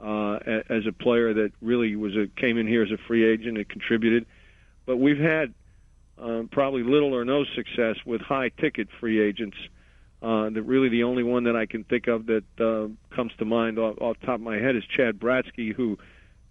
uh, 0.00 0.38
as 0.68 0.86
a 0.86 0.92
player 0.92 1.34
that 1.34 1.52
really 1.60 1.96
was 1.96 2.14
a 2.16 2.28
came 2.40 2.58
in 2.58 2.66
here 2.66 2.82
as 2.82 2.90
a 2.90 2.98
free 3.08 3.24
agent 3.24 3.58
and 3.58 3.68
contributed. 3.68 4.26
But 4.86 4.98
we've 4.98 5.18
had 5.18 5.54
um, 6.18 6.48
probably 6.50 6.82
little 6.82 7.14
or 7.14 7.24
no 7.24 7.44
success 7.44 7.96
with 8.04 8.20
high 8.20 8.50
ticket 8.50 8.88
free 9.00 9.20
agents. 9.20 9.56
Uh, 10.22 10.48
the, 10.50 10.62
really, 10.62 10.88
the 10.88 11.04
only 11.04 11.22
one 11.22 11.44
that 11.44 11.56
I 11.56 11.66
can 11.66 11.84
think 11.84 12.06
of 12.06 12.26
that 12.26 12.44
uh, 12.58 12.88
comes 13.14 13.32
to 13.38 13.44
mind 13.44 13.78
off, 13.78 13.96
off 14.00 14.16
top 14.20 14.36
of 14.36 14.40
my 14.40 14.56
head 14.56 14.74
is 14.74 14.84
Chad 14.84 15.18
Bratzke, 15.18 15.74
who 15.74 15.98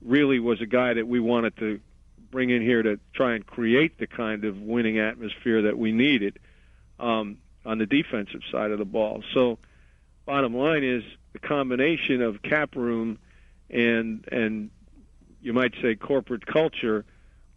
really 0.01 0.39
was 0.39 0.61
a 0.61 0.65
guy 0.65 0.93
that 0.93 1.07
we 1.07 1.19
wanted 1.19 1.57
to 1.57 1.79
bring 2.29 2.49
in 2.49 2.61
here 2.61 2.83
to 2.83 2.99
try 3.13 3.35
and 3.35 3.45
create 3.45 3.97
the 3.97 4.07
kind 4.07 4.43
of 4.45 4.59
winning 4.59 4.99
atmosphere 4.99 5.63
that 5.63 5.77
we 5.77 5.91
needed 5.91 6.39
um, 6.99 7.37
on 7.65 7.77
the 7.77 7.85
defensive 7.85 8.41
side 8.51 8.71
of 8.71 8.79
the 8.79 8.85
ball. 8.85 9.23
So, 9.33 9.57
bottom 10.25 10.55
line 10.55 10.83
is 10.83 11.03
the 11.33 11.39
combination 11.39 12.21
of 12.21 12.41
cap 12.41 12.75
room 12.75 13.17
and 13.69 14.27
and 14.31 14.69
you 15.41 15.51
might 15.51 15.73
say 15.81 15.95
corporate 15.95 16.45
culture 16.45 17.03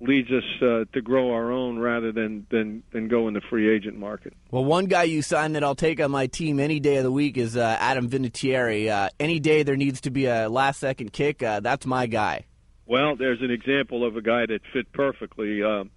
leads 0.00 0.30
us 0.30 0.44
uh, 0.60 0.84
to 0.92 1.00
grow 1.00 1.32
our 1.32 1.50
own 1.50 1.78
rather 1.78 2.12
than, 2.12 2.46
than 2.50 2.82
than 2.92 3.08
go 3.08 3.28
in 3.28 3.34
the 3.34 3.40
free 3.40 3.74
agent 3.74 3.98
market. 3.98 4.34
Well, 4.50 4.64
one 4.64 4.86
guy 4.86 5.04
you 5.04 5.22
signed 5.22 5.54
that 5.56 5.64
I'll 5.64 5.74
take 5.74 6.00
on 6.00 6.10
my 6.10 6.26
team 6.26 6.60
any 6.60 6.80
day 6.80 6.96
of 6.96 7.04
the 7.04 7.12
week 7.12 7.38
is 7.38 7.56
uh, 7.56 7.76
Adam 7.80 8.08
Vinatieri. 8.08 8.88
Uh, 8.88 9.08
any 9.18 9.40
day 9.40 9.62
there 9.62 9.76
needs 9.76 10.02
to 10.02 10.10
be 10.10 10.26
a 10.26 10.48
last 10.48 10.80
second 10.80 11.12
kick, 11.12 11.42
uh, 11.42 11.60
that's 11.60 11.86
my 11.86 12.06
guy. 12.06 12.44
Well, 12.86 13.16
there's 13.16 13.40
an 13.40 13.50
example 13.50 14.04
of 14.04 14.16
a 14.16 14.22
guy 14.22 14.46
that 14.46 14.60
fit 14.72 14.92
perfectly. 14.92 15.62
Um, 15.62 15.90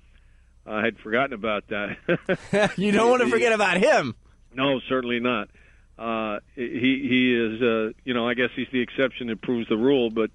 I 0.65 0.83
had 0.83 0.97
forgotten 0.99 1.33
about 1.33 1.65
that. 1.67 2.73
you 2.77 2.91
don't 2.91 3.09
want 3.09 3.21
to 3.23 3.29
forget 3.29 3.53
about 3.53 3.77
him. 3.77 4.15
No, 4.53 4.79
certainly 4.87 5.19
not. 5.19 5.49
Uh, 5.97 6.39
he 6.55 6.63
he 6.63 7.35
is, 7.35 7.61
uh, 7.61 7.91
you 8.05 8.13
know, 8.13 8.27
I 8.27 8.33
guess 8.33 8.49
he's 8.55 8.67
the 8.71 8.81
exception 8.81 9.27
that 9.27 9.41
proves 9.41 9.67
the 9.67 9.75
rule, 9.75 10.09
but 10.09 10.31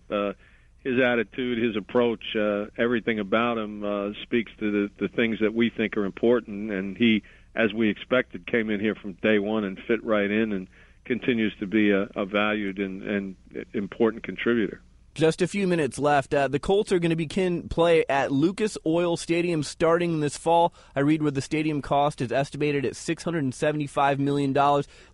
his 0.85 1.01
attitude, 1.01 1.63
his 1.63 1.77
approach, 1.77 2.23
uh, 2.39 2.67
everything 2.79 3.19
about 3.19 3.57
him 3.57 3.83
uh, 3.83 4.13
speaks 4.23 4.53
to 4.61 4.71
the, 4.71 4.91
the 5.01 5.09
things 5.09 5.39
that 5.41 5.55
we 5.55 5.71
think 5.71 5.97
are 5.97 6.05
important. 6.05 6.71
And 6.71 6.97
he, 6.97 7.23
as 7.57 7.73
we 7.73 7.89
expected, 7.89 8.47
came 8.47 8.69
in 8.69 8.81
here 8.81 8.95
from 8.95 9.15
day 9.15 9.39
one 9.39 9.65
and 9.65 9.79
fit 9.89 10.05
right 10.05 10.31
in 10.31 10.53
and 10.53 10.69
continues 11.07 11.55
to 11.61 11.67
be 11.67 11.91
a, 11.91 12.03
a 12.15 12.27
valued 12.27 12.79
and, 12.79 13.03
and 13.03 13.37
important 13.73 14.23
contributor. 14.23 14.83
Just 15.15 15.41
a 15.41 15.47
few 15.47 15.69
minutes 15.69 15.97
left. 15.97 16.35
Uh, 16.35 16.49
the 16.49 16.59
Colts 16.59 16.91
are 16.91 16.99
going 16.99 17.11
to 17.11 17.17
begin 17.17 17.69
play 17.69 18.05
at 18.09 18.33
Lucas 18.33 18.77
Oil 18.85 19.17
Stadium 19.17 19.63
starting 19.63 20.19
this 20.19 20.37
fall. 20.37 20.75
I 20.97 21.01
read 21.01 21.23
where 21.23 21.31
the 21.31 21.41
stadium 21.41 21.83
cost 21.83 22.21
is 22.21 22.33
estimated 22.33 22.85
at 22.85 22.95
$675 22.95 24.19
million. 24.19 24.53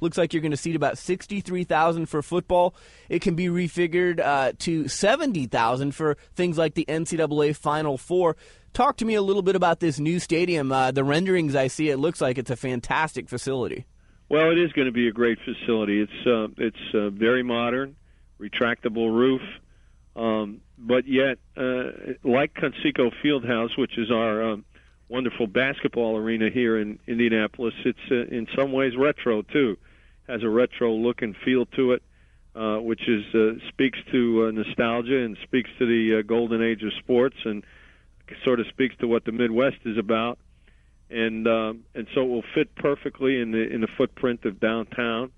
Looks 0.01 0.17
like 0.17 0.33
you're 0.33 0.41
going 0.41 0.53
to 0.53 0.57
seat 0.57 0.75
about 0.75 0.97
63000 0.97 2.07
for 2.07 2.23
football. 2.23 2.75
It 3.11 3.21
can 3.21 3.35
be 3.35 3.49
refigured 3.49 4.21
uh, 4.21 4.55
to 4.61 4.89
70000 4.89 5.95
for 5.95 6.17
things 6.35 6.57
like 6.57 6.73
the 6.73 6.87
NCAA 6.89 7.55
Final 7.55 7.99
Four. 7.99 8.39
Talk 8.73 8.97
to 8.99 9.05
me 9.05 9.17
a 9.17 9.23
little 9.23 9.43
bit 9.43 9.55
about 9.55 9.81
this 9.81 10.01
new 10.01 10.19
stadium. 10.19 10.73
Uh, 10.73 10.93
the 10.93 11.05
renderings 11.05 11.55
I 11.55 11.67
see, 11.67 11.91
it 11.91 11.99
looks 11.99 12.23
like 12.23 12.39
it's 12.39 12.51
a 12.51 12.57
fantastic 12.57 13.29
facility. 13.29 13.85
Well, 14.31 14.51
it 14.51 14.59
is 14.59 14.73
going 14.73 14.87
to 14.87 14.93
be 14.93 15.09
a 15.09 15.13
great 15.13 15.37
facility. 15.45 16.01
It's 16.01 16.27
uh, 16.27 16.47
it's 16.57 16.95
uh, 16.95 17.11
very 17.11 17.43
modern, 17.43 17.97
retractable 18.41 19.13
roof. 19.15 19.43
Um, 20.17 20.61
but 20.77 21.07
yet, 21.07 21.39
uh, 21.57 22.15
like 22.25 22.55
Conseco 22.55 23.13
Fieldhouse, 23.23 23.77
which 23.79 23.97
is 23.97 24.11
our 24.11 24.53
um, 24.53 24.65
wonderful 25.09 25.47
basketball 25.47 26.17
arena 26.17 26.51
here 26.51 26.79
in 26.79 26.99
Indianapolis, 27.07 27.75
it's 27.85 27.99
uh, 28.11 28.35
in 28.35 28.47
some 28.57 28.73
ways 28.73 28.97
retro 28.97 29.43
too. 29.43 29.77
Has 30.29 30.43
a 30.43 30.49
retro 30.49 30.93
look 30.93 31.23
and 31.23 31.35
feel 31.45 31.67
to 31.67 31.93
it, 31.93 32.03
uh, 32.55 32.79
which 32.79 33.09
is 33.09 33.25
uh, 33.35 33.59
speaks 33.69 33.99
to 34.13 34.47
uh, 34.47 34.51
nostalgia 34.51 35.19
and 35.19 35.37
speaks 35.43 35.71
to 35.79 35.87
the 35.87 36.19
uh, 36.19 36.23
golden 36.23 36.63
age 36.63 36.83
of 36.83 36.93
sports 36.99 37.37
and 37.45 37.65
sort 38.45 38.61
of 38.61 38.67
speaks 38.69 38.95
to 39.01 39.09
what 39.09 39.25
the 39.25 39.33
Midwest 39.33 39.79
is 39.85 39.99
about. 39.99 40.39
And 41.11 41.49
um, 41.49 41.85
and 41.95 42.07
so 42.15 42.23
it 42.23 42.29
will 42.29 42.45
fit 42.55 42.75
perfectly 42.77 43.41
in 43.41 43.51
the 43.51 43.69
in 43.69 43.81
the 43.81 43.89
footprint 43.97 44.45
of 44.45 44.61
downtown, 44.61 45.33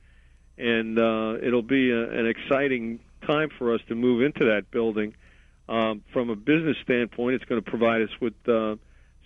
and 0.59 0.99
uh, 0.99 1.37
it'll 1.43 1.63
be 1.63 1.91
a, 1.91 2.11
an 2.11 2.27
exciting 2.27 3.01
time 3.27 3.51
for 3.59 3.75
us 3.75 3.81
to 3.89 3.95
move 3.95 4.23
into 4.23 4.47
that 4.47 4.71
building. 4.71 5.15
Um, 5.69 6.03
from 6.13 6.31
a 6.31 6.37
business 6.37 6.77
standpoint, 6.83 7.37
it's 7.37 7.45
going 7.45 7.63
to 7.63 7.71
provide 7.71 8.03
us 8.03 8.11
with 8.21 8.35
uh, 8.49 8.77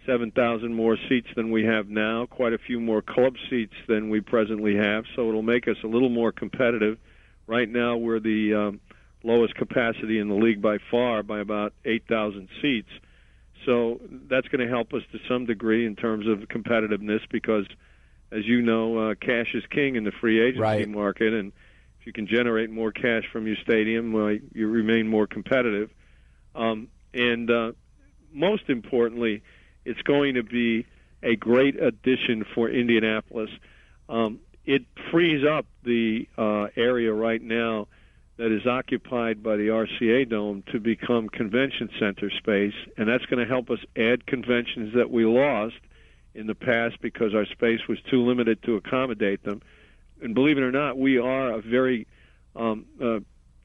7,000 0.06 0.74
more 0.74 0.96
seats 1.08 1.28
than 1.34 1.50
we 1.50 1.64
have 1.64 1.88
now, 1.88 2.26
quite 2.26 2.52
a 2.52 2.58
few 2.58 2.80
more 2.80 3.02
club 3.02 3.34
seats 3.50 3.74
than 3.88 4.08
we 4.08 4.20
presently 4.20 4.76
have, 4.76 5.04
so 5.14 5.28
it'll 5.28 5.42
make 5.42 5.68
us 5.68 5.76
a 5.82 5.86
little 5.86 6.08
more 6.08 6.32
competitive. 6.32 6.98
Right 7.46 7.68
now, 7.68 7.96
we're 7.96 8.20
the 8.20 8.54
um, 8.54 8.80
lowest 9.24 9.54
capacity 9.54 10.18
in 10.18 10.28
the 10.28 10.34
league 10.34 10.62
by 10.62 10.78
far, 10.90 11.22
by 11.22 11.40
about 11.40 11.72
8,000 11.84 12.48
seats. 12.62 12.90
So 13.64 14.00
that's 14.28 14.46
going 14.48 14.64
to 14.64 14.72
help 14.72 14.94
us 14.94 15.02
to 15.12 15.18
some 15.28 15.46
degree 15.46 15.86
in 15.86 15.96
terms 15.96 16.26
of 16.28 16.48
competitiveness 16.48 17.20
because, 17.30 17.66
as 18.30 18.46
you 18.46 18.62
know, 18.62 19.10
uh, 19.10 19.14
cash 19.16 19.54
is 19.54 19.64
king 19.70 19.96
in 19.96 20.04
the 20.04 20.12
free 20.12 20.40
agency 20.40 20.60
right. 20.60 20.88
market, 20.88 21.32
and 21.32 21.52
you 22.06 22.12
can 22.12 22.26
generate 22.28 22.70
more 22.70 22.92
cash 22.92 23.24
from 23.32 23.46
your 23.46 23.56
stadium, 23.56 24.14
uh, 24.14 24.28
you 24.54 24.68
remain 24.68 25.08
more 25.08 25.26
competitive. 25.26 25.90
Um, 26.54 26.88
and 27.12 27.50
uh, 27.50 27.72
most 28.32 28.68
importantly, 28.68 29.42
it's 29.84 30.00
going 30.02 30.34
to 30.34 30.44
be 30.44 30.86
a 31.22 31.34
great 31.34 31.80
addition 31.82 32.44
for 32.54 32.70
Indianapolis. 32.70 33.50
Um, 34.08 34.38
it 34.64 34.82
frees 35.10 35.44
up 35.44 35.66
the 35.82 36.28
uh, 36.38 36.68
area 36.76 37.12
right 37.12 37.42
now 37.42 37.88
that 38.36 38.52
is 38.52 38.66
occupied 38.66 39.42
by 39.42 39.56
the 39.56 39.68
RCA 39.68 40.28
Dome 40.28 40.62
to 40.70 40.78
become 40.78 41.28
convention 41.28 41.88
center 41.98 42.30
space, 42.30 42.74
and 42.96 43.08
that's 43.08 43.24
going 43.26 43.44
to 43.44 43.50
help 43.50 43.70
us 43.70 43.80
add 43.96 44.26
conventions 44.26 44.94
that 44.94 45.10
we 45.10 45.24
lost 45.24 45.76
in 46.34 46.46
the 46.46 46.54
past 46.54 47.00
because 47.00 47.34
our 47.34 47.46
space 47.46 47.80
was 47.88 47.98
too 48.10 48.24
limited 48.24 48.62
to 48.62 48.76
accommodate 48.76 49.42
them 49.42 49.62
and 50.20 50.34
believe 50.34 50.58
it 50.58 50.62
or 50.62 50.72
not, 50.72 50.98
we 50.98 51.18
are 51.18 51.52
a 51.52 51.60
very 51.60 52.06
um, 52.54 52.86
uh, 53.02 53.20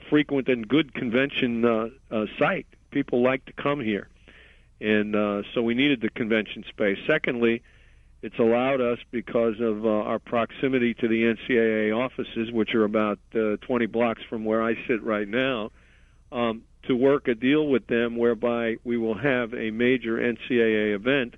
frequent 0.10 0.48
and 0.48 0.68
good 0.68 0.94
convention 0.94 1.66
uh, 1.66 1.90
uh, 2.10 2.26
site. 2.38 2.68
People 2.92 3.22
like 3.22 3.46
to 3.46 3.54
come 3.54 3.80
here, 3.80 4.10
and 4.80 5.16
uh, 5.16 5.44
so 5.54 5.62
we 5.62 5.74
needed 5.74 6.02
the 6.02 6.10
convention 6.10 6.64
space. 6.70 6.98
Secondly, 7.08 7.64
it's 8.22 8.38
allowed 8.38 8.82
us 8.82 9.00
because 9.10 9.60
of 9.60 9.86
uh, 9.86 9.90
our 9.90 10.20
proximity 10.20 10.94
to 10.96 11.08
the 11.08 11.24
NCAA 11.24 11.96
offices, 11.98 12.52
which 12.52 12.76
are 12.76 12.84
about 12.84 13.20
uh, 13.34 13.58
20 13.62 13.88
blocks 13.88 14.22
from 14.30 14.46
where 14.46 14.62
I 14.62 14.76
sit 14.88 15.02
right 15.04 15.28
now, 15.28 15.72
um, 16.32 16.64
to 16.84 16.96
work 16.96 17.28
a 17.28 17.36
deal 17.36 17.68
with 17.68 17.88
them 17.88 18.18
whereby 18.18 18.78
we 18.84 18.98
will 18.98 19.18
have 19.18 19.54
a 19.54 19.72
major 19.72 20.18
NCAA 20.18 20.94
event 20.96 21.36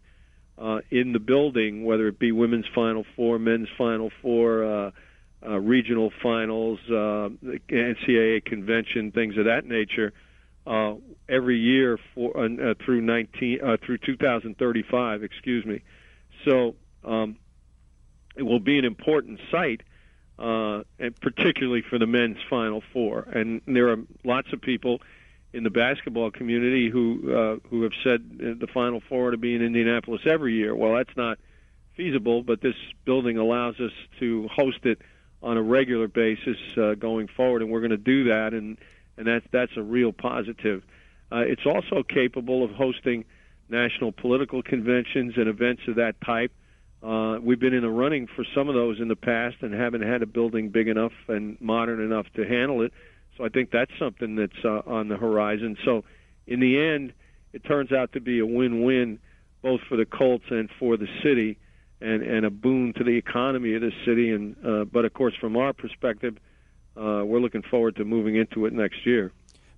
uh, 0.58 0.82
in 0.90 1.14
the 1.14 1.20
building, 1.20 1.84
whether 1.84 2.08
it 2.08 2.20
be 2.20 2.32
women's 2.32 2.66
Final 2.74 3.06
Four, 3.16 3.40
men's 3.40 3.70
Final 3.78 4.12
Four, 4.22 4.64
uh, 4.64 4.92
uh, 5.46 5.60
regional 5.60 6.12
finals, 6.22 6.80
uh, 6.90 7.30
NCAA 7.70 8.46
convention, 8.46 9.12
things 9.12 9.38
of 9.38 9.46
that 9.46 9.66
nature. 9.66 10.14
Uh, 10.66 10.96
every 11.28 11.58
year 11.58 12.00
for 12.16 12.38
uh, 12.38 12.74
through 12.86 13.02
19 13.02 13.60
uh, 13.62 13.78
through 13.86 13.98
2035. 13.98 15.24
Excuse 15.24 15.66
me. 15.66 15.82
So 16.46 16.76
um, 17.04 17.38
it 18.36 18.44
will 18.44 18.60
be 18.60 18.80
an 18.80 18.86
important 18.86 19.40
site, 19.52 19.82
uh, 20.40 20.84
and 21.00 21.20
particularly 21.22 21.84
for 21.90 22.00
the 22.00 22.08
men's 22.08 22.38
Final 22.50 22.82
Four. 22.94 23.28
And 23.34 23.62
there 23.68 23.90
are 23.90 23.98
lots 24.24 24.54
of 24.54 24.62
people 24.62 25.02
in 25.54 25.64
the 25.64 25.70
basketball 25.70 26.32
community 26.32 26.90
who 26.90 27.32
uh, 27.32 27.68
who 27.70 27.84
have 27.84 27.92
said 28.04 28.28
the 28.40 28.68
Final 28.74 29.02
Four 29.08 29.32
to 29.32 29.38
be 29.38 29.56
in 29.56 29.62
Indianapolis 29.62 30.22
every 30.26 30.56
year. 30.56 30.76
Well, 30.76 30.96
that's 30.96 31.16
not 31.16 31.38
feasible, 31.96 32.42
but 32.42 32.62
this 32.62 32.76
building 33.06 33.38
allows 33.38 33.76
us 33.80 33.92
to 34.20 34.48
host 34.52 34.80
it 34.84 35.00
on 35.44 35.58
a 35.58 35.62
regular 35.62 36.08
basis 36.08 36.58
uh, 36.78 36.96
going 36.96 37.28
forward, 37.28 37.62
and 37.62 37.72
we're 37.72 37.82
going 37.82 37.92
to 37.92 37.98
do 37.98 38.26
that, 38.26 38.54
and 38.54 38.78
and 39.18 39.28
that's 39.28 39.46
that's 39.52 39.72
a 39.78 39.84
real 39.84 40.12
positive. 40.12 40.82
Uh, 41.32 41.40
it's 41.40 41.66
also 41.66 42.04
capable 42.04 42.64
of 42.64 42.72
hosting 42.72 43.26
national 43.70 44.12
political 44.12 44.62
conventions 44.62 45.34
and 45.38 45.48
events 45.48 45.82
of 45.88 45.96
that 45.96 46.20
type. 46.22 46.52
Uh, 47.02 47.38
we've 47.42 47.60
been 47.60 47.74
in 47.74 47.82
the 47.82 47.90
running 47.90 48.28
for 48.28 48.46
some 48.56 48.70
of 48.70 48.76
those 48.76 49.00
in 49.00 49.08
the 49.08 49.16
past 49.16 49.58
and 49.62 49.74
haven't 49.74 50.02
had 50.04 50.22
a 50.22 50.26
building 50.26 50.70
big 50.70 50.88
enough 50.88 51.12
and 51.28 51.60
modern 51.60 52.02
enough 52.02 52.26
to 52.36 52.46
handle 52.46 52.82
it. 52.82 52.94
So 53.38 53.46
I 53.46 53.50
think 53.50 53.72
that's 53.72 53.92
something 53.98 54.36
that's 54.36 54.64
uh, 54.64 54.82
on 54.86 55.08
the 55.08 55.18
horizon. 55.18 55.78
So 55.84 56.04
in 56.48 56.60
the 56.60 56.80
end, 56.80 57.14
it 57.52 57.64
turns 57.64 57.92
out 57.92 58.14
to 58.14 58.20
be 58.20 58.40
a 58.40 58.46
win-win 58.46 59.20
both 59.62 59.82
for 59.88 59.98
the 59.98 60.06
Colts 60.06 60.46
and 60.50 60.70
for 60.78 60.98
the 60.98 61.08
city 61.24 61.58
and 62.02 62.22
and 62.22 62.46
a 62.46 62.50
boon 62.50 62.94
to 62.98 63.04
the 63.04 63.18
economy 63.18 63.76
of 63.76 63.82
the 63.82 63.92
city. 64.06 64.32
And 64.32 64.56
uh, 64.66 64.86
but 64.86 65.06
of 65.06 65.14
course, 65.14 65.34
from 65.40 65.56
our 65.56 65.74
perspective, 65.74 66.38
uh, 66.98 67.24
we're 67.26 67.40
looking 67.40 67.64
forward 67.64 67.96
to 67.96 68.06
moving 68.06 68.36
into 68.36 68.66
it 68.66 68.74
next 68.74 69.06
year. 69.06 69.32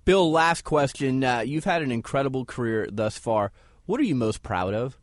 Bill, 0.04 0.30
last 0.30 0.62
question. 0.62 1.24
Uh, 1.24 1.40
you've 1.40 1.64
had 1.64 1.82
an 1.82 1.90
incredible 1.90 2.44
career 2.44 2.88
thus 2.90 3.18
far. 3.18 3.52
What 3.86 4.00
are 4.00 4.04
you 4.04 4.14
most 4.14 4.42
proud 4.42 4.74
of? 4.74 4.98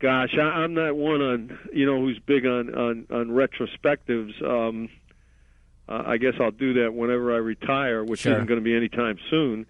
Gosh, 0.00 0.34
I, 0.38 0.42
I'm 0.42 0.74
not 0.74 0.96
one 0.96 1.20
on 1.20 1.58
you 1.72 1.86
know 1.86 2.00
who's 2.00 2.18
big 2.24 2.46
on 2.46 2.74
on, 2.74 3.06
on 3.10 3.28
retrospectives. 3.28 4.42
Um, 4.42 4.88
uh, 5.88 6.02
I 6.06 6.18
guess 6.18 6.34
I'll 6.40 6.50
do 6.50 6.74
that 6.82 6.92
whenever 6.94 7.32
I 7.32 7.38
retire, 7.38 8.04
which 8.04 8.20
Sure. 8.20 8.32
isn't 8.32 8.46
going 8.46 8.60
to 8.60 8.64
be 8.64 8.76
anytime 8.76 9.18
soon. 9.30 9.66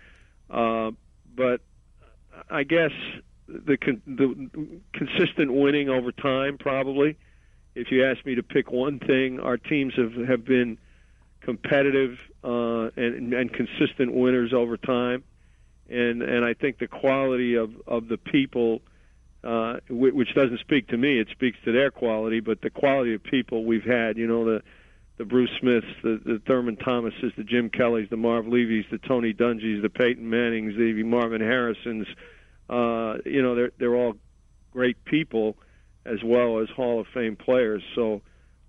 Uh, 0.50 0.90
but 1.34 1.60
I 2.50 2.64
guess 2.64 2.90
the, 3.46 3.76
con- 3.76 4.02
the 4.06 4.70
consistent 4.92 5.52
winning 5.52 5.88
over 5.88 6.12
time, 6.12 6.58
probably. 6.58 7.16
If 7.74 7.92
you 7.92 8.04
ask 8.04 8.24
me 8.26 8.34
to 8.34 8.42
pick 8.42 8.72
one 8.72 8.98
thing, 8.98 9.38
our 9.38 9.56
teams 9.56 9.94
have 9.94 10.12
have 10.28 10.44
been 10.44 10.78
competitive 11.40 12.18
uh, 12.42 12.90
and 12.96 13.32
and 13.32 13.52
consistent 13.52 14.12
winners 14.12 14.52
over 14.52 14.76
time, 14.76 15.22
and 15.88 16.22
and 16.22 16.44
I 16.44 16.54
think 16.54 16.78
the 16.78 16.88
quality 16.88 17.54
of 17.54 17.70
of 17.86 18.08
the 18.08 18.18
people. 18.18 18.80
Uh, 19.44 19.78
which 19.88 20.34
doesn't 20.34 20.58
speak 20.58 20.88
to 20.88 20.96
me; 20.96 21.20
it 21.20 21.28
speaks 21.30 21.56
to 21.64 21.70
their 21.70 21.92
quality. 21.92 22.40
But 22.40 22.60
the 22.60 22.70
quality 22.70 23.14
of 23.14 23.22
people 23.22 23.64
we've 23.64 23.84
had, 23.84 24.16
you 24.18 24.26
know, 24.26 24.44
the 24.44 24.62
the 25.18 25.24
Bruce 25.24 25.50
Smiths, 25.60 25.86
the, 26.02 26.20
the 26.24 26.40
Thurman 26.46 26.76
Thomases, 26.76 27.32
the 27.36 27.44
Jim 27.44 27.70
Kellys, 27.70 28.08
the 28.08 28.16
Marv 28.16 28.46
Levy's, 28.46 28.84
the 28.90 28.98
Tony 28.98 29.34
Dungy's, 29.34 29.82
the 29.82 29.90
Peyton 29.90 30.30
Mannings, 30.30 30.74
the 30.76 31.02
Marvin 31.02 31.40
Harrisons. 31.40 32.06
Uh, 32.70 33.18
you 33.26 33.42
know, 33.42 33.54
they're 33.54 33.72
they're 33.78 33.96
all 33.96 34.14
great 34.72 35.04
people 35.04 35.56
as 36.06 36.22
well 36.24 36.60
as 36.60 36.68
Hall 36.70 37.00
of 37.00 37.06
Fame 37.12 37.36
players. 37.36 37.82
So, 37.94 38.22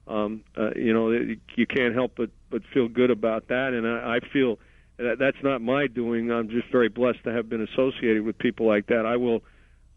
um, 0.07 0.43
uh, 0.57 0.71
you 0.75 0.93
know, 0.93 1.11
you 1.11 1.67
can't 1.67 1.93
help 1.93 2.13
but 2.17 2.31
but 2.49 2.63
feel 2.73 2.87
good 2.87 3.11
about 3.11 3.49
that. 3.49 3.73
And 3.73 3.87
I, 3.87 4.17
I 4.17 4.19
feel 4.33 4.57
that 4.97 5.19
that's 5.19 5.41
not 5.43 5.61
my 5.61 5.85
doing. 5.87 6.31
I'm 6.31 6.49
just 6.49 6.71
very 6.71 6.89
blessed 6.89 7.23
to 7.25 7.31
have 7.31 7.47
been 7.47 7.61
associated 7.61 8.23
with 8.23 8.37
people 8.39 8.65
like 8.65 8.87
that. 8.87 9.05
I 9.05 9.17
will 9.17 9.43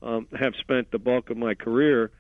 um, 0.03 0.29
have 0.39 0.53
spent 0.61 0.91
the 0.91 0.99
bulk 0.99 1.31
of 1.31 1.39
my 1.39 1.55
career. 1.55 2.11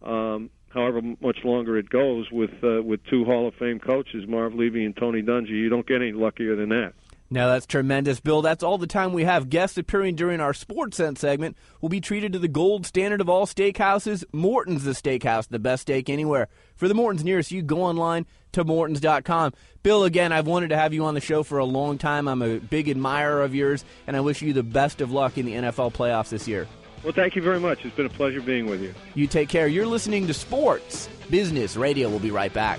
Um, 0.00 0.50
however 0.72 1.00
much 1.20 1.38
longer 1.44 1.76
it 1.78 1.88
goes 1.88 2.30
with 2.30 2.52
uh, 2.62 2.82
with 2.82 3.04
two 3.06 3.24
Hall 3.24 3.48
of 3.48 3.54
Fame 3.54 3.78
coaches, 3.78 4.24
Marv 4.26 4.54
Levy 4.54 4.84
and 4.84 4.96
Tony 4.96 5.22
Dungy. 5.22 5.50
You 5.50 5.68
don't 5.68 5.86
get 5.86 6.02
any 6.02 6.12
luckier 6.12 6.56
than 6.56 6.70
that. 6.70 6.94
Now 7.32 7.48
that's 7.48 7.64
tremendous, 7.64 8.20
Bill. 8.20 8.42
That's 8.42 8.62
all 8.62 8.76
the 8.76 8.86
time 8.86 9.14
we 9.14 9.24
have. 9.24 9.48
Guests 9.48 9.78
appearing 9.78 10.16
during 10.16 10.38
our 10.38 10.52
Sports 10.52 10.98
Sense 10.98 11.18
segment 11.18 11.56
will 11.80 11.88
be 11.88 12.00
treated 12.00 12.34
to 12.34 12.38
the 12.38 12.46
gold 12.46 12.84
standard 12.84 13.22
of 13.22 13.28
all 13.30 13.46
steakhouses, 13.46 14.22
Morton's 14.34 14.84
the 14.84 14.90
steakhouse, 14.90 15.48
the 15.48 15.58
best 15.58 15.82
steak 15.82 16.10
anywhere. 16.10 16.48
For 16.76 16.88
the 16.88 16.94
Morton's 16.94 17.24
nearest 17.24 17.50
you, 17.50 17.62
go 17.62 17.82
online 17.84 18.26
to 18.52 18.64
mortons.com. 18.64 19.54
Bill, 19.82 20.04
again, 20.04 20.30
I've 20.30 20.46
wanted 20.46 20.68
to 20.68 20.76
have 20.76 20.92
you 20.92 21.06
on 21.06 21.14
the 21.14 21.22
show 21.22 21.42
for 21.42 21.56
a 21.56 21.64
long 21.64 21.96
time. 21.96 22.28
I'm 22.28 22.42
a 22.42 22.58
big 22.58 22.90
admirer 22.90 23.40
of 23.40 23.54
yours, 23.54 23.82
and 24.06 24.14
I 24.14 24.20
wish 24.20 24.42
you 24.42 24.52
the 24.52 24.62
best 24.62 25.00
of 25.00 25.10
luck 25.10 25.38
in 25.38 25.46
the 25.46 25.54
NFL 25.54 25.94
playoffs 25.94 26.28
this 26.28 26.46
year. 26.46 26.68
Well, 27.02 27.12
thank 27.12 27.34
you 27.34 27.42
very 27.42 27.58
much. 27.58 27.84
It's 27.84 27.96
been 27.96 28.06
a 28.06 28.10
pleasure 28.10 28.40
being 28.40 28.66
with 28.66 28.80
you. 28.80 28.94
You 29.14 29.26
take 29.26 29.48
care. 29.48 29.66
You're 29.66 29.86
listening 29.86 30.26
to 30.28 30.34
Sports 30.34 31.08
Business 31.30 31.76
Radio. 31.76 32.08
We'll 32.08 32.20
be 32.20 32.30
right 32.30 32.52
back. 32.52 32.78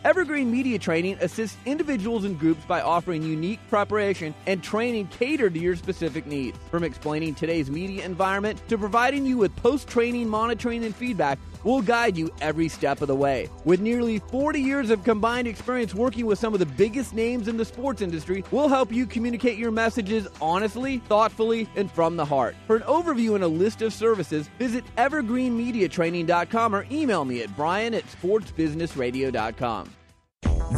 Evergreen 0.03 0.49
Media 0.49 0.79
Training 0.79 1.17
assists 1.21 1.55
individuals 1.67 2.25
and 2.25 2.39
groups 2.39 2.65
by 2.65 2.81
offering 2.81 3.21
unique 3.21 3.59
preparation 3.69 4.33
and 4.47 4.63
training 4.63 5.07
catered 5.09 5.53
to 5.53 5.59
your 5.59 5.75
specific 5.75 6.25
needs. 6.25 6.57
From 6.71 6.83
explaining 6.83 7.35
today's 7.35 7.69
media 7.69 8.03
environment 8.03 8.59
to 8.69 8.79
providing 8.79 9.27
you 9.27 9.37
with 9.37 9.55
post 9.57 9.87
training 9.87 10.27
monitoring 10.27 10.83
and 10.85 10.95
feedback, 10.95 11.37
we'll 11.63 11.81
guide 11.81 12.17
you 12.17 12.31
every 12.41 12.67
step 12.67 13.01
of 13.01 13.07
the 13.07 13.15
way. 13.15 13.49
With 13.65 13.79
nearly 13.79 14.19
40 14.19 14.59
years 14.59 14.89
of 14.89 15.03
combined 15.03 15.47
experience 15.47 15.93
working 15.93 16.25
with 16.25 16.39
some 16.39 16.53
of 16.53 16.59
the 16.59 16.65
biggest 16.65 17.13
names 17.13 17.47
in 17.47 17.57
the 17.57 17.65
sports 17.65 18.01
industry, 18.01 18.43
we'll 18.51 18.69
help 18.69 18.91
you 18.91 19.05
communicate 19.05 19.57
your 19.57 19.71
messages 19.71 20.27
honestly, 20.41 20.99
thoughtfully, 21.07 21.67
and 21.75 21.91
from 21.91 22.17
the 22.17 22.25
heart. 22.25 22.55
For 22.67 22.75
an 22.75 22.83
overview 22.83 23.35
and 23.35 23.43
a 23.43 23.47
list 23.47 23.81
of 23.81 23.93
services, 23.93 24.49
visit 24.59 24.83
evergreenmediatraining.com 24.97 26.75
or 26.75 26.85
email 26.91 27.25
me 27.25 27.41
at 27.41 27.55
brian 27.55 27.93
at 27.93 28.05
sportsbusinessradio.com. 28.07 29.89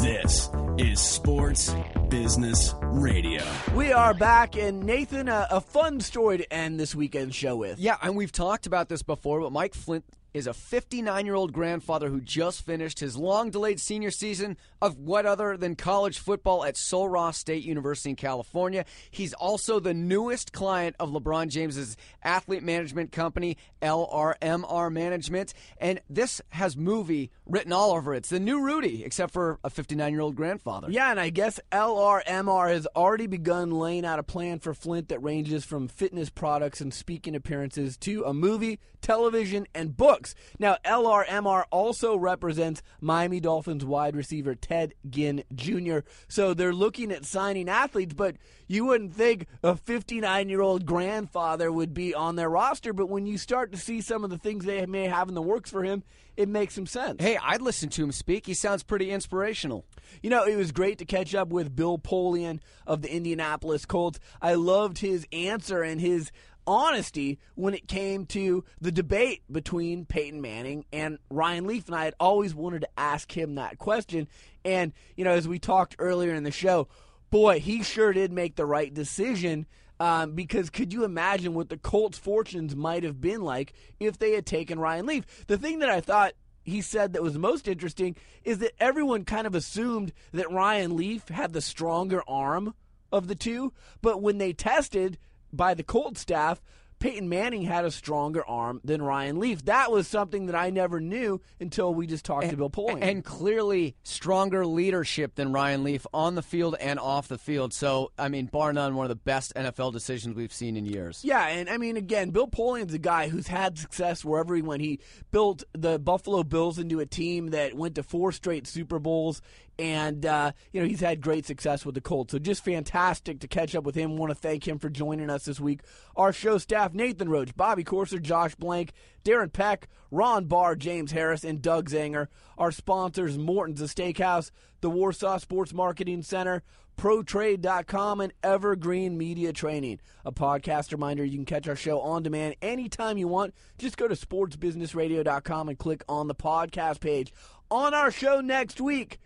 This 0.02 0.50
is 0.80 1.00
Sports 1.00 1.74
Business 2.10 2.74
Radio. 2.82 3.44
We 3.76 3.92
are 3.92 4.16
back, 4.16 4.56
and 4.58 4.84
Nathan, 4.84 5.30
a, 5.30 5.48
a 5.52 5.62
fun 5.62 6.00
story 6.00 6.40
to 6.40 6.52
end 6.52 6.80
this 6.80 6.96
weekend 6.96 7.36
show 7.36 7.56
with. 7.56 7.78
Yeah, 7.78 7.98
and 8.02 8.16
we've 8.16 8.32
talked 8.32 8.66
about 8.66 8.90
this 8.90 9.04
before, 9.04 9.42
but 9.42 9.52
Mike 9.52 9.76
Flint 9.76 10.04
is 10.34 10.48
a 10.48 10.54
59 10.54 11.26
year 11.26 11.36
old 11.36 11.54
grandfather 11.54 12.10
who 12.10 12.20
just 12.20 12.66
finished 12.66 13.00
his 13.00 13.16
long 13.16 13.50
delayed 13.50 13.80
senior 13.80 14.12
season 14.12 14.58
of 14.82 14.98
what 14.98 15.26
other 15.26 15.58
than 15.58 15.76
college 15.76 16.20
football 16.20 16.66
at 16.66 16.76
Sul 16.76 17.08
Ross 17.08 17.38
State 17.38 17.64
University 17.64 18.10
in 18.12 18.16
California. 18.16 18.86
He's 19.12 19.34
also 19.34 19.80
the 19.80 19.94
newest 19.94 20.54
client 20.54 20.96
of 21.00 21.12
LeBron 21.12 21.50
James's 21.50 21.98
athlete 22.24 22.64
management 22.64 23.12
company, 23.12 23.58
LRMR 23.82 24.92
Management. 24.92 25.54
And 25.78 26.02
this 26.10 26.42
has 26.50 26.76
movie 26.76 27.32
written 27.46 27.72
all 27.72 27.92
over 27.92 28.14
it. 28.14 28.18
It's 28.18 28.30
the 28.30 28.40
new 28.40 28.62
Rudy, 28.64 29.04
except 29.04 29.34
for 29.34 29.60
a 29.64 29.70
59 29.70 30.12
year 30.12 30.22
old 30.22 30.36
grandfather. 30.36 30.88
Yeah, 30.90 31.12
and 31.12 31.20
I 31.20 31.30
guess 31.30 31.60
LRMR 31.72 32.70
has 32.70 32.88
already 32.96 33.28
begun 33.28 33.72
laying 33.72 34.06
out 34.06 34.20
a 34.20 34.24
plan 34.24 34.60
for 34.60 34.74
Flint 34.74 35.10
that 35.10 35.20
ranges 35.20 35.66
from 35.66 35.88
fitness 35.88 36.30
products 36.30 36.82
and 36.82 36.94
speaking 36.94 37.36
appearances 37.36 37.98
to 37.98 38.24
a 38.24 38.34
movie, 38.34 38.80
television, 39.02 39.68
and 39.76 39.96
books. 40.24 40.36
Now, 40.60 40.78
LRMR 40.86 41.66
also 41.70 42.16
represents 42.16 42.82
Miami 43.02 43.40
Dolphins 43.40 43.86
wide 43.86 44.16
receiver 44.16 44.56
Ted 44.56 44.94
Ginn 45.10 45.44
Jr., 45.54 46.00
so 46.28 46.54
they're 46.54 46.74
looking 46.74 47.12
at 47.12 47.26
signing 47.26 47.70
athletes, 47.70 48.14
but 48.14 48.36
you 48.68 48.86
wouldn't 48.86 49.14
think 49.14 49.48
a 49.62 49.76
59 49.76 50.50
year 50.50 50.62
old 50.62 50.86
grandfather 50.86 51.72
would 51.72 51.94
be 51.94 52.14
on 52.14 52.36
their 52.36 52.50
roster, 52.50 52.94
but 52.94 53.10
when 53.10 53.26
you 53.26 53.38
start 53.38 53.72
to 53.72 53.78
see 53.78 54.02
some 54.02 54.24
of 54.24 54.30
the 54.30 54.38
things 54.38 54.66
they 54.66 54.86
may 54.86 55.08
have 55.08 55.28
in 55.28 55.36
the 55.36 55.42
works 55.42 55.70
for 55.70 55.84
him, 55.84 56.04
it 56.36 56.50
makes 56.50 56.74
some 56.74 56.88
sense. 56.88 57.22
Hey, 57.22 57.38
I'd 57.38 57.62
listen 57.62 57.90
to 57.90 58.04
him 58.04 58.12
speak. 58.12 58.48
He 58.48 58.56
sounds 58.56 58.82
pretty 58.82 59.12
inspirational. 59.12 59.86
You 60.24 60.32
know, 60.32 60.46
it 60.46 60.56
was 60.56 60.72
great 60.72 60.98
to 61.00 61.06
catch 61.06 61.36
up 61.36 61.50
with 61.50 61.76
Bill 61.76 62.00
Polian 62.00 62.60
of 62.88 63.02
the 63.02 63.14
Indianapolis 63.14 63.86
Colts. 63.86 64.20
I 64.42 64.56
loved 64.56 64.98
his 64.98 65.28
answer 65.32 65.84
and 65.84 66.02
his 66.02 66.32
honesty 66.66 67.40
when 67.56 67.74
it 67.74 67.88
came 67.88 68.26
to 68.28 68.64
the 68.80 68.92
debate 68.92 69.44
between 69.52 70.06
Peyton 70.06 70.42
Manning 70.42 70.86
and 70.92 71.18
Ryan 71.30 71.66
Leaf. 71.66 71.88
And 71.88 71.96
I 71.96 72.06
had 72.06 72.16
always 72.20 72.56
wanted 72.56 72.82
to 72.82 72.90
ask 72.98 73.36
him 73.36 73.56
that 73.56 73.78
question. 73.78 74.28
And, 74.66 74.94
you 75.16 75.24
know, 75.24 75.32
as 75.32 75.48
we 75.48 75.60
talked 75.60 75.96
earlier 76.00 76.34
in 76.34 76.44
the 76.44 76.52
show, 76.52 76.88
boy, 77.30 77.60
he 77.60 77.84
sure 77.84 78.14
did 78.14 78.32
make 78.32 78.56
the 78.56 78.66
right 78.66 78.94
decision. 78.94 79.66
Um, 80.00 80.34
because 80.34 80.70
could 80.70 80.92
you 80.92 81.04
imagine 81.04 81.54
what 81.54 81.70
the 81.70 81.78
Colts' 81.78 82.18
fortunes 82.18 82.76
might 82.76 83.04
have 83.04 83.22
been 83.22 83.42
like 83.42 83.74
if 84.00 84.18
they 84.18 84.34
had 84.34 84.46
taken 84.46 84.80
Ryan 84.80 85.06
Leaf? 85.06 85.46
The 85.48 85.58
thing 85.58 85.80
that 85.80 85.90
I 85.90 86.02
thought 86.02 86.34
he 86.64 86.82
said 86.82 87.14
that 87.14 87.24
was 87.24 87.38
most 87.38 87.68
interesting 87.68 88.16
is 88.44 88.60
that 88.60 88.74
everyone 88.80 89.26
kind 89.26 89.46
of 89.46 89.56
assumed 89.56 90.14
that 90.32 90.52
Ryan 90.52 90.96
Leaf 90.96 91.28
had 91.28 91.54
the 91.54 91.62
stronger 91.62 92.24
arm 92.28 92.74
of 93.12 93.28
the 93.28 93.36
two, 93.36 93.74
but 94.02 94.22
when 94.22 94.40
they 94.40 94.54
tested 94.54 95.18
by 95.54 95.74
the 95.74 95.84
Colts 95.84 96.22
staff, 96.22 96.62
Peyton 97.04 97.28
Manning 97.28 97.64
had 97.64 97.84
a 97.84 97.92
stronger 97.92 98.48
arm 98.48 98.80
than 98.86 99.02
Ryan 99.02 99.38
Leaf. 99.38 99.66
That 99.66 99.92
was 99.92 100.08
something 100.08 100.46
that 100.46 100.56
I 100.56 100.70
never 100.70 101.02
knew 101.02 101.42
until 101.60 101.94
we 101.94 102.08
just 102.08 102.24
talked 102.24 102.44
and, 102.44 102.52
to 102.52 102.56
Bill 102.58 102.70
Polian. 102.70 103.02
And 103.02 103.26
clearly 103.26 103.98
stronger 104.04 104.66
leadership 104.66 105.36
than 105.36 105.52
Ryan 105.52 105.84
Leaf 105.84 106.08
on 106.14 106.36
the 106.36 106.42
field 106.42 106.78
and 106.80 107.00
off 107.00 107.28
the 107.28 107.38
field. 107.38 107.74
So, 107.74 108.14
I 108.18 108.30
mean, 108.30 108.46
bar 108.46 108.72
none, 108.72 108.96
one 108.96 109.04
of 109.04 109.10
the 109.10 109.16
best 109.16 109.54
NFL 109.54 109.92
decisions 109.92 110.38
we've 110.38 110.54
seen 110.54 110.78
in 110.78 110.86
years. 110.86 111.20
Yeah, 111.26 111.46
and 111.46 111.70
I 111.70 111.78
mean, 111.78 111.98
again, 111.98 112.30
Bill 112.30 112.48
Polian's 112.48 112.94
a 112.94 113.00
guy 113.00 113.28
who's 113.28 113.48
had 113.48 113.78
success 113.78 114.24
wherever 114.24 114.56
he 114.56 114.62
went. 114.62 114.82
He 114.82 115.02
built 115.30 115.66
the 115.74 116.00
Buffalo 116.00 116.44
Bills 116.44 116.80
into 116.80 117.02
a 117.02 117.06
team 117.06 117.50
that 117.50 117.74
went 117.74 117.96
to 117.96 118.04
four 118.04 118.32
straight 118.32 118.66
Super 118.66 119.00
Bowls 119.00 119.42
and 119.80 120.26
uh, 120.26 120.52
you 120.72 120.82
know 120.82 120.88
he's 120.88 121.00
had 121.00 121.22
great 121.22 121.46
success 121.46 121.86
with 121.86 121.96
the 121.96 122.02
Colts. 122.02 122.32
So 122.32 122.40
just 122.40 122.64
fantastic 122.64 123.40
to 123.40 123.48
catch 123.48 123.76
up 123.76 123.84
with 123.84 123.96
him. 123.96 124.18
Want 124.18 124.32
to 124.32 124.36
thank 124.36 124.68
him 124.68 124.80
for 124.80 124.90
joining 124.90 125.30
us 125.30 125.46
this 125.46 125.60
week. 125.60 125.82
Our 126.16 126.34
show 126.34 126.58
staff: 126.58 126.94
Nathan 126.94 127.30
Roach, 127.30 127.56
Bobby 127.56 127.84
Corser, 127.84 128.22
Josh 128.22 128.56
Blank, 128.56 128.92
Darren 129.24 129.52
Peck, 129.52 129.88
Ron 130.12 130.46
Barr, 130.46 130.76
James 130.76 131.12
Harris, 131.12 131.44
and 131.44 131.62
Doug 131.62 131.90
Zanger. 131.90 132.28
Our 132.58 132.72
sponsors: 132.72 133.38
Morton's 133.38 133.80
the 133.80 133.86
Steakhouse, 133.86 134.52
the 134.82 134.90
Warsaw 134.90 135.38
Sports 135.38 135.74
Marketing 135.74 136.22
Center. 136.22 136.64
ProTrade.com 136.98 138.22
and 138.22 138.34
Evergreen 138.44 139.18
Media 139.18 139.52
Training. 139.52 140.00
A 140.26 140.32
podcast 140.32 140.92
reminder 140.92 141.26
you 141.26 141.38
can 141.38 141.46
catch 141.46 141.68
our 141.68 141.76
show 141.76 142.00
on 142.00 142.22
demand 142.24 142.56
anytime 142.62 143.18
you 143.18 143.28
want. 143.28 143.54
Just 143.78 143.98
go 143.98 144.08
to 144.08 144.16
sportsbusinessradio.com 144.16 145.70
and 145.70 145.78
click 145.78 146.04
on 146.08 146.28
the 146.28 146.36
podcast 146.36 147.00
page. 147.00 147.34
On 147.72 147.94
our 147.94 148.12
show 148.12 148.42
next 148.42 148.80
week, 148.80 149.20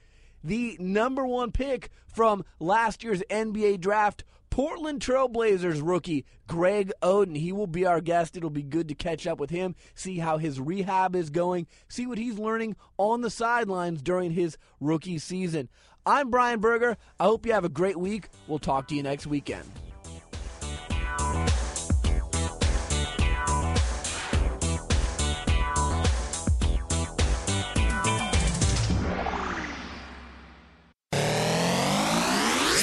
the 0.48 0.78
number 0.80 1.26
one 1.26 1.52
pick 1.52 1.90
from 2.08 2.46
last 2.60 3.04
year's 3.04 3.22
NBA 3.30 3.82
draft, 3.82 4.24
Portland 4.50 5.02
Trailblazers 5.02 5.82
rookie 5.84 6.26
Greg 6.48 6.92
Oden. 7.04 7.38
He 7.38 7.52
will 7.52 7.68
be 7.68 7.86
our 7.86 8.02
guest. 8.02 8.38
It'll 8.38 8.50
be 8.50 8.64
good 8.64 8.88
to 8.88 8.96
catch 8.96 9.28
up 9.28 9.40
with 9.40 9.50
him, 9.50 9.76
see 9.94 10.20
how 10.20 10.38
his 10.38 10.60
rehab 10.60 11.16
is 11.16 11.30
going, 11.30 11.68
see 11.90 12.08
what 12.08 12.18
he's 12.18 12.40
learning 12.40 12.76
on 12.98 13.22
the 13.22 13.30
sidelines 13.30 14.02
during 14.02 14.32
his 14.32 14.58
rookie 14.80 15.20
season. 15.20 15.70
I'm 16.06 16.32
Brian 16.32 16.62
Berger. 16.62 16.96
I 17.20 17.26
hope 17.26 17.46
you 17.46 17.52
have 17.52 17.66
a 17.66 17.70
great 17.70 17.98
week. 17.98 18.30
We'll 18.48 18.60
talk 18.60 18.88
to 18.88 18.96
you 18.96 19.04
next 19.04 19.28
weekend. 19.28 19.70